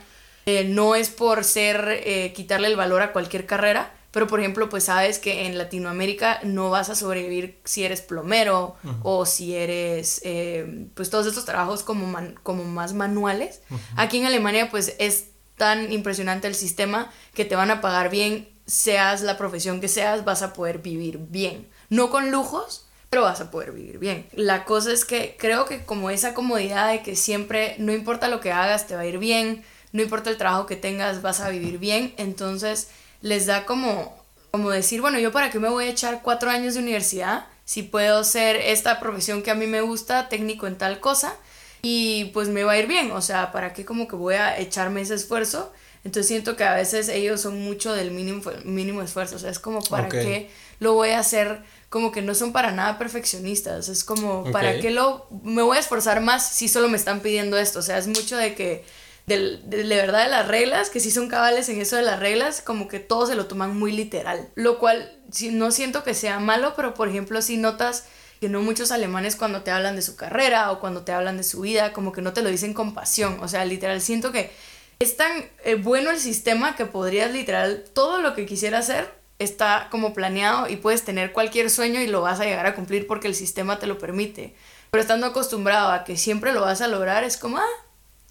eh, 0.46 0.64
no 0.64 0.94
es 0.94 1.10
por 1.10 1.44
ser, 1.44 2.00
eh, 2.04 2.32
quitarle 2.32 2.68
el 2.68 2.76
valor 2.76 3.02
a 3.02 3.12
cualquier 3.12 3.46
carrera, 3.46 3.92
pero 4.12 4.28
por 4.28 4.40
ejemplo, 4.40 4.70
pues 4.70 4.84
sabes 4.84 5.18
que 5.18 5.46
en 5.46 5.58
Latinoamérica 5.58 6.40
no 6.42 6.70
vas 6.70 6.88
a 6.88 6.94
sobrevivir 6.94 7.60
si 7.64 7.84
eres 7.84 8.00
plomero 8.00 8.76
o 9.02 9.26
si 9.26 9.54
eres, 9.54 10.22
eh, 10.24 10.86
pues 10.94 11.10
todos 11.10 11.26
estos 11.26 11.44
trabajos 11.44 11.82
como, 11.82 12.16
como 12.42 12.64
más 12.64 12.94
manuales. 12.94 13.60
Aquí 13.96 14.16
en 14.16 14.24
Alemania 14.24 14.70
pues 14.70 14.94
es 14.98 15.26
tan 15.58 15.92
impresionante 15.92 16.48
el 16.48 16.54
sistema 16.54 17.12
que 17.34 17.44
te 17.44 17.56
van 17.56 17.70
a 17.70 17.82
pagar 17.82 18.08
bien, 18.08 18.48
seas 18.66 19.20
la 19.20 19.36
profesión 19.36 19.82
que 19.82 19.88
seas, 19.88 20.24
vas 20.24 20.40
a 20.40 20.54
poder 20.54 20.78
vivir 20.78 21.18
bien. 21.18 21.68
No 21.90 22.08
con 22.08 22.30
lujos, 22.30 22.86
pero 23.10 23.22
vas 23.22 23.40
a 23.40 23.50
poder 23.50 23.72
vivir 23.72 23.98
bien. 23.98 24.26
La 24.32 24.64
cosa 24.64 24.92
es 24.92 25.04
que 25.04 25.36
creo 25.38 25.66
que 25.66 25.84
como 25.84 26.08
esa 26.08 26.32
comodidad 26.34 26.90
de 26.90 27.02
que 27.02 27.16
siempre, 27.16 27.74
no 27.78 27.92
importa 27.92 28.28
lo 28.28 28.40
que 28.40 28.52
hagas, 28.52 28.86
te 28.86 28.94
va 28.94 29.02
a 29.02 29.06
ir 29.06 29.18
bien, 29.18 29.62
no 29.92 30.02
importa 30.02 30.30
el 30.30 30.36
trabajo 30.36 30.66
que 30.66 30.76
tengas, 30.76 31.22
vas 31.22 31.40
a 31.40 31.48
vivir 31.48 31.78
bien, 31.78 32.14
entonces 32.16 32.88
les 33.22 33.46
da 33.46 33.64
como, 33.64 34.14
como 34.50 34.70
decir, 34.70 35.00
bueno, 35.00 35.18
yo 35.18 35.32
para 35.32 35.50
qué 35.50 35.58
me 35.58 35.68
voy 35.68 35.86
a 35.86 35.90
echar 35.90 36.22
cuatro 36.22 36.50
años 36.50 36.74
de 36.74 36.80
universidad 36.80 37.46
si 37.64 37.82
puedo 37.82 38.22
ser 38.22 38.56
esta 38.56 39.00
profesión 39.00 39.42
que 39.42 39.50
a 39.50 39.54
mí 39.54 39.66
me 39.66 39.80
gusta, 39.80 40.28
técnico 40.28 40.66
en 40.66 40.78
tal 40.78 41.00
cosa, 41.00 41.34
y 41.82 42.26
pues 42.26 42.48
me 42.48 42.64
va 42.64 42.72
a 42.72 42.78
ir 42.78 42.86
bien, 42.86 43.10
o 43.10 43.20
sea, 43.20 43.52
¿para 43.52 43.72
qué 43.72 43.84
como 43.84 44.08
que 44.08 44.16
voy 44.16 44.34
a 44.36 44.58
echarme 44.58 45.00
ese 45.02 45.14
esfuerzo? 45.14 45.72
Entonces 46.04 46.28
siento 46.28 46.56
que 46.56 46.62
a 46.62 46.74
veces 46.74 47.08
ellos 47.08 47.40
son 47.40 47.60
mucho 47.60 47.92
del 47.92 48.12
mínimo, 48.12 48.42
mínimo 48.64 49.02
esfuerzo, 49.02 49.36
o 49.36 49.38
sea, 49.40 49.50
es 49.50 49.58
como 49.58 49.82
para 49.82 50.08
qué 50.08 50.48
lo 50.78 50.94
voy 50.94 51.10
a 51.10 51.18
hacer, 51.18 51.62
como 51.88 52.12
que 52.12 52.22
no 52.22 52.34
son 52.36 52.52
para 52.52 52.70
nada 52.70 52.98
perfeccionistas, 52.98 53.88
es 53.88 54.04
como 54.04 54.44
para 54.52 54.78
qué 54.78 54.90
lo, 54.92 55.26
me 55.42 55.62
voy 55.62 55.76
a 55.76 55.80
esforzar 55.80 56.20
más 56.20 56.48
si 56.48 56.68
solo 56.68 56.88
me 56.88 56.96
están 56.96 57.20
pidiendo 57.20 57.58
esto, 57.58 57.80
o 57.80 57.82
sea, 57.82 57.98
es 57.98 58.06
mucho 58.06 58.36
de 58.36 58.54
que 58.54 58.84
de, 59.26 59.60
verdad 59.88 60.24
de 60.24 60.30
las 60.30 60.46
reglas, 60.46 60.90
que 60.90 61.00
sí 61.00 61.10
son 61.10 61.28
cabales 61.28 61.68
en 61.68 61.80
eso 61.80 61.96
de 61.96 62.02
las 62.02 62.20
reglas, 62.20 62.60
como 62.60 62.86
que 62.86 63.00
todos 63.00 63.28
se 63.28 63.34
lo 63.34 63.46
toman 63.46 63.76
muy 63.76 63.92
literal. 63.92 64.48
Lo 64.54 64.78
cual 64.78 65.12
si, 65.32 65.50
no 65.50 65.70
siento 65.70 66.04
que 66.04 66.14
sea 66.14 66.38
malo, 66.38 66.74
pero 66.76 66.94
por 66.94 67.08
ejemplo 67.08 67.42
si 67.42 67.56
notas 67.56 68.04
que 68.40 68.48
no 68.48 68.60
muchos 68.60 68.92
alemanes 68.92 69.34
cuando 69.34 69.62
te 69.62 69.70
hablan 69.70 69.96
de 69.96 70.02
su 70.02 70.14
carrera 70.14 70.70
o 70.70 70.78
cuando 70.78 71.02
te 71.02 71.12
hablan 71.12 71.38
de 71.38 71.42
su 71.42 71.60
vida, 71.60 71.92
como 71.92 72.12
que 72.12 72.22
no 72.22 72.32
te 72.32 72.42
lo 72.42 72.50
dicen 72.50 72.74
con 72.74 72.94
pasión. 72.94 73.38
O 73.40 73.48
sea, 73.48 73.64
literal, 73.64 74.00
siento 74.00 74.30
que 74.30 74.50
es 74.98 75.16
tan 75.16 75.32
eh, 75.64 75.74
bueno 75.74 76.10
el 76.10 76.20
sistema 76.20 76.76
que 76.76 76.86
podrías 76.86 77.32
literal 77.32 77.84
todo 77.92 78.20
lo 78.20 78.34
que 78.34 78.46
quisieras 78.46 78.88
hacer 78.88 79.12
está 79.38 79.88
como 79.90 80.14
planeado 80.14 80.68
y 80.68 80.76
puedes 80.76 81.04
tener 81.04 81.32
cualquier 81.32 81.68
sueño 81.68 82.00
y 82.00 82.06
lo 82.06 82.22
vas 82.22 82.40
a 82.40 82.44
llegar 82.44 82.66
a 82.66 82.74
cumplir 82.74 83.06
porque 83.06 83.28
el 83.28 83.34
sistema 83.34 83.78
te 83.78 83.86
lo 83.86 83.98
permite. 83.98 84.54
Pero 84.90 85.02
estando 85.02 85.26
acostumbrado 85.26 85.90
a 85.90 86.04
que 86.04 86.16
siempre 86.16 86.52
lo 86.52 86.60
vas 86.60 86.80
a 86.80 86.88
lograr, 86.88 87.24
es 87.24 87.36
como, 87.36 87.58
ah, 87.58 87.85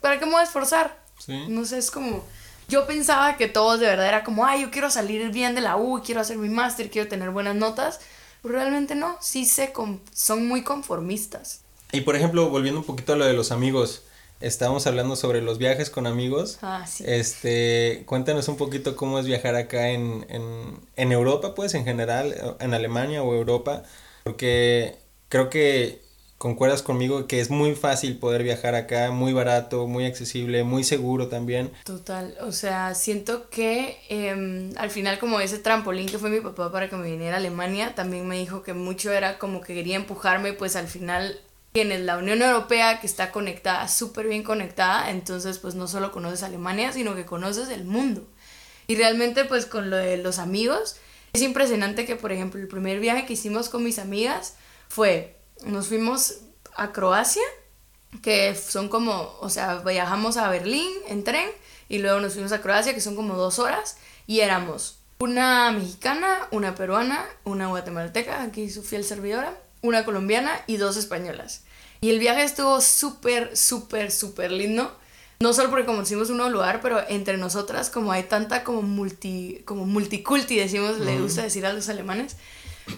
¿para 0.05 0.19
qué 0.19 0.25
me 0.27 0.33
voy 0.33 0.41
a 0.41 0.43
esforzar? 0.43 0.95
No 1.47 1.65
sé, 1.65 1.79
es 1.79 1.89
como... 1.89 2.23
Yo 2.67 2.85
pensaba 2.85 3.37
que 3.37 3.47
todos 3.47 3.79
de 3.79 3.87
verdad 3.87 4.07
era 4.07 4.23
como, 4.23 4.45
ay, 4.45 4.61
yo 4.61 4.69
quiero 4.69 4.91
salir 4.91 5.31
bien 5.31 5.55
de 5.55 5.61
la 5.61 5.77
U, 5.77 5.99
quiero 6.05 6.21
hacer 6.21 6.37
mi 6.37 6.47
máster, 6.47 6.91
quiero 6.91 7.09
tener 7.09 7.31
buenas 7.31 7.55
notas. 7.55 7.99
Pero 8.43 8.53
realmente 8.53 8.93
no, 8.93 9.17
sí 9.19 9.45
se 9.45 9.73
son 10.13 10.47
muy 10.47 10.63
conformistas. 10.63 11.61
Y 11.91 12.01
por 12.01 12.15
ejemplo, 12.15 12.51
volviendo 12.51 12.81
un 12.81 12.85
poquito 12.85 13.13
a 13.13 13.15
lo 13.15 13.25
de 13.25 13.33
los 13.33 13.51
amigos, 13.51 14.03
estábamos 14.41 14.85
hablando 14.85 15.15
sobre 15.15 15.41
los 15.41 15.57
viajes 15.57 15.89
con 15.89 16.05
amigos. 16.05 16.59
Ah, 16.61 16.85
sí. 16.85 17.03
Este, 17.07 18.03
cuéntanos 18.05 18.47
un 18.47 18.57
poquito 18.57 18.95
cómo 18.95 19.17
es 19.17 19.25
viajar 19.25 19.55
acá 19.55 19.89
en, 19.89 20.27
en, 20.29 20.79
en 20.97 21.11
Europa, 21.13 21.55
pues 21.55 21.73
en 21.73 21.83
general, 21.83 22.55
en 22.59 22.75
Alemania 22.75 23.23
o 23.23 23.33
Europa, 23.33 23.81
porque 24.23 24.99
creo 25.29 25.49
que 25.49 26.04
concuerdas 26.37 26.81
conmigo 26.81 27.27
que 27.27 27.39
es 27.39 27.49
muy 27.49 27.75
fácil 27.75 28.17
poder 28.17 28.43
viajar 28.43 28.75
acá, 28.75 29.11
muy 29.11 29.33
barato, 29.33 29.87
muy 29.87 30.05
accesible, 30.05 30.63
muy 30.63 30.83
seguro 30.83 31.27
también. 31.27 31.71
Total, 31.83 32.35
o 32.41 32.51
sea, 32.51 32.93
siento 32.93 33.49
que 33.49 33.97
em, 34.09 34.71
al 34.77 34.91
final 34.91 35.17
como 35.19 35.39
ese 35.39 35.59
trampolín 35.59 36.07
que 36.07 36.19
fue 36.19 36.29
mi 36.29 36.41
papá 36.41 36.71
para 36.71 36.89
que 36.89 36.95
me 36.97 37.09
viniera 37.09 37.35
a 37.35 37.39
Alemania, 37.39 37.95
también 37.95 38.27
me 38.27 38.37
dijo 38.37 38.63
que 38.63 38.73
mucho 38.73 39.11
era 39.11 39.37
como 39.37 39.61
que 39.61 39.73
quería 39.73 39.95
empujarme, 39.95 40.53
pues 40.53 40.75
al 40.75 40.87
final 40.87 41.39
tienes 41.71 42.01
la 42.01 42.17
Unión 42.17 42.41
Europea 42.41 42.99
que 42.99 43.07
está 43.07 43.31
conectada, 43.31 43.87
súper 43.87 44.27
bien 44.27 44.43
conectada, 44.43 45.09
entonces 45.11 45.57
pues 45.57 45.75
no 45.75 45.87
solo 45.87 46.11
conoces 46.11 46.43
Alemania, 46.43 46.91
sino 46.91 47.15
que 47.15 47.25
conoces 47.25 47.69
el 47.69 47.85
mundo. 47.85 48.25
Y 48.87 48.95
realmente 48.95 49.45
pues 49.45 49.65
con 49.65 49.89
lo 49.89 49.97
de 49.97 50.17
los 50.17 50.39
amigos, 50.39 50.97
es 51.33 51.41
impresionante 51.41 52.05
que 52.05 52.15
por 52.15 52.31
ejemplo 52.31 52.59
el 52.61 52.67
primer 52.67 52.99
viaje 52.99 53.25
que 53.25 53.33
hicimos 53.33 53.69
con 53.69 53.83
mis 53.83 53.99
amigas 53.99 54.55
fue 54.87 55.34
nos 55.63 55.87
fuimos 55.87 56.39
a 56.75 56.91
Croacia, 56.91 57.43
que 58.21 58.55
son 58.55 58.89
como, 58.89 59.37
o 59.39 59.49
sea, 59.49 59.75
viajamos 59.79 60.37
a 60.37 60.49
Berlín 60.49 60.91
en 61.07 61.23
tren 61.23 61.49
y 61.89 61.99
luego 61.99 62.19
nos 62.19 62.33
fuimos 62.33 62.51
a 62.51 62.61
Croacia, 62.61 62.93
que 62.93 63.01
son 63.01 63.15
como 63.15 63.35
dos 63.35 63.59
horas, 63.59 63.97
y 64.27 64.39
éramos 64.39 64.99
una 65.19 65.71
mexicana, 65.71 66.47
una 66.51 66.75
peruana, 66.75 67.25
una 67.43 67.67
guatemalteca, 67.67 68.41
aquí 68.41 68.69
su 68.69 68.83
fiel 68.83 69.03
servidora, 69.03 69.57
una 69.81 70.03
colombiana 70.03 70.59
y 70.67 70.77
dos 70.77 70.97
españolas. 70.97 71.63
Y 72.01 72.09
el 72.09 72.19
viaje 72.19 72.43
estuvo 72.43 72.81
súper, 72.81 73.55
súper, 73.55 74.11
súper 74.11 74.51
lindo. 74.51 74.95
No 75.39 75.53
solo 75.53 75.69
porque 75.69 75.85
conocimos 75.85 76.29
un 76.29 76.37
nuevo 76.37 76.51
lugar, 76.51 76.79
pero 76.81 77.01
entre 77.09 77.37
nosotras, 77.37 77.89
como 77.89 78.11
hay 78.11 78.23
tanta 78.23 78.63
como 78.63 78.81
multi, 78.81 79.61
como 79.65 79.85
multiculti, 79.85 80.55
decimos, 80.55 80.99
le 80.99 81.19
gusta 81.19 81.43
decir 81.43 81.65
a 81.65 81.73
los 81.73 81.89
alemanes, 81.89 82.37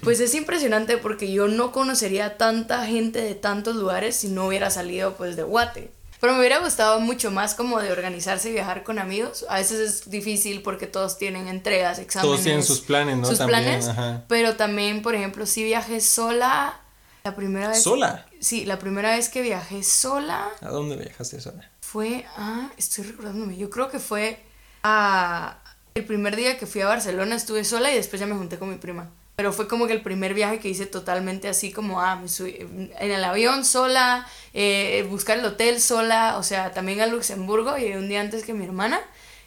pues 0.03 0.19
es 0.19 0.33
impresionante 0.35 0.97
porque 0.97 1.31
yo 1.31 1.47
no 1.47 1.71
conocería 1.71 2.37
tanta 2.37 2.85
gente 2.85 3.21
de 3.21 3.35
tantos 3.35 3.75
lugares 3.75 4.15
si 4.15 4.29
no 4.29 4.47
hubiera 4.47 4.69
salido 4.69 5.15
pues 5.15 5.35
de 5.35 5.43
Guate. 5.43 5.91
Pero 6.19 6.33
me 6.33 6.39
hubiera 6.39 6.59
gustado 6.59 6.99
mucho 6.99 7.29
más 7.29 7.53
como 7.53 7.79
de 7.79 7.91
organizarse 7.91 8.49
y 8.49 8.53
viajar 8.53 8.83
con 8.83 8.97
amigos. 8.97 9.45
A 9.49 9.57
veces 9.57 9.79
es 9.79 10.09
difícil 10.09 10.63
porque 10.63 10.87
todos 10.87 11.17
tienen 11.19 11.47
entregas, 11.47 11.99
exámenes. 11.99 12.31
Todos 12.31 12.43
tienen 12.43 12.63
sus 12.63 12.81
planes, 12.81 13.17
¿no? 13.17 13.27
Sus 13.27 13.39
planes. 13.39 13.89
Pero 14.27 14.55
también, 14.55 15.03
por 15.03 15.13
ejemplo, 15.13 15.45
si 15.45 15.63
viajé 15.63 16.01
sola. 16.01 16.81
La 17.23 17.35
primera 17.35 17.67
vez. 17.69 17.83
¿Sola? 17.83 18.25
Sí, 18.39 18.65
la 18.65 18.79
primera 18.79 19.11
vez 19.11 19.29
que 19.29 19.41
viajé 19.41 19.83
sola. 19.83 20.47
¿A 20.61 20.69
dónde 20.69 20.95
viajaste 20.95 21.39
sola? 21.39 21.69
Fue 21.81 22.25
a. 22.35 22.71
Estoy 22.77 23.03
recordándome. 23.03 23.57
Yo 23.57 23.69
creo 23.69 23.89
que 23.89 23.99
fue 23.99 24.39
a. 24.81 25.57
El 25.93 26.05
primer 26.05 26.35
día 26.35 26.57
que 26.57 26.65
fui 26.65 26.81
a 26.81 26.87
Barcelona 26.87 27.35
estuve 27.35 27.63
sola 27.63 27.91
y 27.91 27.95
después 27.95 28.19
ya 28.19 28.25
me 28.25 28.35
junté 28.35 28.57
con 28.57 28.69
mi 28.69 28.77
prima. 28.77 29.11
Pero 29.39 29.53
fue 29.53 29.67
como 29.67 29.85
que 29.85 29.93
el 29.93 30.01
primer 30.01 30.33
viaje 30.33 30.57
que 30.57 30.67
hice 30.67 30.87
totalmente 30.87 31.47
así 31.47 31.71
como, 31.71 32.01
ah, 32.01 32.15
me 32.15 32.27
subí 32.27 32.57
en 32.57 33.11
el 33.11 33.23
avión 33.23 33.63
sola, 33.65 34.27
eh, 34.55 35.05
buscar 35.11 35.37
el 35.37 35.45
hotel 35.45 35.79
sola, 35.79 36.39
o 36.39 36.43
sea, 36.43 36.73
también 36.73 37.01
a 37.01 37.05
Luxemburgo 37.05 37.77
y 37.77 37.91
un 37.91 38.09
día 38.09 38.19
antes 38.19 38.43
que 38.43 38.55
mi 38.55 38.65
hermana 38.65 38.99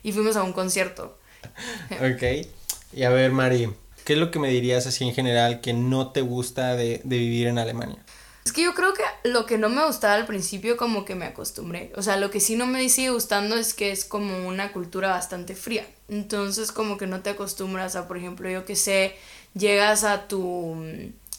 y 0.04 0.12
fuimos 0.12 0.36
a 0.36 0.44
un 0.44 0.52
concierto. 0.52 1.18
ok. 1.90 2.46
Y 2.92 3.02
a 3.02 3.10
ver, 3.10 3.32
Mari, 3.32 3.68
¿qué 4.04 4.12
es 4.12 4.18
lo 4.20 4.30
que 4.30 4.38
me 4.38 4.50
dirías 4.50 4.86
así 4.86 5.08
en 5.08 5.12
general 5.12 5.60
que 5.60 5.72
no 5.72 6.12
te 6.12 6.20
gusta 6.20 6.76
de, 6.76 7.00
de 7.02 7.18
vivir 7.18 7.48
en 7.48 7.58
Alemania? 7.58 7.98
Es 8.44 8.52
que 8.52 8.62
yo 8.62 8.74
creo 8.74 8.94
que 8.94 9.02
lo 9.28 9.44
que 9.44 9.58
no 9.58 9.68
me 9.68 9.84
gustaba 9.84 10.14
al 10.14 10.26
principio 10.26 10.76
como 10.76 11.04
que 11.04 11.14
me 11.14 11.26
acostumbré. 11.26 11.92
O 11.96 12.02
sea, 12.02 12.16
lo 12.16 12.30
que 12.30 12.40
sí 12.40 12.56
no 12.56 12.66
me 12.66 12.88
sigue 12.88 13.10
gustando 13.10 13.56
es 13.56 13.74
que 13.74 13.90
es 13.90 14.04
como 14.04 14.48
una 14.48 14.72
cultura 14.72 15.10
bastante 15.10 15.54
fría. 15.54 15.86
Entonces 16.08 16.72
como 16.72 16.96
que 16.96 17.06
no 17.06 17.20
te 17.20 17.30
acostumbras 17.30 17.96
a, 17.96 18.08
por 18.08 18.16
ejemplo, 18.16 18.48
yo 18.48 18.64
que 18.64 18.76
sé, 18.76 19.14
llegas 19.54 20.04
a 20.04 20.28
tu... 20.28 20.76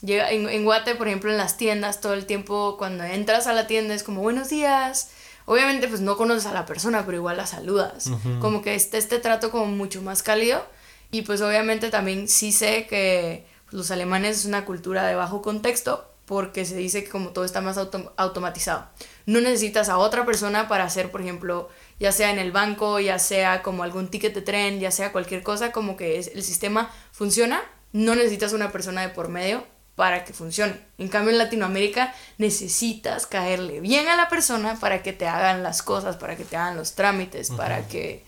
Llega, 0.04 0.32
en, 0.32 0.50
en 0.50 0.66
Guate, 0.66 0.96
por 0.96 1.08
ejemplo, 1.08 1.30
en 1.30 1.38
las 1.38 1.58
tiendas, 1.58 2.02
todo 2.02 2.14
el 2.14 2.26
tiempo 2.26 2.76
cuando 2.78 3.04
entras 3.04 3.46
a 3.46 3.54
la 3.54 3.68
tienda 3.68 3.94
es 3.94 4.04
como 4.04 4.22
buenos 4.22 4.50
días. 4.50 5.12
Obviamente 5.46 5.88
pues 5.88 6.02
no 6.02 6.18
conoces 6.18 6.46
a 6.46 6.54
la 6.54 6.66
persona, 6.66 7.06
pero 7.06 7.18
igual 7.18 7.38
la 7.38 7.46
saludas. 7.46 8.10
Como 8.40 8.62
que 8.62 8.76
este, 8.76 8.98
este 8.98 9.20
trato 9.20 9.52
como 9.52 9.68
mucho 9.68 10.02
más 10.02 10.24
cálido. 10.24 10.66
Y 11.12 11.24
pues 11.24 11.42
obviamente 11.42 11.90
también 11.90 12.28
sí 12.28 12.52
sé 12.52 12.88
que 12.88 13.46
pues, 13.66 13.74
los 13.74 13.92
alemanes 13.92 14.40
es 14.40 14.46
una 14.46 14.66
cultura 14.66 15.06
de 15.06 15.16
bajo 15.16 15.42
contexto 15.42 16.08
porque 16.26 16.64
se 16.64 16.78
dice 16.78 17.04
que 17.04 17.10
como 17.10 17.30
todo 17.30 17.44
está 17.44 17.60
más 17.60 17.78
automatizado. 18.16 18.88
No 19.26 19.42
necesitas 19.42 19.90
a 19.90 19.98
otra 19.98 20.26
persona 20.26 20.70
para 20.70 20.86
hacer, 20.86 21.12
por 21.12 21.22
ejemplo, 21.22 21.68
ya 22.00 22.14
sea 22.14 22.32
en 22.32 22.40
el 22.40 22.54
banco, 22.54 23.02
ya 23.02 23.20
sea 23.20 23.62
como 23.62 23.84
algún 23.84 24.08
ticket 24.08 24.34
de 24.34 24.42
tren, 24.42 24.80
ya 24.80 24.92
sea 24.92 25.12
cualquier 25.12 25.44
cosa, 25.44 25.74
como 25.74 25.98
que 25.98 26.18
el 26.18 26.44
sistema 26.44 26.90
funciona 27.12 27.62
no 27.94 28.16
necesitas 28.16 28.54
una 28.54 28.72
persona 28.72 29.02
de 29.02 29.10
por 29.10 29.30
medio 29.30 29.66
para 29.96 30.24
que 30.24 30.34
funcione. 30.34 30.76
En 30.98 31.10
cambio, 31.10 31.32
en 31.32 31.38
Latinoamérica 31.38 32.14
necesitas 32.38 33.28
caerle 33.28 33.82
bien 33.82 34.08
a 34.08 34.16
la 34.16 34.30
persona 34.30 34.80
para 34.80 35.04
que 35.04 35.14
te 35.14 35.28
hagan 35.28 35.64
las 35.64 35.84
cosas, 35.84 36.18
para 36.18 36.36
que 36.36 36.44
te 36.44 36.58
hagan 36.58 36.76
los 36.76 36.94
trámites, 36.94 37.52
para 37.52 37.88
que 37.88 38.24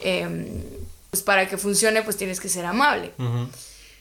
em, 0.00 0.62
pues 1.10 1.22
para 1.22 1.48
que 1.48 1.58
funcione, 1.58 2.02
pues 2.02 2.16
tienes 2.16 2.40
que 2.40 2.48
ser 2.48 2.64
amable. 2.64 3.12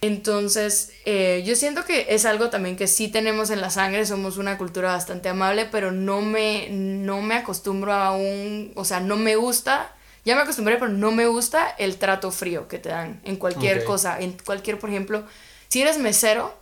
Entonces, 0.01 0.91
eh, 1.05 1.43
yo 1.45 1.55
siento 1.55 1.83
que 1.85 2.07
es 2.09 2.25
algo 2.25 2.49
también 2.49 2.75
que 2.75 2.87
sí 2.87 3.07
tenemos 3.07 3.49
en 3.49 3.61
la 3.61 3.69
sangre, 3.69 4.05
somos 4.05 4.37
una 4.37 4.57
cultura 4.57 4.91
bastante 4.91 5.29
amable, 5.29 5.65
pero 5.65 5.91
no 5.91 6.21
me, 6.21 6.67
no 6.69 7.21
me 7.21 7.35
acostumbro 7.35 7.93
a 7.93 8.11
un, 8.11 8.71
o 8.75 8.85
sea, 8.85 8.99
no 8.99 9.15
me 9.15 9.35
gusta 9.35 9.94
ya 10.25 10.35
me 10.35 10.41
acostumbré, 10.41 10.77
pero 10.77 10.91
no 10.91 11.11
me 11.11 11.27
gusta 11.27 11.69
el 11.77 11.97
trato 11.97 12.31
frío 12.31 12.67
que 12.67 12.79
te 12.79 12.89
dan 12.89 13.21
en 13.23 13.35
cualquier 13.35 13.83
cosa. 13.83 14.19
En 14.19 14.33
cualquier, 14.33 14.79
por 14.79 14.89
ejemplo, 14.89 15.23
si 15.67 15.83
eres 15.83 15.99
mesero, 15.99 16.53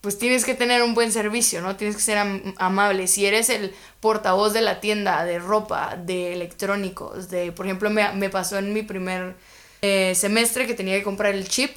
pues 0.00 0.18
tienes 0.18 0.44
que 0.44 0.54
tener 0.54 0.82
un 0.82 0.94
buen 0.94 1.12
servicio, 1.12 1.60
¿no? 1.60 1.76
Tienes 1.76 1.94
que 1.94 2.02
ser 2.02 2.18
amable. 2.56 3.06
Si 3.06 3.26
eres 3.26 3.50
el 3.50 3.74
portavoz 4.00 4.52
de 4.54 4.62
la 4.62 4.80
tienda 4.80 5.24
de 5.24 5.38
ropa, 5.38 5.96
de 5.96 6.32
electrónicos, 6.32 7.28
de, 7.28 7.52
por 7.52 7.66
ejemplo, 7.66 7.90
me, 7.90 8.10
me 8.14 8.30
pasó 8.30 8.58
en 8.58 8.72
mi 8.72 8.82
primer 8.82 9.36
eh, 9.82 10.14
semestre 10.16 10.66
que 10.66 10.74
tenía 10.74 10.96
que 10.96 11.04
comprar 11.04 11.34
el 11.34 11.46
chip. 11.48 11.76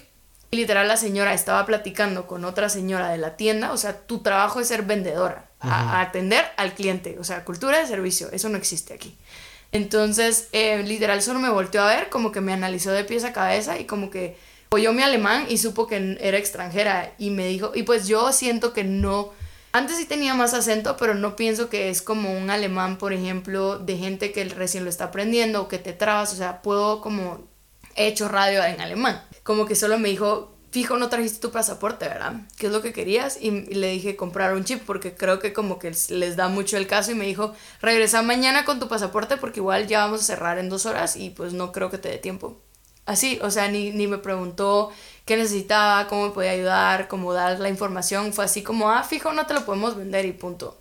Y 0.51 0.57
literal 0.57 0.88
la 0.88 0.95
señora 0.95 1.33
estaba 1.33 1.65
platicando 1.65 2.27
con 2.27 2.45
otra 2.45 2.69
señora 2.69 3.09
de 3.09 3.17
la 3.17 3.36
tienda. 3.36 3.73
O 3.73 3.77
sea, 3.77 3.97
tu 3.97 4.19
trabajo 4.19 4.61
es 4.61 4.69
ser 4.69 4.83
vendedora, 4.83 5.49
a, 5.59 5.97
a 5.97 6.01
atender 6.01 6.45
al 6.55 6.73
cliente. 6.73 7.17
O 7.19 7.23
sea, 7.25 7.43
cultura 7.43 7.77
de 7.79 7.88
servicio, 7.88 8.29
eso 8.31 8.47
no 8.47 8.57
existe 8.57 8.93
aquí. 8.93 9.17
Entonces, 9.76 10.47
eh, 10.53 10.84
literal, 10.84 11.21
solo 11.21 11.39
me 11.39 11.49
volteó 11.49 11.82
a 11.82 11.93
ver, 11.93 12.09
como 12.09 12.32
que 12.32 12.39
me 12.39 12.53
analizó 12.53 12.91
de 12.91 13.03
pies 13.03 13.26
a 13.26 13.34
cabeza 13.34 13.78
y 13.78 13.84
como 13.84 14.09
que 14.09 14.38
oyó 14.69 14.93
mi 14.93 15.03
alemán 15.03 15.47
y 15.49 15.57
supo 15.57 15.86
que 15.86 16.17
era 16.21 16.38
extranjera 16.38 17.13
y 17.17 17.30
me 17.30 17.45
dijo, 17.47 17.73
y 17.76 17.84
pues 17.84 18.07
yo 18.07 18.32
siento 18.32 18.71
que 18.71 18.86
no, 18.86 19.34
antes 19.73 19.97
sí 19.97 20.05
tenía 20.05 20.34
más 20.34 20.53
acento, 20.53 20.95
pero 20.95 21.13
no 21.13 21.36
pienso 21.36 21.67
que 21.67 21.89
es 21.89 22.01
como 22.01 22.38
un 22.38 22.49
alemán, 22.49 22.97
por 22.97 23.11
ejemplo, 23.11 23.78
de 23.78 23.97
gente 23.97 24.32
que 24.32 24.45
recién 24.45 24.86
lo 24.86 24.89
está 24.89 25.05
aprendiendo 25.05 25.63
o 25.63 25.67
que 25.67 25.78
te 25.78 25.91
trabas, 25.91 26.32
o 26.32 26.38
sea, 26.38 26.61
puedo 26.61 27.01
como, 27.01 27.45
he 27.97 28.07
hecho 28.07 28.30
radio 28.30 28.63
en 28.63 28.80
alemán, 28.80 29.21
como 29.43 29.65
que 29.65 29.76
solo 29.76 29.99
me 29.99 30.07
dijo, 30.07 30.54
fijo, 30.76 30.97
no 30.97 31.07
trajiste 31.07 31.39
tu 31.39 31.51
pasaporte, 31.51 32.05
¿verdad? 32.05 32.34
¿Qué 32.57 32.65
es 32.65 32.73
lo 32.73 32.82
que 32.82 32.91
querías? 32.91 33.38
Y, 33.39 33.49
le 33.49 33.91
dije 33.91 34.17
comprar 34.17 34.53
un 34.53 34.65
chip 34.65 34.84
porque 34.86 35.15
creo 35.15 35.39
que 35.39 35.53
como 35.53 35.80
que 35.80 35.95
les 36.09 36.36
da 36.36 36.49
mucho 36.49 36.76
el 36.76 36.86
caso 36.86 37.11
y 37.11 37.15
me 37.15 37.26
dijo, 37.26 37.55
regresa 37.80 38.21
mañana 38.23 38.65
con 38.65 38.78
tu 38.78 38.89
pasaporte 38.89 39.38
porque 39.38 39.61
igual 39.61 39.88
ya 39.88 39.99
vamos 39.99 40.19
a 40.19 40.23
cerrar 40.26 40.57
en 40.57 40.67
dos 40.67 40.86
horas 40.86 41.15
y 41.15 41.30
pues 41.30 41.53
no 41.53 41.71
creo 41.71 41.89
que 41.89 41.97
te 41.97 42.09
dé 42.09 42.17
tiempo. 42.17 42.57
Así, 43.05 43.39
o 43.41 43.51
sea, 43.51 43.69
ni, 43.69 43.91
ni 43.91 44.05
me 44.05 44.17
preguntó 44.17 44.91
qué 45.23 45.38
necesitaba, 45.38 46.07
cómo 46.07 46.28
me 46.28 46.34
podía 46.34 46.51
ayudar, 46.51 47.07
cómo 47.07 47.32
dar 47.32 47.57
la 47.61 47.69
información, 47.69 48.34
fue 48.34 48.43
así 48.43 48.61
como, 48.61 48.91
ah, 48.91 49.03
fijo, 49.03 49.32
no 49.32 49.45
te 49.45 49.53
lo 49.53 49.63
podemos 49.63 49.95
vender 49.95 50.26
y 50.26 50.34
punto. 50.34 50.78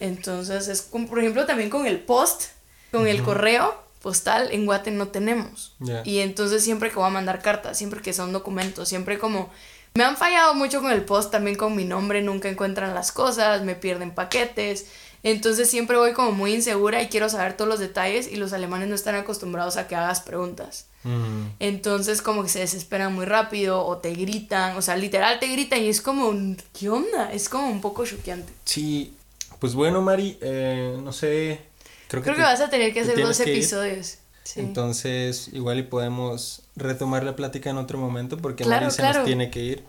Entonces, 0.00 0.68
es 0.68 0.82
como, 0.82 1.08
por 1.08 1.18
ejemplo, 1.18 1.46
también 1.46 1.70
con 1.70 1.86
el 1.86 1.98
post, 1.98 2.50
con 2.92 3.06
el 3.06 3.22
correo, 3.22 3.74
postal 4.04 4.50
en 4.52 4.66
Guate 4.66 4.90
no 4.90 5.08
tenemos. 5.08 5.72
Y 6.04 6.18
entonces 6.18 6.62
siempre 6.62 6.90
que 6.90 6.96
voy 6.96 7.06
a 7.06 7.10
mandar 7.10 7.40
cartas, 7.40 7.78
siempre 7.78 8.02
que 8.02 8.12
son 8.12 8.34
documentos, 8.34 8.86
siempre 8.86 9.18
como... 9.18 9.48
Me 9.94 10.04
han 10.04 10.18
fallado 10.18 10.54
mucho 10.54 10.82
con 10.82 10.90
el 10.90 11.06
post, 11.06 11.30
también 11.30 11.56
con 11.56 11.74
mi 11.74 11.84
nombre, 11.84 12.20
nunca 12.20 12.50
encuentran 12.50 12.94
las 12.94 13.12
cosas, 13.12 13.62
me 13.62 13.76
pierden 13.76 14.10
paquetes. 14.10 14.88
Entonces 15.22 15.70
siempre 15.70 15.96
voy 15.96 16.12
como 16.12 16.32
muy 16.32 16.52
insegura 16.52 17.00
y 17.00 17.08
quiero 17.08 17.30
saber 17.30 17.56
todos 17.56 17.66
los 17.66 17.78
detalles 17.78 18.30
y 18.30 18.36
los 18.36 18.52
alemanes 18.52 18.88
no 18.88 18.94
están 18.94 19.14
acostumbrados 19.14 19.78
a 19.78 19.88
que 19.88 19.96
hagas 19.96 20.20
preguntas. 20.20 20.88
Mm. 21.04 21.46
Entonces 21.60 22.20
como 22.20 22.42
que 22.42 22.50
se 22.50 22.58
desesperan 22.58 23.14
muy 23.14 23.24
rápido 23.24 23.86
o 23.86 23.96
te 23.96 24.12
gritan, 24.12 24.76
o 24.76 24.82
sea, 24.82 24.96
literal 24.96 25.38
te 25.40 25.46
gritan 25.46 25.80
y 25.80 25.88
es 25.88 26.02
como, 26.02 26.28
un, 26.28 26.58
¿qué 26.78 26.90
onda? 26.90 27.32
Es 27.32 27.48
como 27.48 27.68
un 27.68 27.80
poco 27.80 28.04
choqueante. 28.04 28.52
Sí, 28.66 29.14
pues 29.60 29.74
bueno, 29.74 30.02
Mari, 30.02 30.36
eh, 30.42 30.98
no 31.02 31.12
sé, 31.12 31.62
Creo 32.08 32.22
que, 32.22 32.30
vas 32.30 32.60
a 32.60 32.70
tener 32.70 32.92
que 32.92 33.00
hacer 33.00 33.20
dos 33.20 33.40
episodios. 33.40 34.18
Entonces, 34.56 35.48
igual 35.52 35.78
y 35.78 35.82
podemos 35.82 36.62
retomar 36.76 37.24
la 37.24 37.34
plática 37.34 37.70
en 37.70 37.78
otro 37.78 37.98
momento 37.98 38.36
porque 38.36 38.64
Mari 38.64 38.90
se 38.90 39.02
nos 39.02 39.24
tiene 39.24 39.50
que 39.50 39.60
ir. 39.60 39.84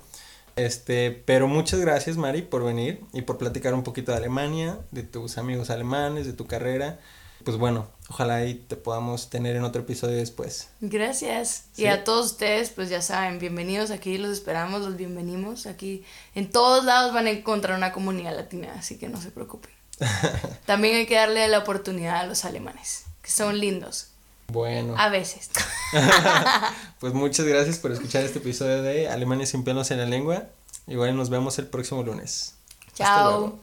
Este, 0.56 1.12
pero 1.12 1.48
muchas 1.48 1.82
gracias, 1.82 2.16
Mari, 2.16 2.42
por 2.42 2.64
venir 2.64 3.02
y 3.12 3.24
por 3.24 3.38
platicar 3.38 3.74
un 3.74 3.84
poquito 3.84 4.12
de 4.12 4.18
Alemania, 4.18 4.80
de 4.92 5.04
tus 5.04 5.38
amigos 5.38 5.70
alemanes, 5.70 6.26
de 6.26 6.34
tu 6.34 6.48
carrera. 6.48 7.00
Pues 7.44 7.58
bueno, 7.58 7.92
ojalá 8.10 8.36
ahí 8.36 8.56
te 8.56 8.78
podamos 8.78 9.30
tener 9.30 9.56
en 9.58 9.66
otro 9.66 9.82
episodio 9.82 10.16
después. 10.16 10.70
Gracias. 10.80 11.66
Y 11.76 11.88
a 11.88 12.04
todos 12.04 12.28
ustedes, 12.28 12.70
pues 12.70 12.90
ya 12.90 13.02
saben, 13.02 13.38
bienvenidos 13.38 13.92
aquí, 13.92 14.18
los 14.18 14.32
esperamos, 14.32 14.82
los 14.82 14.96
bienvenimos. 14.96 15.68
Aquí 15.68 16.04
en 16.34 16.50
todos 16.50 16.86
lados 16.86 17.14
van 17.14 17.28
a 17.28 17.32
encontrar 17.32 17.78
una 17.78 17.92
comunidad 17.92 18.36
latina, 18.36 18.74
así 18.78 18.98
que 18.98 19.10
no 19.10 19.22
se 19.22 19.30
preocupen. 19.32 19.72
También 20.66 20.96
hay 20.96 21.06
que 21.06 21.16
darle 21.16 21.48
la 21.48 21.60
oportunidad 21.60 22.18
a 22.18 22.26
los 22.26 22.46
alemanes, 22.46 23.06
que 23.22 23.32
son 23.32 23.60
lindos. 23.60 24.08
Bueno. 24.48 24.96
A 24.98 25.10
veces. 25.10 25.50
pues 27.00 27.14
muchas 27.14 27.46
gracias 27.46 27.80
por 27.80 27.92
escuchar 27.92 28.24
este 28.24 28.40
episodio 28.40 28.82
de 28.82 29.10
Alemania 29.10 29.46
sin 29.46 29.64
pelos 29.64 29.92
en 29.92 30.00
la 30.00 30.06
lengua. 30.06 30.44
Igual 30.88 31.16
nos 31.16 31.30
vemos 31.30 31.58
el 31.60 31.68
próximo 31.68 32.04
lunes. 32.04 32.56
Chao. 32.96 33.60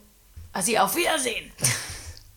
Así, 0.53 0.77
auf 0.77 0.95
Wiedersehen. 0.95 1.53